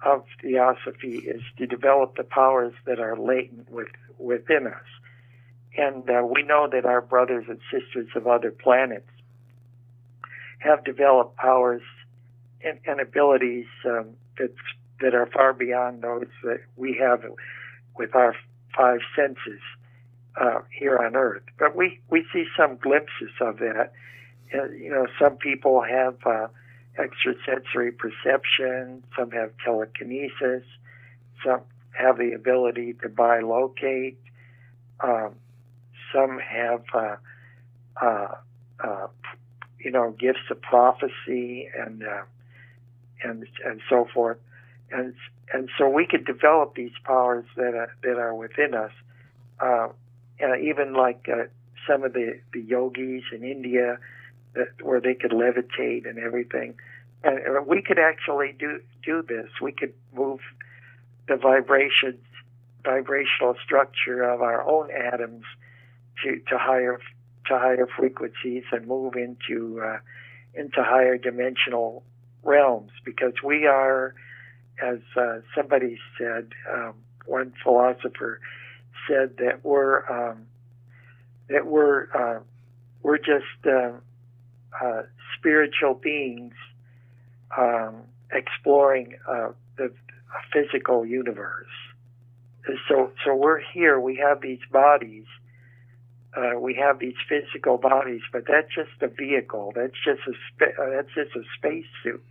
of 0.05 0.24
theosophy 0.40 1.18
is 1.18 1.40
to 1.59 1.66
develop 1.66 2.16
the 2.16 2.24
powers 2.24 2.74
that 2.86 2.98
are 2.98 3.16
latent 3.16 3.70
with, 3.70 3.88
within 4.18 4.66
us. 4.66 4.84
And 5.76 6.09
uh, 6.11 6.22
we 6.22 6.42
know 6.42 6.68
that 6.70 6.84
our 6.84 7.00
brothers 7.00 7.46
and 7.48 7.61
sisters 7.70 8.09
of 8.14 8.26
other 8.26 8.50
planets 8.50 9.09
have 10.59 10.84
developed 10.84 11.36
powers 11.36 11.82
and, 12.62 12.78
and 12.86 13.00
abilities 13.00 13.66
um, 13.86 14.11
that 14.38 14.53
that 15.00 15.14
are 15.14 15.26
far 15.26 15.53
beyond 15.53 16.03
those 16.03 16.28
that 16.44 16.61
we 16.76 16.96
have 17.00 17.24
with 17.97 18.14
our 18.14 18.34
five 18.76 19.01
senses 19.14 19.61
uh, 20.40 20.61
here 20.70 20.99
on 20.99 21.16
Earth. 21.16 21.43
But 21.59 21.76
we 21.76 22.01
we 22.09 22.24
see 22.32 22.45
some 22.57 22.76
glimpses 22.76 23.30
of 23.40 23.59
that. 23.59 23.93
Uh, 24.55 24.68
you 24.70 24.90
know, 24.90 25.07
some 25.20 25.36
people 25.36 25.82
have 25.82 26.16
uh, 26.26 26.49
extrasensory 26.99 27.93
perception. 27.93 29.03
Some 29.16 29.30
have 29.32 29.51
telekinesis. 29.64 30.64
Some 31.45 31.61
have 31.93 32.18
the 32.18 32.32
ability 32.32 32.95
to 33.03 33.09
bilocate. 33.09 34.16
Um, 35.01 35.34
some 36.12 36.38
have, 36.38 36.84
uh, 36.95 37.16
uh, 38.01 38.34
uh, 38.80 39.07
you 39.78 39.90
know, 39.90 40.14
gifts 40.18 40.51
of 40.51 40.61
prophecy 40.61 41.68
and 41.76 42.05
and 43.24 43.47
and 43.64 43.80
so 43.88 44.07
forth, 44.12 44.38
and 44.93 45.14
and 45.53 45.68
so 45.78 45.88
we 45.88 46.07
could 46.07 46.24
develop 46.24 46.74
these 46.74 46.93
powers 47.05 47.45
that 47.57 47.74
are, 47.74 47.95
that 48.03 48.18
are 48.18 48.34
within 48.34 48.74
us, 48.74 48.93
uh, 49.61 49.88
even 50.61 50.95
like 50.95 51.28
uh, 51.28 51.45
some 51.86 52.05
of 52.05 52.12
the 52.12 52.40
the 52.53 52.61
yogis 52.61 53.24
in 53.32 53.45
India, 53.45 53.99
that, 54.55 54.68
where 54.82 55.01
they 55.01 55.14
could 55.14 55.32
levitate 55.32 56.09
and 56.09 56.18
everything, 56.18 56.74
and 57.24 57.66
we 57.66 57.82
could 57.82 57.99
actually 57.99 58.55
do 58.59 58.80
do 59.05 59.22
this. 59.22 59.49
We 59.61 59.72
could 59.72 59.95
move 60.14 60.40
the 61.28 61.36
vibrations, 61.36 62.20
vibrational 62.84 63.57
structure 63.64 64.22
of 64.22 64.43
our 64.43 64.62
own 64.68 64.90
atoms 64.90 65.45
to 66.22 66.40
to 66.49 66.59
higher 66.59 66.99
to 67.47 67.59
higher 67.59 67.86
frequencies 67.86 68.64
and 68.72 68.86
move 68.86 69.14
into 69.16 69.80
uh, 69.80 69.99
into 70.55 70.82
higher 70.82 71.16
dimensional 71.16 72.05
realms 72.43 72.90
because 73.05 73.34
we 73.45 73.66
are, 73.66 74.14
as 74.82 74.98
uh, 75.16 75.40
somebody 75.54 75.98
said, 76.18 76.48
um, 76.72 76.94
one 77.26 77.52
philosopher 77.62 78.40
said 79.08 79.36
that 79.38 79.64
we're 79.64 80.06
um, 80.10 80.46
that 81.48 81.66
we're 81.66 82.06
uh, 82.14 82.40
we're 83.02 83.18
just 83.18 83.66
uh, 83.66 83.92
uh 84.82 85.02
spiritual 85.38 85.94
beings 85.94 86.54
um, 87.56 88.02
exploring 88.32 89.16
uh, 89.28 89.48
the 89.76 89.92
physical 90.52 91.04
universe. 91.04 91.66
So, 92.88 93.10
so 93.24 93.34
we're 93.34 93.60
here. 93.60 93.98
We 93.98 94.16
have 94.16 94.40
these 94.40 94.60
bodies 94.70 95.24
uh, 96.34 96.58
we 96.58 96.74
have 96.74 96.98
these 96.98 97.14
physical 97.28 97.76
bodies, 97.76 98.22
but 98.32 98.44
that's 98.48 98.74
just 98.74 98.90
a 99.02 99.08
vehicle. 99.08 99.72
That's 99.74 99.96
just 100.04 100.20
a 100.26 100.32
spa- 100.48 100.82
uh, 100.82 100.90
that's 100.90 101.12
just 101.14 101.36
a 101.36 101.42
spacesuit 101.56 102.24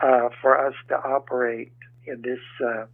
uh, 0.00 0.28
for 0.40 0.66
us 0.66 0.74
to 0.88 0.94
operate 0.94 1.72
in 2.06 2.22
this 2.22 2.40
uh, 2.64 2.86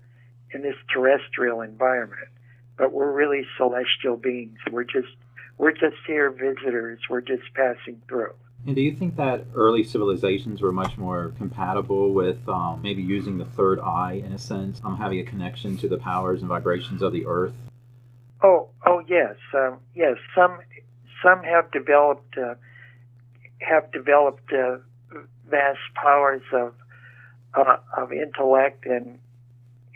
in 0.52 0.62
this 0.62 0.76
terrestrial 0.92 1.60
environment. 1.60 2.28
But 2.76 2.92
we're 2.92 3.12
really 3.12 3.46
celestial 3.56 4.16
beings. 4.16 4.58
We're 4.70 4.84
just 4.84 5.14
we're 5.58 5.72
just 5.72 5.96
here 6.06 6.30
visitors. 6.30 7.00
We're 7.08 7.22
just 7.22 7.44
passing 7.54 8.02
through. 8.08 8.34
And 8.66 8.74
do 8.74 8.82
you 8.82 8.94
think 8.96 9.16
that 9.16 9.44
early 9.54 9.84
civilizations 9.84 10.60
were 10.60 10.72
much 10.72 10.98
more 10.98 11.32
compatible 11.38 12.12
with 12.12 12.48
um, 12.48 12.80
maybe 12.82 13.00
using 13.00 13.38
the 13.38 13.44
third 13.44 13.78
eye 13.78 14.20
in 14.24 14.32
a 14.32 14.38
sense, 14.38 14.80
um, 14.82 14.96
having 14.96 15.20
a 15.20 15.22
connection 15.22 15.76
to 15.78 15.88
the 15.88 15.98
powers 15.98 16.40
and 16.40 16.48
vibrations 16.48 17.00
of 17.00 17.12
the 17.12 17.26
earth? 17.26 17.54
Oh, 18.42 18.68
oh 18.84 19.02
yes, 19.06 19.36
um, 19.54 19.78
yes. 19.94 20.16
Some 20.34 20.58
some 21.22 21.42
have 21.44 21.70
developed 21.70 22.36
uh, 22.36 22.54
have 23.60 23.90
developed 23.92 24.52
uh, 24.52 24.78
vast 25.48 25.78
powers 25.94 26.42
of 26.52 26.74
uh, 27.56 27.76
of 27.96 28.12
intellect 28.12 28.86
and 28.86 29.18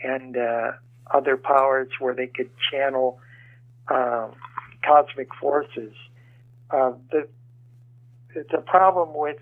and 0.03 0.35
uh, 0.35 0.71
other 1.13 1.37
powers 1.37 1.89
where 1.99 2.13
they 2.13 2.27
could 2.27 2.49
channel 2.71 3.19
um, 3.89 4.31
cosmic 4.85 5.33
forces. 5.35 5.93
Uh, 6.71 6.93
the 7.11 7.27
the 8.33 8.59
problem 8.59 9.09
with 9.13 9.37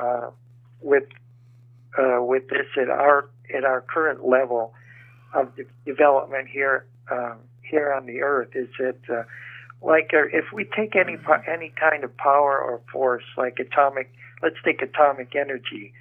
uh, 0.00 0.30
with 0.80 1.04
uh, 1.98 2.22
with 2.22 2.48
this 2.48 2.66
at 2.80 2.88
our 2.88 3.28
at 3.54 3.64
our 3.64 3.80
current 3.80 4.26
level 4.26 4.74
of 5.34 5.54
de- 5.56 5.64
development 5.84 6.48
here 6.48 6.86
um, 7.10 7.38
here 7.62 7.92
on 7.92 8.06
the 8.06 8.20
earth 8.20 8.50
is 8.54 8.68
that 8.78 8.98
uh, 9.10 9.22
like 9.82 10.10
uh, 10.14 10.24
if 10.32 10.46
we 10.52 10.64
take 10.76 10.94
any 10.96 11.16
any 11.50 11.72
kind 11.80 12.04
of 12.04 12.16
power 12.16 12.58
or 12.58 12.80
force 12.92 13.24
like 13.36 13.58
atomic 13.58 14.12
let's 14.42 14.56
take 14.64 14.82
atomic 14.82 15.34
energy 15.34 15.92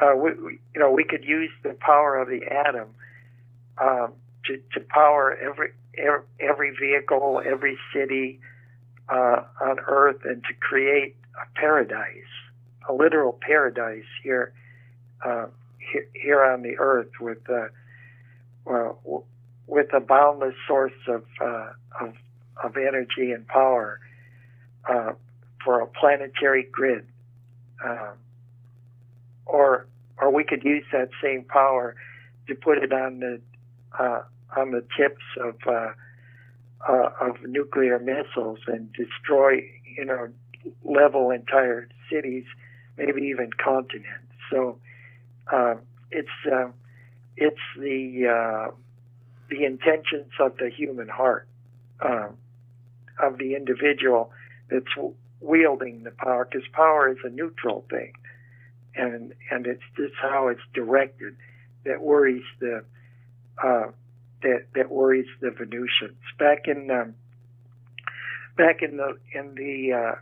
uh, 0.00 0.14
we, 0.16 0.32
we, 0.34 0.58
you 0.74 0.80
know 0.80 0.90
we 0.90 1.04
could 1.04 1.24
use 1.24 1.50
the 1.62 1.76
power 1.80 2.16
of 2.16 2.28
the 2.28 2.44
atom 2.44 2.88
um, 3.78 4.12
to, 4.44 4.60
to 4.72 4.80
power 4.88 5.36
every 5.36 5.72
every 6.40 6.76
vehicle, 6.76 7.42
every 7.44 7.78
city 7.94 8.40
uh, 9.08 9.42
on 9.60 9.78
Earth, 9.86 10.20
and 10.24 10.42
to 10.44 10.54
create 10.60 11.16
a 11.40 11.58
paradise, 11.58 12.08
a 12.88 12.92
literal 12.92 13.38
paradise 13.40 14.04
here 14.22 14.52
uh, 15.24 15.46
here, 15.78 16.08
here 16.14 16.44
on 16.44 16.62
the 16.62 16.76
Earth 16.78 17.10
with 17.20 17.48
uh, 17.48 17.68
well, 18.64 19.24
with 19.66 19.92
a 19.94 20.00
boundless 20.00 20.54
source 20.66 20.92
of 21.08 21.24
uh, 21.40 21.70
of, 22.00 22.14
of 22.62 22.76
energy 22.76 23.32
and 23.32 23.46
power 23.48 24.00
uh, 24.88 25.12
for 25.64 25.80
a 25.80 25.86
planetary 25.86 26.68
grid, 26.70 27.06
um, 27.84 28.12
or 29.46 29.86
or 30.18 30.30
we 30.32 30.44
could 30.44 30.64
use 30.64 30.84
that 30.92 31.10
same 31.22 31.44
power 31.44 31.94
to 32.48 32.54
put 32.54 32.78
it 32.78 32.92
on 32.92 33.20
the 33.20 33.40
uh, 33.98 34.22
on 34.56 34.70
the 34.72 34.84
tips 34.96 35.22
of 35.40 35.54
uh, 35.66 35.92
uh, 36.88 37.10
of 37.20 37.42
nuclear 37.42 37.98
missiles 37.98 38.58
and 38.66 38.92
destroy, 38.92 39.64
you 39.96 40.04
know, 40.04 40.28
level 40.84 41.30
entire 41.30 41.88
cities, 42.10 42.44
maybe 42.96 43.22
even 43.22 43.50
continents. 43.52 44.10
So 44.50 44.78
uh, 45.52 45.76
it's 46.10 46.28
uh, 46.50 46.68
it's 47.36 47.60
the 47.78 48.26
uh, 48.26 48.70
the 49.48 49.64
intentions 49.64 50.32
of 50.40 50.56
the 50.58 50.70
human 50.70 51.08
heart 51.08 51.46
um, 52.00 52.36
of 53.22 53.38
the 53.38 53.54
individual 53.54 54.30
that's 54.70 54.86
wielding 55.40 56.02
the 56.02 56.10
power, 56.10 56.48
because 56.50 56.66
power 56.72 57.10
is 57.10 57.18
a 57.24 57.28
neutral 57.28 57.84
thing, 57.90 58.12
and 58.96 59.34
and 59.50 59.66
it's 59.66 59.82
just 59.96 60.14
how 60.20 60.48
it's 60.48 60.60
directed 60.74 61.36
that 61.84 62.02
worries 62.02 62.44
the 62.60 62.84
uh, 63.62 63.86
that 64.42 64.66
that 64.74 64.90
worries 64.90 65.26
the 65.40 65.50
Venusians. 65.50 66.18
Back 66.38 66.66
in 66.66 66.90
um, 66.90 67.14
back 68.56 68.82
in 68.82 68.96
the 68.96 69.18
in 69.32 69.54
the 69.54 69.92
uh, 69.92 70.14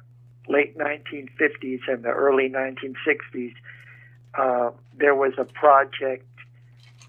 late 0.49 0.77
1950s 0.77 1.81
and 1.89 2.05
the 2.05 2.11
early 2.11 2.49
1960s, 2.49 3.55
uh, 4.39 4.71
there 4.97 5.15
was 5.15 5.33
a 5.39 5.45
project. 5.45 6.27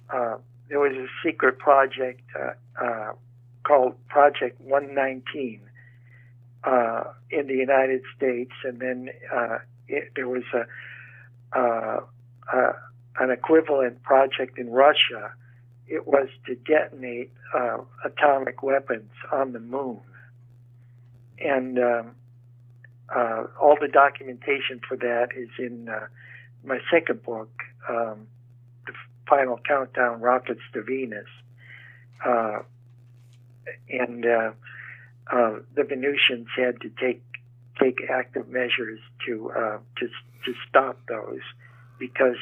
Uh, 0.09 0.38
there 0.70 0.80
was 0.80 0.93
a 0.93 1.07
secret 1.24 1.59
project 1.59 2.22
uh, 2.39 2.84
uh, 2.84 3.13
called 3.63 3.95
Project 4.07 4.59
119 4.61 5.61
uh, 6.63 7.03
in 7.30 7.47
the 7.47 7.53
United 7.53 8.01
States, 8.16 8.51
and 8.63 8.80
then 8.80 9.09
it, 9.88 10.11
there 10.16 10.28
was 10.28 10.43
a 10.53 10.66
an 11.56 13.32
equivalent 13.32 14.03
project 14.03 14.58
in 14.58 14.70
Russia 14.70 15.32
it 15.88 16.08
was 16.08 16.28
to 16.45 16.56
detonate 16.56 17.32
uh, 17.53 17.78
atomic 18.03 18.64
weapons 18.64 19.12
on 19.32 19.53
the 19.53 19.60
moon. 19.60 19.99
And 21.39 21.78
um, 21.78 22.12
uh, 23.16 23.43
all 23.62 23.78
the 23.80 23.88
documentation 23.88 24.82
for 24.88 24.97
that 24.97 25.30
is 25.36 25.49
in 25.60 25.89
uh, 25.89 26.08
my 26.64 26.80
second 26.91 27.24
book, 27.24 27.51
um, 27.88 28.28
The 28.88 28.93
Final 29.30 29.60
Countdown 29.68 30.22
Rockets 30.22 30.62
to 30.74 30.82
Venus. 30.82 31.28
Uh, 32.26 32.60
and 33.89 34.26
uh, 34.26 34.51
uh, 35.32 35.53
the 35.76 35.84
Venusians 35.84 36.47
had 36.56 36.82
to 36.82 36.89
take 36.99 37.22
take 37.80 37.99
active 38.10 38.47
measures 38.47 38.99
to 39.26 39.51
to 39.97 40.07
to 40.07 40.53
stop 40.67 40.99
those 41.07 41.41
because 41.99 42.38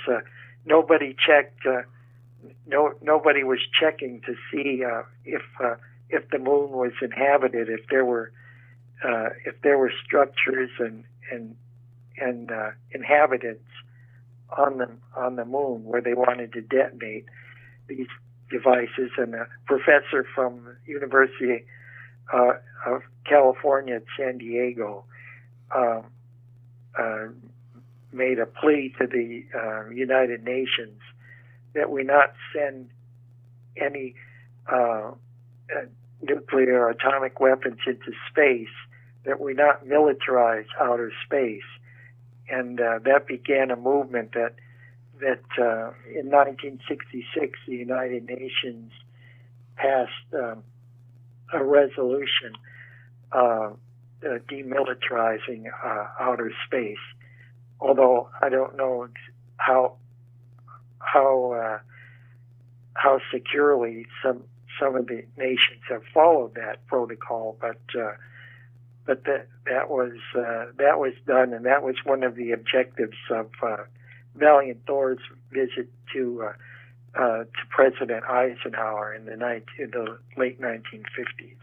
nobody 0.66 1.16
checked 1.26 1.66
no 2.68 2.94
nobody 3.02 3.44
was 3.44 3.60
checking 3.80 4.22
to 4.22 4.36
see 4.52 4.84
uh, 4.84 5.04
if 5.26 5.42
uh, 5.64 5.76
if 6.10 6.30
the 6.30 6.40
moon 6.40 6.72
was 6.72 6.92
inhabited, 7.02 7.70
if 7.70 7.82
there 7.90 8.06
were 8.06 8.32
uh, 9.04 9.30
if 9.46 9.62
there 9.62 9.78
were 9.78 9.92
structures 10.06 10.70
and 10.80 11.04
and 11.32 11.56
and 12.18 12.52
uh, 12.52 12.72
inhabitants 12.92 13.64
on 14.58 14.78
the 14.78 14.90
on 15.16 15.36
the 15.36 15.46
moon 15.46 15.84
where 15.84 16.02
they 16.02 16.14
wanted 16.14 16.54
to 16.54 16.62
detonate 16.62 17.26
these 17.88 18.08
devices. 18.50 19.12
And 19.18 19.34
a 19.34 19.48
professor 19.66 20.26
from 20.36 20.78
University 20.86 21.66
uh, 22.34 22.54
of 22.86 23.02
California 23.26 23.96
at 23.96 24.04
San 24.18 24.38
Diego 24.38 25.06
um, 25.76 26.06
uh, 27.00 27.28
made 28.12 28.40
a 28.40 28.46
plea 28.46 28.94
to 29.00 29.08
the 29.08 29.44
United 29.94 30.44
Nations 30.44 31.00
that 31.74 31.90
we 31.90 32.04
not 32.04 32.34
send 32.56 32.90
any 33.78 34.16
uh, 34.72 35.12
uh, 35.76 35.86
nuclear 36.22 36.86
or 36.86 36.90
atomic 36.92 37.40
weapons 37.40 37.80
into 37.86 38.12
space, 38.30 38.74
that 39.26 39.40
we 39.40 39.54
not 39.54 39.86
militarize 39.86 40.66
outer 40.80 41.12
space. 41.26 41.62
And 42.50 42.80
uh, 42.80 43.00
that 43.06 43.28
began 43.28 43.72
a 43.72 43.76
movement 43.76 44.34
that 44.34 44.56
that 45.20 45.44
uh, 45.58 45.94
in 46.10 46.30
1966 46.30 47.60
the 47.68 47.76
United 47.76 48.26
Nations 48.26 48.92
passed 49.78 50.12
um, 50.34 50.64
a 51.54 51.64
resolution 51.64 52.54
uh, 54.26 54.30
uh, 54.30 54.40
demilitarizing 54.50 55.66
outer 56.20 56.52
space. 56.66 56.98
Although 57.80 58.30
I 58.42 58.50
don't 58.50 58.76
know 58.78 59.08
how 59.58 59.96
how 61.00 61.52
uh, 61.52 61.80
how 62.96 63.20
securely 63.32 64.06
some 64.24 64.44
some 64.80 64.96
of 64.96 65.08
the 65.08 65.26
nations 65.38 65.82
have 65.90 66.04
followed 66.14 66.56
that 66.56 66.86
protocol, 66.88 67.58
but 67.60 67.82
uh, 67.98 68.14
but 69.06 69.24
that 69.26 69.48
that 69.66 69.90
was 69.90 70.14
uh, 70.36 70.66
that 70.78 71.00
was 71.00 71.14
done, 71.28 71.54
and 71.54 71.66
that 71.66 71.84
was 71.84 71.96
one 72.04 72.24
of 72.24 72.36
the 72.36 72.52
objectives 72.52 73.18
of 73.30 73.50
uh, 73.62 73.78
Valiant 74.36 74.82
Thor's 74.88 75.20
visit 75.52 75.90
to 76.14 76.44
uh, 76.44 76.54
uh, 77.16 77.44
to 77.44 77.66
President 77.70 78.24
Eisenhower 78.26 79.14
in 79.14 79.26
the, 79.26 79.36
19, 79.36 79.64
in 79.78 79.92
the 79.92 80.18
late 80.36 80.60
1950s. 80.60 81.58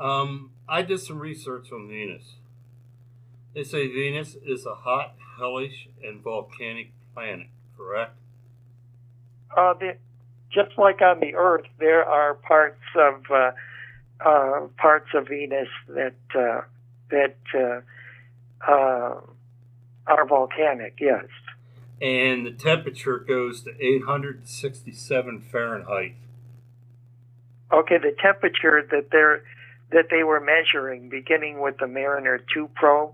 Um, 0.00 0.52
I 0.66 0.82
did 0.82 1.00
some 1.00 1.18
research 1.18 1.70
on 1.70 1.86
Venus. 1.86 2.36
They 3.54 3.64
say 3.64 3.86
Venus 3.86 4.34
is 4.46 4.64
a 4.64 4.74
hot, 4.74 5.14
hellish, 5.38 5.88
and 6.02 6.22
volcanic 6.22 6.92
planet, 7.12 7.48
correct? 7.76 8.16
Uh, 9.54 9.74
the, 9.74 9.96
just 10.50 10.78
like 10.78 11.02
on 11.02 11.20
the 11.20 11.34
Earth, 11.34 11.66
there 11.78 12.04
are 12.04 12.34
parts 12.34 12.80
of 12.96 13.22
uh, 13.30 13.50
uh, 14.24 14.66
parts 14.78 15.08
of 15.14 15.28
Venus 15.28 15.68
that 15.88 16.14
uh, 16.34 16.62
that 17.10 17.36
uh, 17.54 18.70
uh, 18.70 19.20
are 20.06 20.26
volcanic. 20.26 20.94
Yes. 21.00 21.26
And 22.00 22.46
the 22.46 22.52
temperature 22.52 23.18
goes 23.18 23.62
to 23.62 23.70
867 23.78 25.40
Fahrenheit. 25.40 26.14
Okay, 27.70 27.98
the 27.98 28.16
temperature 28.20 28.86
that 28.90 29.10
they're 29.12 29.42
that 29.92 30.06
they 30.10 30.22
were 30.22 30.40
measuring, 30.40 31.08
beginning 31.08 31.60
with 31.60 31.76
the 31.78 31.86
Mariner 31.86 32.40
2 32.54 32.70
probe, 32.74 33.12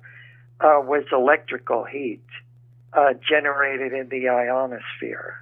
was 0.61 1.05
electrical 1.13 1.85
heat 1.85 2.23
uh, 2.93 3.13
generated 3.29 3.93
in 3.93 4.09
the 4.09 4.29
ionosphere. 4.29 5.39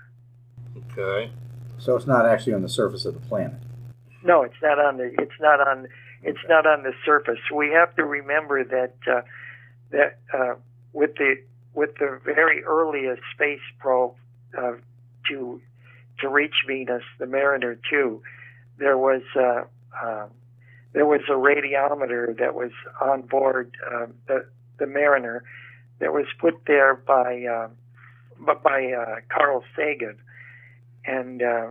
Okay. 0.93 1.31
So 1.79 1.97
it's 1.97 2.07
not 2.07 2.27
actually 2.27 2.55
on 2.55 2.63
the 2.63 2.69
surface 2.69 3.05
of 3.05 3.15
the 3.15 3.21
planet. 3.21 3.61
No, 4.23 4.43
it's 4.43 4.61
not 4.63 4.79
on 4.79 4.97
the. 4.97 5.15
It's 5.19 5.41
not 5.41 5.61
on. 5.61 5.87
It's 6.23 6.39
not 6.49 6.67
on 6.67 6.83
the 6.83 6.93
surface. 7.05 7.39
We 7.55 7.71
have 7.71 7.95
to 7.97 8.05
remember 8.05 8.65
that 8.65 8.95
uh, 9.07 9.21
that 9.91 10.19
uh, 10.33 10.55
with 10.93 11.15
the 11.17 11.37
with 11.75 11.95
the 11.99 12.21
very 12.25 12.65
earliest 12.65 13.23
space 13.35 13.61
probe 13.79 14.15
uh, 14.57 14.73
to 15.29 15.61
to 16.21 16.29
reach 16.29 16.55
Venus, 16.67 17.03
the 17.19 17.27
Mariner 17.27 17.79
2, 17.91 18.23
there 18.79 18.97
was 18.97 19.23
uh, 19.37 19.65
um, 20.01 20.31
there 20.95 21.07
was 21.07 21.21
a 21.29 21.33
radiometer 21.33 22.39
that 22.39 22.55
was 22.55 22.71
on 23.01 23.23
board 23.23 23.77
um, 23.93 24.15
the 24.27 24.47
the 24.79 24.87
Mariner 24.87 25.45
that 26.01 26.13
was 26.13 26.27
put 26.41 26.55
there 26.67 26.95
by 26.95 27.45
uh, 27.45 27.69
by 28.63 28.93
uh, 28.93 29.17
Carl 29.29 29.63
Sagan, 29.77 30.17
and 31.05 31.43
uh, 31.43 31.69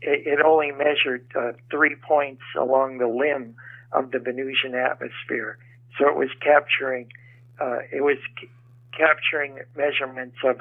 it, 0.00 0.26
it, 0.26 0.40
only 0.44 0.72
measured 0.72 1.24
uh, 1.38 1.52
three 1.70 1.96
points 1.96 2.42
along 2.58 2.98
the 2.98 3.08
limb 3.08 3.54
of 3.92 4.10
the 4.10 4.18
Venusian 4.18 4.74
atmosphere. 4.74 5.58
So 5.98 6.08
it 6.08 6.16
was 6.16 6.30
capturing 6.40 7.12
uh, 7.60 7.78
it 7.92 8.02
was 8.02 8.18
c- 8.40 8.48
capturing 8.96 9.60
measurements 9.76 10.36
of 10.44 10.60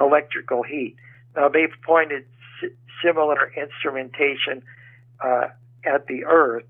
electrical 0.00 0.62
heat. 0.62 0.96
Now 1.36 1.48
they've 1.48 1.74
pointed 1.84 2.24
s- 2.62 2.70
similar 3.04 3.52
instrumentation 3.56 4.62
uh, 5.24 5.48
at 5.84 6.06
the 6.06 6.24
Earth, 6.24 6.64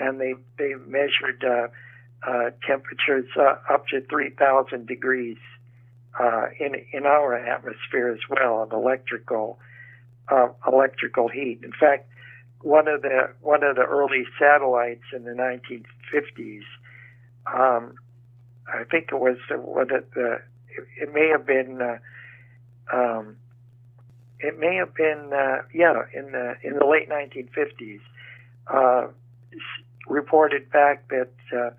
and 0.00 0.20
they 0.20 0.34
they 0.58 0.74
measured 0.86 1.44
uh, 1.44 2.50
temperatures 2.66 3.26
uh, 3.36 3.56
up 3.72 3.86
to 3.88 4.00
3,000 4.02 4.86
degrees 4.86 5.38
uh, 6.18 6.46
in 6.58 6.74
in 6.92 7.06
our 7.06 7.34
atmosphere 7.34 8.10
as 8.10 8.20
well 8.28 8.62
of 8.62 8.72
electrical 8.72 9.58
uh, 10.28 10.48
electrical 10.66 11.28
heat. 11.28 11.60
In 11.62 11.72
fact, 11.72 12.08
one 12.62 12.88
of 12.88 13.02
the 13.02 13.30
one 13.40 13.62
of 13.62 13.76
the 13.76 13.82
early 13.82 14.24
satellites 14.38 15.04
in 15.14 15.24
the 15.24 15.32
1950s, 15.32 16.62
um, 17.46 17.94
I 18.66 18.84
think 18.84 19.08
it 19.12 19.18
was 19.18 19.38
uh, 19.50 19.56
it, 19.56 20.08
uh, 20.16 20.34
it, 20.34 20.40
it 21.02 21.14
may 21.14 21.28
have 21.28 21.46
been. 21.46 21.80
Uh, 21.80 21.98
um, 22.92 23.36
it 24.42 24.58
may 24.58 24.74
have 24.76 24.94
been 24.94 25.30
uh, 25.34 25.62
yeah 25.72 26.02
in 26.14 26.32
the 26.32 26.54
in 26.62 26.78
the 26.78 26.86
late 26.86 27.08
1950s 27.10 28.00
uh, 28.68 29.08
reported 30.06 30.70
back 30.70 31.08
that 31.08 31.32
uh, 31.56 31.70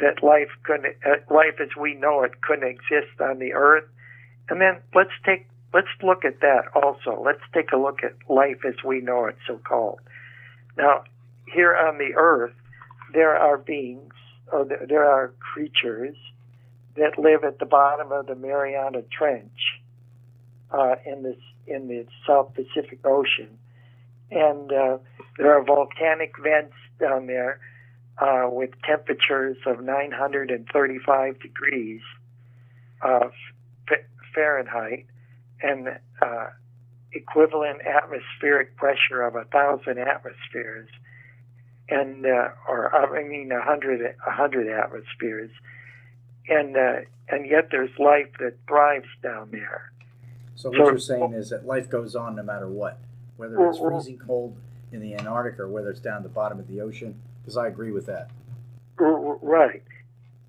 that 0.00 0.22
life 0.22 0.50
couldn't 0.64 0.96
uh, 1.04 1.16
life 1.32 1.60
as 1.60 1.68
we 1.78 1.94
know 1.94 2.22
it 2.22 2.40
couldn't 2.40 2.68
exist 2.68 3.20
on 3.20 3.38
the 3.38 3.52
earth. 3.52 3.84
And 4.48 4.60
then 4.60 4.78
let's 4.94 5.12
take 5.24 5.46
let's 5.72 5.88
look 6.02 6.24
at 6.24 6.40
that 6.40 6.64
also. 6.74 7.22
Let's 7.24 7.42
take 7.54 7.72
a 7.72 7.76
look 7.76 8.02
at 8.02 8.14
life 8.28 8.64
as 8.66 8.74
we 8.84 9.00
know 9.00 9.26
it 9.26 9.36
so 9.46 9.58
called 9.58 10.00
now 10.76 11.04
here 11.52 11.76
on 11.76 11.98
the 11.98 12.14
earth 12.16 12.54
there 13.12 13.36
are 13.36 13.58
beings 13.58 14.14
or 14.50 14.64
there 14.64 15.04
are 15.04 15.32
creatures 15.38 16.16
that 16.96 17.18
live 17.18 17.44
at 17.44 17.58
the 17.58 17.66
bottom 17.66 18.12
of 18.12 18.26
the 18.26 18.34
Mariana 18.34 19.02
Trench 19.10 19.80
uh, 20.70 20.96
in 21.06 21.22
this 21.22 21.36
in 21.66 21.88
the 21.88 22.06
South 22.26 22.52
Pacific 22.54 22.98
Ocean, 23.04 23.56
and 24.30 24.72
uh, 24.72 24.98
there 25.38 25.56
are 25.56 25.64
volcanic 25.64 26.34
vents 26.42 26.74
down 26.98 27.26
there 27.26 27.60
uh, 28.18 28.48
with 28.50 28.70
temperatures 28.82 29.56
of 29.66 29.82
935 29.82 31.40
degrees 31.40 32.00
of 33.02 33.32
Fahrenheit 34.34 35.06
and 35.62 35.98
uh, 36.20 36.46
equivalent 37.12 37.80
atmospheric 37.82 38.76
pressure 38.76 39.22
of 39.22 39.34
a 39.34 39.44
thousand 39.44 39.98
atmospheres, 39.98 40.88
and 41.88 42.26
uh, 42.26 42.48
or 42.68 42.94
I 42.94 43.22
mean 43.24 43.52
a 43.52 43.62
hundred 43.62 44.00
a 44.26 44.30
hundred 44.30 44.68
atmospheres, 44.68 45.50
and 46.48 46.76
uh, 46.76 47.00
and 47.28 47.46
yet 47.46 47.68
there's 47.70 47.90
life 47.98 48.28
that 48.38 48.54
thrives 48.66 49.08
down 49.22 49.50
there. 49.50 49.92
So 50.54 50.70
what 50.70 50.78
so, 50.78 50.84
you're 50.84 50.98
saying 50.98 51.32
is 51.34 51.50
that 51.50 51.66
life 51.66 51.88
goes 51.88 52.14
on 52.14 52.36
no 52.36 52.42
matter 52.42 52.68
what, 52.68 52.98
whether 53.36 53.68
it's 53.68 53.78
freezing 53.78 54.18
cold 54.18 54.56
in 54.92 55.00
the 55.00 55.14
Antarctic 55.14 55.58
or 55.58 55.68
whether 55.68 55.90
it's 55.90 56.00
down 56.00 56.22
the 56.22 56.28
bottom 56.28 56.58
of 56.58 56.68
the 56.68 56.80
ocean. 56.80 57.20
Because 57.42 57.56
I 57.56 57.66
agree 57.66 57.90
with 57.90 58.06
that. 58.06 58.30
Right, 58.98 59.82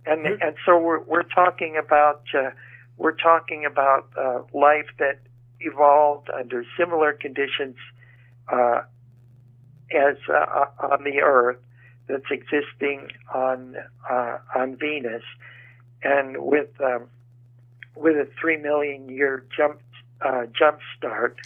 and 0.06 0.26
and 0.26 0.56
so 0.66 0.78
we're 0.78 1.00
we're 1.00 1.24
talking 1.24 1.78
about 1.78 2.24
uh, 2.38 2.52
we're 2.98 3.16
talking 3.16 3.66
about 3.66 4.10
uh, 4.18 4.42
life 4.54 4.88
that 5.00 5.20
evolved 5.60 6.30
under 6.30 6.64
similar 6.78 7.14
conditions 7.14 7.78
uh, 8.52 8.82
as 9.92 10.18
uh, 10.30 10.66
on 10.80 11.04
the 11.04 11.22
Earth 11.22 11.58
that's 12.08 12.30
existing 12.30 13.10
on 13.34 13.76
uh, 14.10 14.38
on 14.56 14.76
Venus, 14.76 15.24
and 16.04 16.38
with 16.38 16.70
um, 16.82 17.08
with 17.96 18.16
a 18.16 18.28
three 18.40 18.58
million 18.58 19.10
year 19.10 19.46
jump 19.56 19.80
uh, 20.22 20.46
jump 20.58 20.80
start 20.98 21.38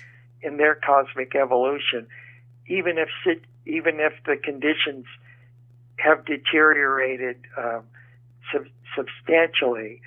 in 0.42 0.58
their 0.58 0.76
cosmic 0.76 1.36
evolution, 1.36 2.08
even 2.68 2.98
if 2.98 3.10
even 3.66 4.00
if 4.00 4.14
the 4.26 4.38
conditions 4.42 5.06
have 5.98 6.26
deteriorated 6.26 7.38
um, 7.58 7.84
sub- 8.52 8.68
substantially, 8.96 10.02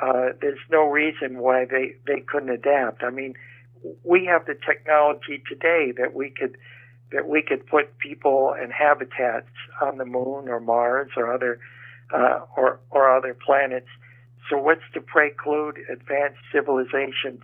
uh, 0.00 0.30
there's 0.40 0.58
no 0.70 0.84
reason 0.84 1.38
why 1.38 1.64
they, 1.64 1.96
they 2.06 2.20
couldn't 2.20 2.50
adapt. 2.50 3.02
I 3.02 3.10
mean, 3.10 3.34
we 4.04 4.24
have 4.26 4.46
the 4.46 4.54
technology 4.54 5.42
today 5.48 5.92
that 5.96 6.14
we 6.14 6.30
could 6.30 6.56
that 7.12 7.28
we 7.28 7.42
could 7.42 7.66
put 7.66 7.98
people 7.98 8.54
and 8.56 8.72
habitats 8.72 9.50
on 9.82 9.98
the 9.98 10.04
moon 10.04 10.48
or 10.48 10.60
Mars 10.60 11.10
or 11.16 11.32
other 11.32 11.58
uh, 12.14 12.40
or 12.56 12.80
or 12.90 13.16
other 13.16 13.34
planets. 13.34 13.88
So 14.48 14.58
what's 14.58 14.82
to 14.94 15.00
preclude 15.00 15.78
advanced 15.90 16.38
civilizations, 16.52 17.42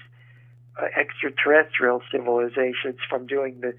uh, 0.80 0.86
extraterrestrial 0.96 2.02
civilizations, 2.12 2.98
from 3.08 3.26
doing 3.26 3.60
the 3.60 3.74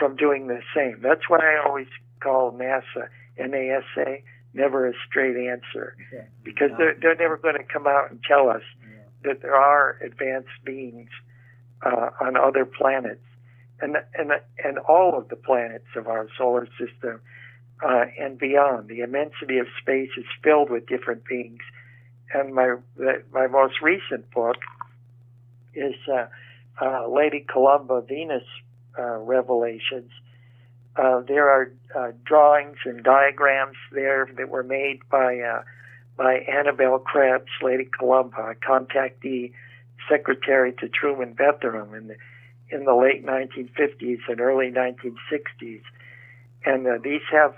from 0.00 0.16
doing 0.16 0.48
the 0.48 0.62
same? 0.74 1.00
That's 1.00 1.28
why 1.28 1.38
I 1.38 1.64
always 1.64 1.86
call 2.20 2.50
NASA 2.50 3.08
NASA 3.38 4.22
never 4.52 4.88
a 4.88 4.92
straight 5.08 5.36
answer. 5.36 5.96
Because 6.42 6.70
they're 6.76 6.96
they're 7.00 7.14
never 7.14 7.36
going 7.36 7.56
to 7.56 7.64
come 7.64 7.86
out 7.86 8.10
and 8.10 8.20
tell 8.26 8.48
us 8.48 8.62
that 9.22 9.42
there 9.42 9.54
are 9.54 9.98
advanced 10.02 10.48
beings 10.64 11.10
uh, 11.84 12.10
on 12.20 12.36
other 12.36 12.64
planets, 12.64 13.24
and 13.80 13.96
and 14.14 14.32
and 14.64 14.78
all 14.78 15.16
of 15.16 15.28
the 15.28 15.36
planets 15.36 15.86
of 15.96 16.08
our 16.08 16.26
solar 16.36 16.66
system 16.78 17.20
uh, 17.82 18.06
and 18.18 18.38
beyond. 18.38 18.88
The 18.88 19.00
immensity 19.00 19.58
of 19.58 19.66
space 19.80 20.10
is 20.16 20.24
filled 20.42 20.70
with 20.70 20.86
different 20.86 21.24
beings, 21.24 21.62
and 22.34 22.54
my 22.54 22.76
my 23.32 23.46
most 23.46 23.80
recent 23.82 24.30
book 24.32 24.56
is 25.74 25.94
uh, 26.12 26.26
uh 26.80 27.08
Lady 27.08 27.44
Columba 27.48 28.02
Venus 28.02 28.44
uh, 28.98 29.18
Revelations. 29.18 30.10
Uh, 30.96 31.20
there 31.20 31.48
are 31.48 31.72
drawings 32.24 32.76
and 32.84 33.02
diagrams 33.04 33.76
there 33.92 34.28
that 34.36 34.48
were 34.48 34.62
made 34.62 35.00
by 35.10 35.40
by 36.16 36.34
Annabel 36.34 36.98
Krebs, 36.98 37.50
Lady 37.62 37.88
Columba, 37.98 38.54
contactee 38.66 39.52
secretary 40.08 40.72
to 40.74 40.88
Truman 40.88 41.34
Bethurum 41.34 41.96
in 41.96 42.08
the 42.08 42.16
in 42.70 42.84
the 42.84 42.94
late 42.94 43.24
1950s 43.26 44.20
and 44.28 44.40
early 44.40 44.70
1960s, 44.70 45.82
and 46.64 46.86
uh, 46.86 46.98
these 47.02 47.22
have 47.32 47.54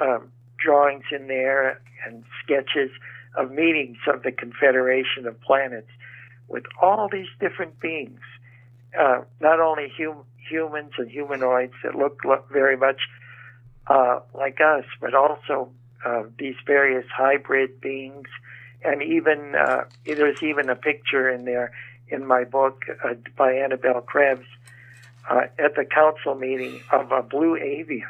um, 0.00 0.30
drawings 0.58 1.04
in 1.12 1.26
there 1.26 1.80
and 2.06 2.24
sketches 2.42 2.90
of 3.36 3.50
meetings 3.50 3.98
of 4.06 4.22
the 4.22 4.32
Confederation 4.32 5.26
of 5.26 5.38
Planets 5.42 5.90
with 6.48 6.64
all 6.80 7.08
these 7.12 7.28
different 7.40 7.78
beings, 7.80 8.20
uh, 8.98 9.20
not 9.40 9.60
only 9.60 9.92
hum- 9.98 10.24
humans 10.48 10.92
and 10.98 11.10
humanoids 11.10 11.74
that 11.82 11.94
look, 11.94 12.24
look 12.24 12.50
very 12.50 12.76
much 12.76 13.00
uh, 13.86 14.20
like 14.34 14.58
us, 14.60 14.84
but 15.00 15.14
also 15.14 15.70
uh, 16.04 16.24
these 16.38 16.56
various 16.66 17.06
hybrid 17.14 17.80
beings, 17.80 18.28
and 18.82 19.02
even 19.02 19.54
uh, 19.54 19.84
there's 20.04 20.42
even 20.42 20.68
a 20.68 20.76
picture 20.76 21.28
in 21.28 21.44
there 21.44 21.72
in 22.08 22.26
my 22.26 22.44
book 22.44 22.84
uh, 23.04 23.14
by 23.36 23.52
Annabelle 23.52 24.00
Krebs 24.02 24.46
uh, 25.28 25.42
at 25.58 25.74
the 25.74 25.84
council 25.84 26.34
meeting 26.34 26.80
of 26.92 27.12
a 27.12 27.22
blue 27.22 27.56
avian. 27.56 28.08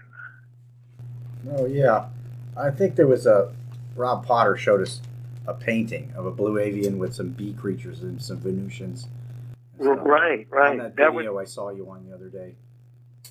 Oh 1.53 1.67
yeah, 1.67 2.07
I 2.57 2.71
think 2.71 2.97
there 2.97 3.07
was 3.07 3.27
a 3.27 3.53
Rob 3.97 4.27
Potter 4.27 4.57
showed 4.57 4.81
us 4.81 5.01
a 5.47 5.55
painting 5.55 6.13
of 6.17 6.27
a 6.27 6.31
blue 6.31 6.59
avian 6.59 6.99
with 6.99 7.15
some 7.15 7.29
bee 7.29 7.53
creatures 7.53 8.03
and 8.03 8.21
some 8.21 8.39
Venusians. 8.39 9.09
Right, 9.79 10.47
right. 10.51 10.71
On 10.73 10.79
that, 10.79 10.97
that 10.97 11.15
video 11.15 11.35
was, 11.35 11.51
I 11.51 11.53
saw 11.53 11.71
you 11.71 11.91
on 11.91 12.07
the 12.09 12.15
other 12.15 12.29
day. 12.29 12.55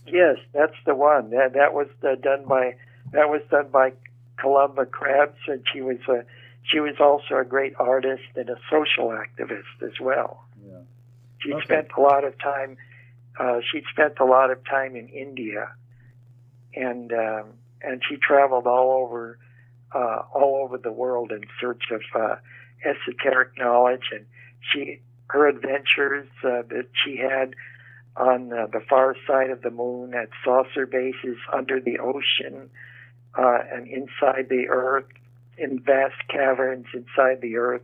Yes, 0.06 0.38
that's 0.54 0.76
the 0.86 0.96
one. 0.96 1.30
That 1.30 1.54
that 1.54 1.74
was 1.74 1.88
uh, 2.04 2.16
done 2.16 2.46
by 2.46 2.76
that 3.12 3.30
was 3.30 3.42
done 3.50 3.70
by 3.70 3.94
Columba 4.38 4.86
Krebs, 4.86 5.38
and 5.48 5.64
she 5.72 5.82
was 5.82 5.98
a 6.10 6.26
she 6.64 6.80
was 6.80 6.96
also 7.00 7.40
a 7.40 7.46
great 7.46 7.74
artist 7.78 8.24
and 8.36 8.50
a 8.50 8.58
social 8.70 9.10
activist 9.10 9.82
as 9.82 10.00
well. 10.00 10.44
Yeah. 10.66 10.80
She 11.40 11.54
okay. 11.54 11.64
spent 11.66 11.88
a 11.98 12.02
lot 12.02 12.24
of 12.24 12.38
time. 12.40 12.78
Uh, 13.40 13.60
she 13.72 13.84
spent 13.92 14.20
a 14.20 14.26
lot 14.26 14.52
of 14.52 14.64
time 14.66 14.96
in 14.96 15.08
India, 15.10 15.72
and 16.76 17.12
um, 17.14 17.54
and 17.82 18.02
she 18.08 18.18
traveled 18.18 18.68
all 18.68 19.04
over 19.04 19.38
uh, 19.94 20.24
all 20.34 20.64
over 20.64 20.78
the 20.78 20.92
world 20.92 21.32
in 21.32 21.42
search 21.60 21.84
of 21.92 22.02
uh, 22.16 22.36
esoteric 22.84 23.58
knowledge. 23.58 24.10
And 24.12 24.26
she 24.72 25.02
her 25.28 25.48
adventures 25.48 26.28
uh, 26.44 26.62
that 26.70 26.88
she 27.04 27.18
had 27.18 27.56
on 28.16 28.54
uh, 28.54 28.68
the 28.68 28.82
far 28.88 29.16
side 29.26 29.50
of 29.50 29.62
the 29.62 29.72
moon 29.72 30.14
at 30.14 30.30
saucer 30.44 30.86
bases 30.86 31.38
under 31.52 31.80
the 31.80 31.98
ocean 32.00 32.70
uh, 33.38 33.60
and 33.72 33.88
inside 33.88 34.48
the 34.50 34.68
earth 34.70 35.08
in 35.58 35.80
vast 35.80 36.16
caverns 36.30 36.86
inside 36.94 37.42
the 37.42 37.58
earth. 37.58 37.82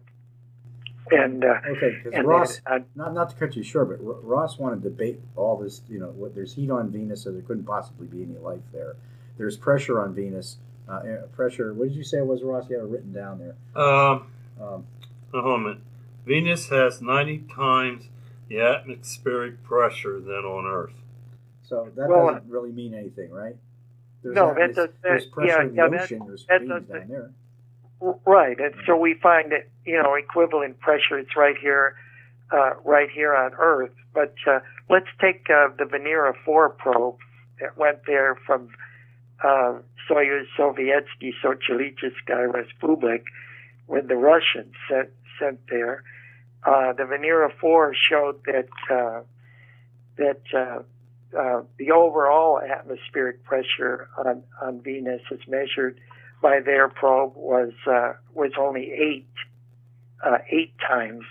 And 1.11 1.43
uh, 1.43 1.55
okay, 1.67 1.97
because 2.03 2.23
Ross, 2.23 2.61
uh, 2.67 2.79
not 2.93 3.15
not 3.15 3.29
to 3.31 3.35
cut 3.35 3.55
you 3.55 3.63
short, 3.63 3.89
but 3.89 4.23
Ross 4.23 4.59
wanted 4.59 4.83
to 4.83 4.89
debate 4.89 5.19
all 5.35 5.57
this. 5.57 5.81
You 5.89 5.99
know, 5.99 6.09
what, 6.09 6.35
there's 6.35 6.53
heat 6.53 6.69
on 6.69 6.91
Venus, 6.91 7.23
so 7.23 7.31
there 7.31 7.41
couldn't 7.41 7.63
possibly 7.63 8.05
be 8.05 8.21
any 8.21 8.37
life 8.37 8.61
there. 8.71 8.95
There's 9.37 9.57
pressure 9.57 9.99
on 9.99 10.13
Venus. 10.13 10.57
Uh, 10.87 11.01
pressure. 11.35 11.73
What 11.73 11.89
did 11.89 11.97
you 11.97 12.03
say 12.03 12.17
it 12.17 12.25
was, 12.25 12.43
Ross? 12.43 12.69
You 12.69 12.77
have 12.77 12.85
it 12.85 12.91
written 12.91 13.13
down 13.13 13.39
there. 13.39 13.55
Um, 13.81 14.27
um, 14.59 14.85
a 15.33 15.41
moment. 15.41 15.81
Venus 16.25 16.69
has 16.69 17.01
90 17.01 17.45
times 17.53 18.05
the 18.47 18.59
atmospheric 18.59 19.63
pressure 19.63 20.19
than 20.19 20.43
on 20.45 20.65
Earth. 20.65 20.93
So 21.63 21.89
that 21.95 22.09
well, 22.09 22.33
doesn't 22.33 22.49
really 22.49 22.71
mean 22.71 22.93
anything, 22.93 23.31
right? 23.31 23.55
There's 24.23 24.35
no, 24.35 24.53
that 24.53 24.75
does, 24.75 24.89
there's 25.01 25.25
pressure 25.25 25.47
yeah, 25.47 25.61
in 25.61 25.75
the 25.75 25.75
yeah, 25.75 26.03
ocean. 26.03 26.19
That, 26.19 26.27
there's 26.27 26.45
that 26.47 26.67
does, 26.67 26.83
down 26.83 27.07
there. 27.07 27.31
Right, 28.25 28.59
and 28.59 28.73
so 28.85 28.95
we 28.95 29.13
find 29.13 29.51
that 29.51 29.67
you 29.85 30.01
know 30.01 30.15
equivalent 30.15 30.79
pressure. 30.79 31.19
It's 31.19 31.35
right 31.35 31.55
here 31.57 31.95
uh, 32.51 32.71
right 32.83 33.09
here 33.09 33.35
on 33.35 33.53
Earth. 33.59 33.91
But 34.13 34.35
uh, 34.47 34.59
let's 34.89 35.07
take 35.21 35.47
uh, 35.49 35.69
the 35.77 35.85
Venera 35.85 36.33
4 36.45 36.69
probe 36.69 37.17
that 37.59 37.77
went 37.77 37.99
there 38.07 38.35
from 38.45 38.69
uh, 39.43 39.75
Soyuz 40.09 40.45
Sovietsky 40.57 41.31
Sochalicheskaya 41.43 42.51
Respublik 42.51 43.23
when 43.85 44.07
the 44.07 44.15
Russians 44.15 44.73
sent, 44.89 45.09
sent 45.09 45.17
there. 45.69 46.03
Uh, 46.63 46.93
the 46.93 47.03
Venera 47.03 47.49
4 47.59 47.93
showed 48.09 48.41
that 48.45 48.67
uh, 48.91 49.21
that 50.17 50.41
uh, 50.53 50.81
uh, 51.37 51.61
the 51.77 51.91
overall 51.91 52.59
atmospheric 52.59 53.43
pressure 53.43 54.09
on, 54.17 54.43
on 54.61 54.81
Venus, 54.81 55.21
as 55.31 55.39
measured 55.47 55.99
by 56.41 56.59
their 56.59 56.87
probe, 56.89 57.33
was 57.35 57.71
uh, 57.87 58.13
was 58.33 58.51
only 58.57 58.91
eight 58.91 59.27
uh, 60.25 60.39
eight 60.49 60.73
times 60.79 61.23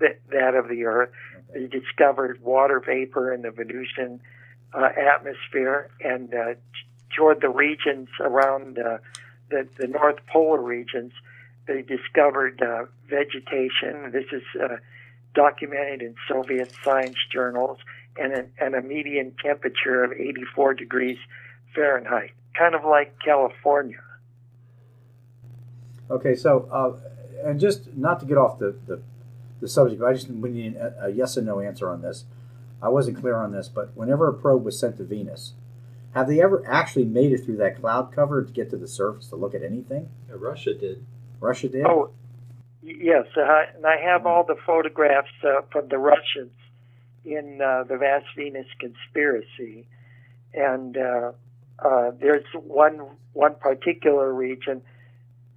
that, 0.00 0.20
that 0.30 0.54
of 0.54 0.68
the 0.68 0.84
Earth. 0.84 1.10
They 1.52 1.66
discovered 1.66 2.42
water 2.42 2.80
vapor 2.80 3.32
in 3.32 3.42
the 3.42 3.50
Venusian 3.50 4.20
uh, 4.74 4.88
atmosphere, 4.96 5.90
and 6.00 6.32
uh, 6.34 6.54
toward 7.16 7.40
the 7.40 7.48
regions 7.48 8.08
around 8.20 8.78
uh, 8.78 8.98
the 9.50 9.68
the 9.78 9.86
North 9.86 10.18
Polar 10.30 10.60
regions, 10.60 11.12
they 11.66 11.82
discovered 11.82 12.60
uh, 12.62 12.86
vegetation. 13.08 14.10
This 14.12 14.26
is 14.32 14.42
uh, 14.60 14.76
documented 15.34 16.02
in 16.02 16.14
Soviet 16.28 16.72
science 16.84 17.16
journals, 17.32 17.78
and 18.18 18.32
a, 18.32 18.44
and 18.58 18.74
a 18.74 18.82
median 18.82 19.34
temperature 19.42 20.04
of 20.04 20.12
84 20.12 20.74
degrees 20.74 21.18
Fahrenheit, 21.74 22.32
kind 22.58 22.74
of 22.74 22.84
like 22.84 23.16
California. 23.24 24.02
Okay, 26.10 26.34
so 26.34 26.68
uh, 26.70 27.48
and 27.48 27.58
just 27.58 27.94
not 27.96 28.20
to 28.20 28.26
get 28.26 28.36
off 28.36 28.58
the, 28.58 28.76
the, 28.86 29.00
the 29.60 29.68
subject, 29.68 30.00
but 30.00 30.08
I 30.08 30.12
just 30.12 30.28
need 30.28 30.76
a, 30.76 31.06
a 31.06 31.08
yes 31.10 31.38
or 31.38 31.42
no 31.42 31.60
answer 31.60 31.88
on 31.88 32.02
this. 32.02 32.24
I 32.82 32.88
wasn't 32.88 33.18
clear 33.18 33.36
on 33.36 33.52
this, 33.52 33.68
but 33.68 33.96
whenever 33.96 34.28
a 34.28 34.34
probe 34.34 34.64
was 34.64 34.78
sent 34.78 34.96
to 34.98 35.04
Venus, 35.04 35.54
have 36.14 36.28
they 36.28 36.42
ever 36.42 36.62
actually 36.68 37.04
made 37.04 37.32
it 37.32 37.44
through 37.44 37.56
that 37.58 37.80
cloud 37.80 38.12
cover 38.12 38.44
to 38.44 38.52
get 38.52 38.68
to 38.70 38.76
the 38.76 38.88
surface 38.88 39.28
to 39.28 39.36
look 39.36 39.54
at 39.54 39.62
anything? 39.62 40.10
Yeah, 40.28 40.34
Russia 40.38 40.74
did. 40.74 41.06
Russia 41.42 41.68
did. 41.68 41.84
Oh, 41.86 42.10
yes, 42.82 43.26
uh, 43.36 43.62
and 43.76 43.84
I 43.84 43.96
have 44.02 44.26
all 44.26 44.44
the 44.44 44.56
photographs 44.64 45.28
uh, 45.44 45.62
from 45.70 45.88
the 45.88 45.98
Russians 45.98 46.52
in 47.24 47.60
uh, 47.60 47.84
the 47.84 47.96
Vast 47.96 48.26
Venus 48.36 48.66
Conspiracy, 48.78 49.86
and 50.54 50.96
uh, 50.96 51.32
uh, 51.78 52.12
there's 52.20 52.44
one 52.54 53.00
one 53.32 53.54
particular 53.56 54.32
region 54.32 54.82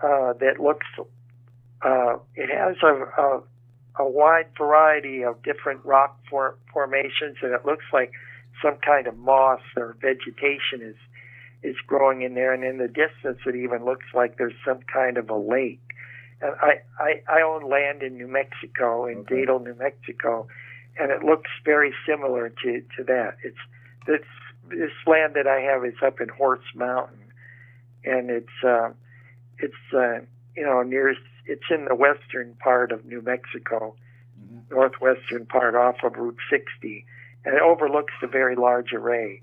uh, 0.01 0.33
that 0.33 0.59
looks. 0.59 0.88
It 2.36 2.49
has 2.49 2.75
a, 2.81 3.21
a 3.21 3.43
a 3.97 4.09
wide 4.09 4.47
variety 4.57 5.23
of 5.23 5.41
different 5.43 5.83
rock 5.86 6.19
for, 6.29 6.57
formations, 6.73 7.38
and 7.41 7.53
it 7.53 7.65
looks 7.65 7.86
like 7.93 8.11
some 8.61 8.77
kind 8.86 9.07
of 9.07 9.17
moss 9.17 9.61
or 9.77 9.95
vegetation 10.01 10.81
is 10.81 10.95
is 11.66 11.76
growing 11.88 12.22
in 12.22 12.34
there. 12.36 12.53
And 12.53 12.63
in 12.63 12.78
the 12.78 12.88
distance, 12.88 13.39
it 13.45 13.55
even 13.55 13.86
looks 13.86 14.05
like 14.13 14.38
there's 14.38 14.53
some 14.66 14.80
kind 14.91 15.18
of 15.18 15.30
a 15.30 15.38
lake. 15.38 15.82
And 16.41 16.53
I 16.61 16.82
I, 16.99 17.22
I 17.28 17.41
own 17.41 17.70
land 17.70 18.03
in 18.03 18.18
New 18.18 18.28
Mexico, 18.28 19.05
in 19.05 19.20
Okay. 19.20 19.41
Dado, 19.41 19.57
New 19.59 19.76
Mexico, 19.76 20.47
and 20.99 21.11
it 21.11 21.24
looks 21.24 21.49
very 21.63 21.93
similar 22.07 22.49
to 22.49 22.82
to 22.97 23.03
that. 23.05 23.38
It's 23.43 23.57
this 24.05 24.22
this 24.70 24.91
land 25.07 25.34
that 25.36 25.47
I 25.47 25.59
have 25.61 25.86
is 25.86 25.95
up 26.05 26.20
in 26.22 26.30
Horse 26.30 26.66
Mountain, 26.76 27.32
and 28.03 28.30
it's 28.30 28.63
uh, 28.63 28.91
it's 29.59 29.93
uh, 29.93 30.20
you 30.55 30.63
know 30.63 30.82
near 30.84 31.16
it's 31.45 31.70
in 31.70 31.86
the 31.86 31.95
western 31.95 32.55
part 32.55 32.91
of 32.91 33.05
New 33.05 33.22
Mexico, 33.22 33.95
Mhm. 34.41 34.70
northwestern 34.72 35.45
part 35.45 35.76
off 35.76 36.03
of 36.03 36.18
Route 36.18 36.38
60, 36.49 37.05
and 37.45 37.55
it 37.55 37.61
overlooks 37.61 38.13
the 38.20 38.28
very 38.28 38.55
large 38.55 38.91
array. 38.93 39.41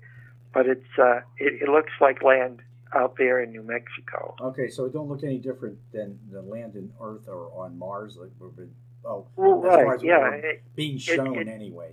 But 0.53 0.67
it's 0.67 0.99
uh, 0.99 1.21
it, 1.37 1.63
it 1.63 1.69
looks 1.69 1.91
like 1.99 2.21
land 2.21 2.59
out 2.93 3.15
there 3.17 3.41
in 3.41 3.51
New 3.51 3.63
Mexico. 3.63 4.35
Okay, 4.39 4.69
so 4.69 4.85
it 4.85 4.93
don't 4.93 5.09
look 5.09 5.23
any 5.23 5.39
different 5.39 5.77
than 5.91 6.19
the 6.31 6.41
land 6.41 6.75
in 6.75 6.91
Earth 7.01 7.27
or 7.27 7.49
on 7.55 7.77
Mars, 7.77 8.17
like 8.17 8.29
we've 8.39 8.55
been. 8.55 8.71
Oh, 9.05 9.25
Well, 9.35 9.55
right, 9.61 10.01
yeah, 10.01 10.29
it- 10.31 10.61
being 10.75 10.97
shown 10.97 11.37
it- 11.37 11.47
anyway. 11.49 11.91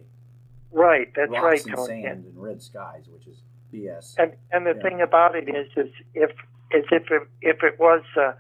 right. 0.70 1.12
That's 1.16 1.30
Rocks 1.30 1.42
right, 1.42 1.66
and 1.66 1.74
Tony. 1.74 2.02
sand 2.02 2.24
and 2.26 2.40
red 2.40 2.62
skies, 2.62 3.08
which 3.08 3.26
is 3.26 3.40
BS. 3.72 4.14
And 4.18 4.32
and 4.52 4.66
the 4.66 4.74
Yeah. 4.76 4.82
thing 4.82 5.00
about 5.00 5.34
it 5.34 5.48
is, 5.48 5.68
is 5.76 5.92
if 6.14 6.30
is 6.70 6.84
if 6.92 7.10
it 7.10 7.22
if 7.40 7.62
it 7.64 7.80
was 7.80 8.02
uh, 8.16 8.32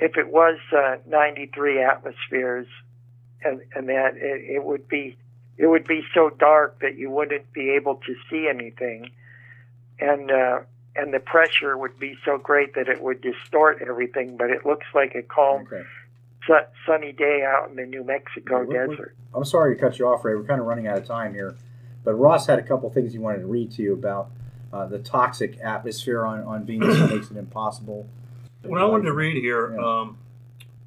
if 0.00 0.16
it 0.18 0.28
was 0.30 0.58
uh, 0.76 0.96
93 1.06 1.80
atmospheres, 1.80 2.66
and 3.42 3.62
and 3.74 3.88
that 3.88 4.16
it, 4.16 4.56
it 4.56 4.64
would 4.64 4.86
be 4.88 5.16
it 5.56 5.68
would 5.68 5.86
be 5.86 6.02
so 6.12 6.28
dark 6.28 6.80
that 6.80 6.98
you 6.98 7.08
wouldn't 7.08 7.50
be 7.52 7.70
able 7.70 7.94
to 8.06 8.14
see 8.28 8.48
anything, 8.48 9.10
and 10.04 10.30
uh, 10.30 10.60
and 10.96 11.12
the 11.12 11.20
pressure 11.20 11.76
would 11.76 11.98
be 11.98 12.16
so 12.24 12.38
great 12.38 12.74
that 12.74 12.88
it 12.88 13.00
would 13.02 13.20
distort 13.20 13.82
everything. 13.82 14.36
But 14.36 14.50
it 14.50 14.64
looks 14.64 14.86
like 14.94 15.14
a 15.14 15.22
calm, 15.22 15.62
Okay. 15.62 15.82
su- 16.46 16.68
sunny 16.86 17.12
day 17.12 17.42
out 17.46 17.68
in 17.70 17.76
the 17.76 17.86
New 17.86 18.04
Mexico 18.04 18.60
Yeah, 18.60 18.66
we're- 18.66 18.78
we're- 18.86 18.96
desert. 18.96 19.16
I'm 19.34 19.44
sorry 19.44 19.74
to 19.74 19.80
cut 19.80 19.98
you 19.98 20.06
off, 20.06 20.24
Ray. 20.24 20.34
We're 20.36 20.44
kind 20.44 20.60
of 20.60 20.66
running 20.66 20.86
out 20.86 20.96
of 20.98 21.04
time 21.06 21.34
here. 21.34 21.56
But 22.04 22.14
Ross 22.14 22.46
had 22.46 22.58
a 22.58 22.62
couple 22.62 22.88
things 22.90 23.12
he 23.12 23.18
wanted 23.18 23.38
to 23.40 23.46
read 23.46 23.72
to 23.72 23.82
you 23.82 23.92
about 23.94 24.30
uh, 24.72 24.86
the 24.86 24.98
toxic 24.98 25.58
atmosphere 25.60 26.24
on, 26.24 26.40
on 26.44 26.64
Venus 26.64 26.98
that 26.98 27.10
makes 27.14 27.30
it 27.30 27.36
impossible. 27.36 28.08
What 28.62 28.80
I 28.80 28.84
wanted 28.84 29.04
to 29.04 29.12
read 29.12 29.36
here, 29.36 29.74
Yeah. 29.76 30.00
um, 30.00 30.18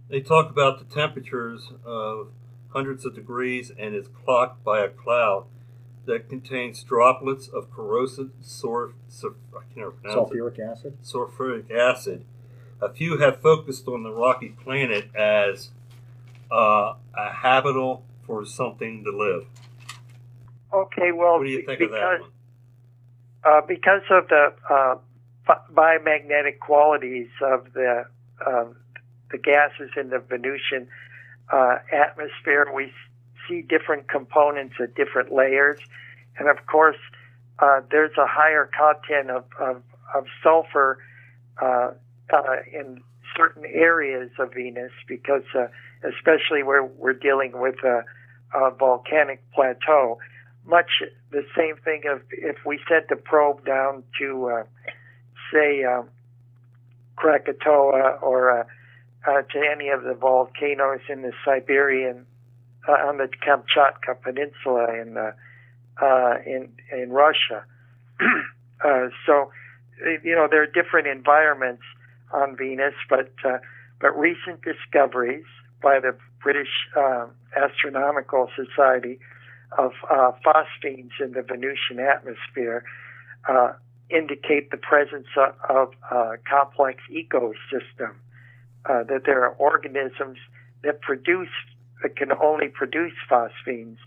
they 0.10 0.22
talk 0.22 0.50
about 0.50 0.80
the 0.80 0.86
temperatures 0.94 1.72
of 1.86 2.30
hundreds 2.70 3.06
of 3.06 3.16
degrees 3.16 3.72
and 3.78 3.96
is 3.96 4.08
clocked 4.10 4.64
by 4.64 4.80
a 4.80 4.90
cloud 4.90 5.46
that 6.08 6.28
contains 6.30 6.82
droplets 6.84 7.48
of 7.48 7.72
corrosive 7.72 8.32
sulf- 8.42 8.94
sulf- 9.12 9.36
I 9.56 9.62
can't 9.76 9.94
never 10.06 10.24
it, 10.32 10.32
Sulfuric 10.32 10.60
acid. 10.60 10.98
sulfuric 11.04 11.70
acid. 11.72 12.26
A 12.82 12.90
few 12.92 13.18
have 13.18 13.42
focused 13.42 13.88
on 13.88 14.04
the 14.04 14.12
rocky 14.12 14.50
planet 14.50 15.14
as 15.16 15.70
uh, 16.52 16.94
a 17.16 17.30
habitable 17.34 18.04
for 18.26 18.46
something 18.46 19.04
to 19.04 19.12
live. 19.16 19.46
Okay, 20.74 21.12
well, 21.12 21.38
What 21.40 21.44
do 21.46 21.50
you 21.50 21.66
think 21.66 21.80
because 21.80 21.94
of 21.94 22.00
that 22.00 22.22
one? 22.22 22.30
uh, 23.44 23.62
because 23.68 24.02
of 24.10 24.28
the 24.28 24.54
uh, 24.70 24.96
bi- 25.46 25.60
biomagnetic 25.74 26.60
qualities 26.60 27.30
of 27.42 27.74
the 27.74 28.06
um, 28.46 28.76
the 29.32 29.38
gases 29.38 29.90
in 29.98 30.10
the 30.10 30.20
Venusian 30.20 30.88
uh, 31.52 31.78
atmosphere, 31.92 32.68
we 32.74 32.86
s- 32.86 32.92
see 33.48 33.62
different 33.62 34.10
components 34.10 34.76
at 34.82 34.96
different 34.96 35.32
layers, 35.32 35.80
and 36.38 36.50
of 36.50 36.66
course, 36.68 36.98
uh, 37.60 37.82
there's 37.90 38.18
a 38.18 38.28
higher 38.28 38.70
content 38.78 39.30
of 39.32 39.46
of, 39.60 39.82
of 40.14 40.26
sulfur 40.44 41.00
uh, 41.62 41.92
uh, 42.32 42.58
in 42.72 43.02
certain 43.36 43.66
areas 43.66 44.30
of 44.40 44.54
Venus 44.54 44.92
because, 45.08 45.44
uh, 45.56 45.68
especially 46.04 46.64
where 46.64 46.84
we're 46.84 47.14
dealing 47.14 47.60
with 47.60 47.76
a, 47.84 48.04
a 48.54 48.72
volcanic 48.72 49.42
plateau. 49.54 50.20
Much 50.66 51.02
the 51.32 51.46
same 51.56 51.78
thing 51.78 52.04
of 52.10 52.22
if 52.32 52.58
we 52.66 52.80
sent 52.90 53.06
a 53.12 53.16
probe 53.16 53.66
down 53.66 54.04
to, 54.20 54.50
uh, 54.50 54.64
say, 55.52 55.84
um, 55.84 56.10
Krakatoa 57.16 58.20
or 58.22 58.52
uh, 58.60 58.64
to 59.42 59.60
any 59.60 59.90
of 59.90 60.04
the 60.04 60.14
volcanoes 60.14 61.00
in 61.10 61.22
the 61.22 61.32
Siberian, 61.44 62.26
uh, 62.88 63.08
on 63.08 63.18
the 63.18 63.28
Kamchatka 63.46 64.22
Peninsula 64.22 64.88
in 65.02 65.18
uh, 65.18 65.32
uh, 66.02 66.36
in 66.46 66.70
in 66.92 67.12
Russia. 67.12 67.64
uh, 68.86 69.08
so, 69.26 69.52
you 70.24 70.36
know, 70.36 70.48
there 70.50 70.62
are 70.62 70.68
different 70.68 71.08
environments 71.08 71.84
on 72.32 72.56
Venus, 72.56 72.94
but 73.10 73.32
uh, 73.46 73.58
but 74.00 74.18
recent 74.18 74.62
discoveries 74.62 75.46
by 75.82 76.00
the 76.00 76.16
British 76.42 76.70
uh, 76.96 77.26
Astronomical 77.56 78.50
Society 78.56 79.20
of 79.78 79.92
phosphines 80.44 81.12
in 81.20 81.34
the 81.34 81.42
Venusian 81.42 82.00
atmosphere 82.00 82.84
indicate 84.10 84.72
the 84.72 84.78
presence 84.78 85.28
of, 85.36 85.54
of 85.70 85.94
a 86.10 86.38
complex 86.50 87.02
ecosystem. 87.12 88.14
Uh, 88.86 89.04
that 89.04 89.24
there 89.26 89.44
are 89.44 89.54
organisms 89.56 90.38
that 90.82 91.02
produce 91.02 91.50
that 92.02 92.16
can 92.16 92.32
only 92.32 92.68
produce 92.68 93.14
phosphines 93.28 93.98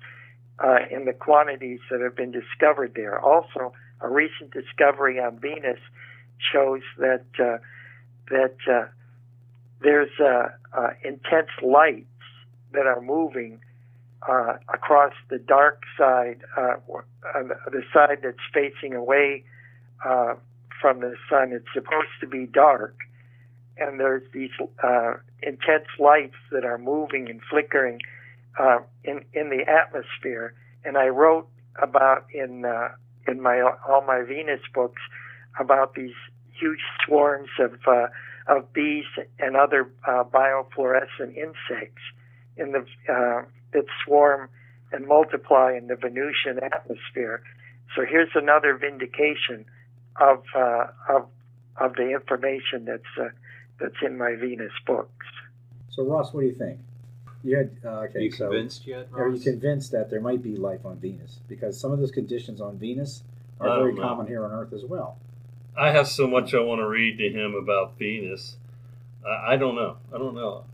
uh, 0.58 0.78
in 0.90 1.04
the 1.04 1.12
quantities 1.12 1.80
that 1.90 2.00
have 2.00 2.14
been 2.14 2.30
discovered 2.30 2.92
there. 2.94 3.18
Also, 3.18 3.72
a 4.00 4.08
recent 4.08 4.52
discovery 4.52 5.18
on 5.18 5.38
Venus 5.38 5.78
shows 6.52 6.82
that 6.98 7.24
uh, 7.38 7.58
that 8.30 8.56
uh, 8.70 8.86
there's 9.80 10.10
uh, 10.20 10.48
uh, 10.72 10.90
intense 11.02 11.50
lights 11.62 12.06
that 12.72 12.86
are 12.86 13.00
moving 13.00 13.60
uh, 14.28 14.54
across 14.72 15.12
the 15.30 15.38
dark 15.38 15.82
side, 15.98 16.42
uh, 16.56 16.74
on 17.34 17.48
the, 17.48 17.82
side 17.92 18.18
that's 18.22 18.36
facing 18.52 18.94
away 18.94 19.42
uh, 20.04 20.34
from 20.80 21.00
the 21.00 21.14
sun. 21.28 21.52
It's 21.52 21.66
supposed 21.72 22.08
to 22.20 22.26
be 22.26 22.46
dark, 22.46 22.94
and 23.78 23.98
there's 23.98 24.22
these 24.32 24.50
uh, 24.82 25.14
intense 25.42 25.86
lights 25.98 26.36
that 26.52 26.64
are 26.64 26.78
moving 26.78 27.28
and 27.28 27.40
flickering 27.50 28.00
uh, 28.58 28.78
in 29.04 29.24
in 29.32 29.50
the 29.50 29.64
atmosphere, 29.68 30.54
and 30.84 30.96
I 30.96 31.08
wrote 31.08 31.48
about 31.80 32.26
in 32.32 32.64
uh, 32.64 32.88
in 33.26 33.40
my 33.40 33.60
all 33.88 34.02
my 34.02 34.22
Venus 34.22 34.60
books 34.74 35.02
about 35.58 35.94
these 35.94 36.14
huge 36.58 36.80
swarms 37.04 37.48
of 37.58 37.74
uh, 37.86 38.06
of 38.46 38.72
bees 38.72 39.04
and 39.38 39.56
other 39.56 39.90
uh, 40.06 40.24
biofluorescent 40.24 41.36
insects 41.36 42.02
in 42.56 42.72
the 42.72 42.84
uh, 43.12 43.42
that 43.72 43.84
swarm 44.04 44.48
and 44.92 45.06
multiply 45.06 45.72
in 45.76 45.86
the 45.86 45.96
Venusian 45.96 46.58
atmosphere. 46.62 47.42
So 47.94 48.04
here's 48.08 48.30
another 48.34 48.76
vindication 48.76 49.64
of 50.20 50.42
uh, 50.54 50.86
of 51.08 51.26
of 51.76 51.94
the 51.94 52.10
information 52.10 52.84
that's 52.84 53.02
uh, 53.18 53.28
that's 53.80 53.94
in 54.04 54.16
my 54.16 54.34
Venus 54.36 54.72
books. 54.86 55.26
So 55.90 56.04
Ross, 56.04 56.32
what 56.32 56.42
do 56.42 56.46
you 56.46 56.54
think? 56.54 56.78
You 57.42 57.56
had 57.56 57.70
uh, 57.84 57.88
okay. 58.00 58.18
Are 58.18 58.22
you 58.22 58.30
so 58.30 58.48
convinced 58.48 58.86
yet, 58.86 59.08
are 59.14 59.28
you 59.28 59.40
convinced 59.40 59.92
that 59.92 60.10
there 60.10 60.20
might 60.20 60.42
be 60.42 60.56
life 60.56 60.84
on 60.84 60.98
Venus? 60.98 61.40
Because 61.48 61.80
some 61.80 61.90
of 61.90 61.98
those 61.98 62.10
conditions 62.10 62.60
on 62.60 62.78
Venus 62.78 63.22
are 63.58 63.78
very 63.78 63.94
know. 63.94 64.02
common 64.02 64.26
here 64.26 64.44
on 64.44 64.52
Earth 64.52 64.72
as 64.72 64.84
well. 64.84 65.18
I 65.76 65.90
have 65.90 66.08
so 66.08 66.26
much 66.26 66.52
I 66.54 66.60
want 66.60 66.80
to 66.80 66.86
read 66.86 67.18
to 67.18 67.30
him 67.30 67.54
about 67.54 67.98
Venus. 67.98 68.56
I, 69.26 69.54
I 69.54 69.56
don't 69.56 69.74
know. 69.74 69.96
I 70.14 70.18
don't 70.18 70.34
know. 70.34 70.64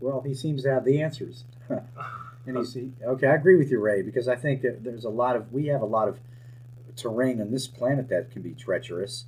Well, 0.00 0.20
he 0.20 0.34
seems 0.34 0.64
to 0.64 0.70
have 0.70 0.84
the 0.84 1.00
answers. 1.00 1.44
and 1.68 2.56
he's 2.58 2.74
he, 2.74 2.90
okay. 3.04 3.26
I 3.26 3.34
agree 3.34 3.56
with 3.56 3.70
you, 3.70 3.80
Ray, 3.80 4.02
because 4.02 4.28
I 4.28 4.36
think 4.36 4.62
that 4.62 4.84
there's 4.84 5.04
a 5.04 5.10
lot 5.10 5.36
of 5.36 5.52
we 5.52 5.66
have 5.66 5.80
a 5.80 5.86
lot 5.86 6.08
of 6.08 6.18
terrain 6.96 7.40
on 7.40 7.50
this 7.50 7.66
planet 7.66 8.08
that 8.08 8.30
can 8.30 8.42
be 8.42 8.52
treacherous. 8.52 9.24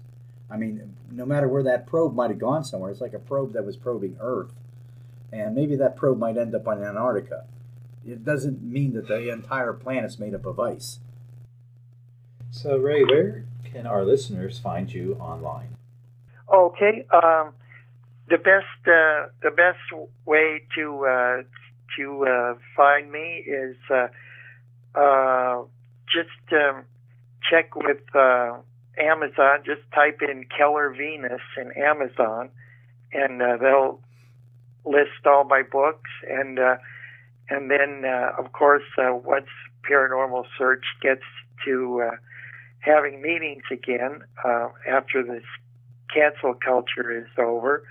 I 0.50 0.56
mean, 0.56 0.94
no 1.10 1.26
matter 1.26 1.48
where 1.48 1.62
that 1.62 1.86
probe 1.86 2.14
might 2.14 2.30
have 2.30 2.38
gone 2.38 2.64
somewhere, 2.64 2.90
it's 2.90 3.00
like 3.00 3.12
a 3.12 3.18
probe 3.18 3.52
that 3.52 3.64
was 3.64 3.76
probing 3.76 4.16
Earth, 4.20 4.52
and 5.32 5.54
maybe 5.54 5.76
that 5.76 5.96
probe 5.96 6.18
might 6.18 6.38
end 6.38 6.54
up 6.54 6.66
on 6.66 6.82
Antarctica. 6.82 7.44
It 8.06 8.24
doesn't 8.24 8.62
mean 8.62 8.94
that 8.94 9.08
the 9.08 9.30
entire 9.30 9.74
planet's 9.74 10.18
made 10.18 10.34
up 10.34 10.46
of 10.46 10.58
ice. 10.58 11.00
So, 12.50 12.78
Ray, 12.78 13.04
where 13.04 13.44
can 13.64 13.86
our 13.86 14.04
listeners 14.04 14.58
find 14.58 14.90
you 14.90 15.16
online? 15.20 15.76
Okay. 16.50 17.06
Um, 17.12 17.52
the 18.28 18.38
best 18.38 18.86
uh, 18.86 19.28
the 19.42 19.50
best 19.54 19.78
way 20.24 20.62
to 20.76 21.06
uh, 21.06 21.42
to 21.96 22.26
uh, 22.26 22.54
find 22.76 23.10
me 23.10 23.44
is 23.46 23.76
uh, 23.90 24.08
uh, 24.94 25.62
just 26.12 26.52
um, 26.52 26.84
check 27.50 27.74
with 27.76 28.02
uh, 28.14 28.56
Amazon. 28.98 29.60
Just 29.64 29.82
type 29.94 30.20
in 30.22 30.46
Keller 30.56 30.90
Venus 30.90 31.42
in 31.56 31.72
Amazon, 31.72 32.50
and 33.12 33.42
uh, 33.42 33.56
they'll 33.56 34.00
list 34.84 35.26
all 35.26 35.44
my 35.44 35.62
books. 35.62 36.10
And 36.28 36.58
uh, 36.58 36.76
and 37.48 37.70
then 37.70 38.04
uh, 38.04 38.32
of 38.38 38.52
course 38.52 38.84
uh, 38.98 39.14
once 39.14 39.48
Paranormal 39.88 40.44
Search 40.56 40.84
gets 41.00 41.22
to 41.64 42.02
uh, 42.02 42.16
having 42.80 43.20
meetings 43.22 43.64
again 43.70 44.22
uh, 44.44 44.68
after 44.86 45.22
this 45.22 45.44
cancel 46.12 46.54
culture 46.54 47.10
is 47.10 47.28
over. 47.38 47.84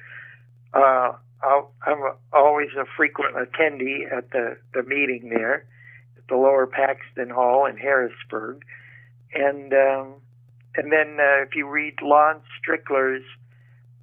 Uh, 0.73 1.13
I'll, 1.41 1.71
I'm 1.85 1.99
always 2.33 2.69
a 2.77 2.85
frequent 2.95 3.35
attendee 3.35 4.11
at 4.11 4.31
the, 4.31 4.57
the 4.73 4.83
meeting 4.83 5.29
there 5.29 5.65
at 6.17 6.27
the 6.27 6.35
Lower 6.35 6.65
Paxton 6.65 7.29
Hall 7.29 7.65
in 7.65 7.77
Harrisburg. 7.77 8.63
And, 9.33 9.73
um, 9.73 10.13
and 10.77 10.91
then 10.91 11.17
uh, 11.19 11.41
if 11.41 11.55
you 11.55 11.67
read 11.67 11.95
Lon 12.01 12.41
Strickler's 12.61 13.25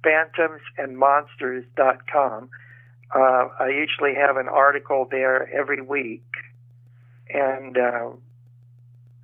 Phantoms 0.03 0.61
and 0.77 0.97
Monsters.com, 0.97 2.49
uh, 3.15 3.47
I 3.59 3.69
usually 3.69 4.13
have 4.15 4.35
an 4.35 4.49
article 4.49 5.07
there 5.09 5.49
every 5.51 5.81
week. 5.81 6.25
And 7.29 7.77
uh, 7.77 8.09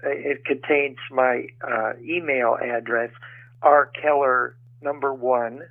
it 0.04 0.45
contains 0.45 0.97
my 1.12 1.47
uh, 1.62 1.93
email 2.02 2.58
address, 2.62 3.12
rkeller 3.62 4.54
number 4.82 5.14
one 5.14 5.62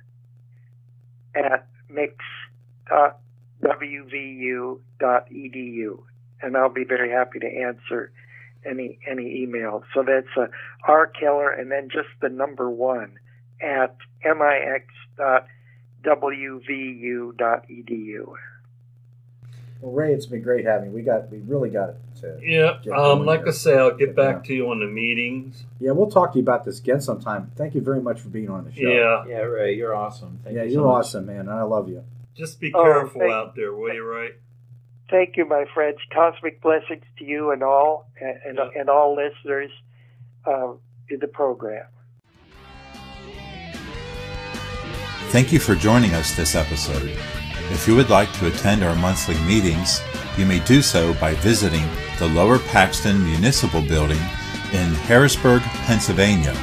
at 1.35 1.67
mix.wvu.edu, 1.89 3.19
and 6.41 6.57
I'll 6.57 6.69
be 6.69 6.85
very 6.85 7.09
happy 7.09 7.39
to 7.39 7.47
answer 7.47 8.11
any 8.65 8.99
any 9.09 9.41
email. 9.43 9.83
So 9.93 10.03
that's 10.03 10.27
uh, 10.37 10.47
rkeller 10.87 11.57
and 11.59 11.71
then 11.71 11.89
just 11.89 12.09
the 12.21 12.29
number 12.29 12.69
one 12.69 13.17
at 13.61 13.95
mix.wvu.edu. 17.03 18.33
Well, 19.81 19.93
Ray, 19.93 20.13
it's 20.13 20.27
been 20.27 20.43
great 20.43 20.63
having 20.65 20.89
you. 20.91 20.95
We 20.95 21.01
got 21.01 21.29
we 21.31 21.39
really 21.39 21.69
got 21.71 21.95
to. 22.21 22.37
Yeah. 22.43 22.77
Um, 22.95 23.25
like 23.25 23.39
here. 23.41 23.49
I 23.49 23.51
say, 23.51 23.77
I'll 23.77 23.95
get 23.97 24.09
Yeah. 24.09 24.13
back 24.13 24.43
to 24.45 24.53
you 24.53 24.69
on 24.69 24.79
the 24.79 24.85
meetings. 24.85 25.63
Yeah, 25.79 25.91
we'll 25.91 26.11
talk 26.11 26.33
to 26.33 26.37
you 26.37 26.43
about 26.43 26.65
this 26.65 26.79
again 26.79 27.01
sometime. 27.01 27.51
Thank 27.55 27.73
you 27.73 27.81
very 27.81 27.99
much 27.99 28.19
for 28.21 28.29
being 28.29 28.49
on 28.49 28.65
the 28.65 28.71
show. 28.71 28.81
Yeah. 28.87 29.25
Yeah, 29.27 29.41
Ray, 29.41 29.73
you're 29.73 29.95
awesome. 29.95 30.39
Thank 30.43 30.55
yeah, 30.55 30.63
you 30.63 30.73
you're 30.73 30.85
much. 30.85 31.05
awesome, 31.05 31.25
man. 31.25 31.49
I 31.49 31.63
love 31.63 31.89
you. 31.89 32.03
Just 32.35 32.59
be 32.59 32.71
Oh, 32.73 32.83
careful 32.83 33.21
thank- 33.21 33.33
out 33.33 33.55
there, 33.55 33.73
will 33.73 33.91
you, 33.93 34.03
Ray? 34.07 34.33
Thank 35.11 35.35
you, 35.37 35.45
my 35.45 35.65
friends. 35.73 35.97
Cosmic 36.13 36.61
blessings 36.61 37.03
to 37.19 37.25
you 37.25 37.51
and 37.51 37.61
all, 37.61 38.07
and, 38.19 38.39
and, 38.45 38.57
Yeah. 38.57 38.79
and 38.81 38.89
all 38.89 39.13
listeners 39.15 39.69
uh, 40.45 40.73
to 41.09 41.17
the 41.19 41.27
program. 41.27 41.85
Thank 45.31 45.51
you 45.51 45.59
for 45.59 45.75
joining 45.75 46.13
us 46.13 46.35
this 46.35 46.55
episode. 46.55 47.09
If 47.71 47.87
you 47.87 47.95
would 47.95 48.09
like 48.09 48.31
to 48.33 48.47
attend 48.47 48.83
our 48.83 48.95
monthly 48.95 49.37
meetings, 49.45 50.01
you 50.37 50.45
may 50.45 50.59
do 50.59 50.81
so 50.81 51.13
by 51.15 51.33
visiting 51.35 51.83
the 52.19 52.27
Lower 52.27 52.59
Paxton 52.59 53.23
Municipal 53.23 53.81
Building 53.81 54.19
in 54.73 54.93
Harrisburg, 55.07 55.61
Pennsylvania. 55.87 56.55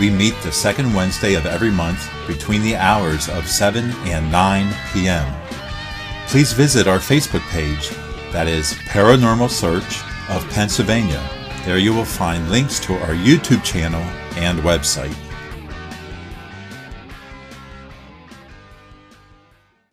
We 0.00 0.08
meet 0.10 0.34
the 0.42 0.52
second 0.52 0.94
Wednesday 0.94 1.34
of 1.34 1.44
every 1.46 1.70
month 1.70 2.08
between 2.26 2.62
the 2.62 2.76
hours 2.76 3.28
of 3.28 3.46
7 3.48 3.90
and 4.06 4.30
9 4.32 4.74
p.m. 4.92 5.34
Please 6.28 6.52
visit 6.52 6.86
our 6.86 6.98
Facebook 6.98 7.40
page, 7.48 7.88
that 8.32 8.46
is 8.46 8.74
Paranormal 8.90 9.48
Search 9.48 10.02
of 10.28 10.46
Pennsylvania. 10.50 11.26
There 11.64 11.78
you 11.78 11.94
will 11.94 12.04
find 12.04 12.50
links 12.50 12.78
to 12.80 12.92
our 12.96 13.14
YouTube 13.14 13.64
channel 13.64 14.02
and 14.36 14.58
website. 14.58 15.16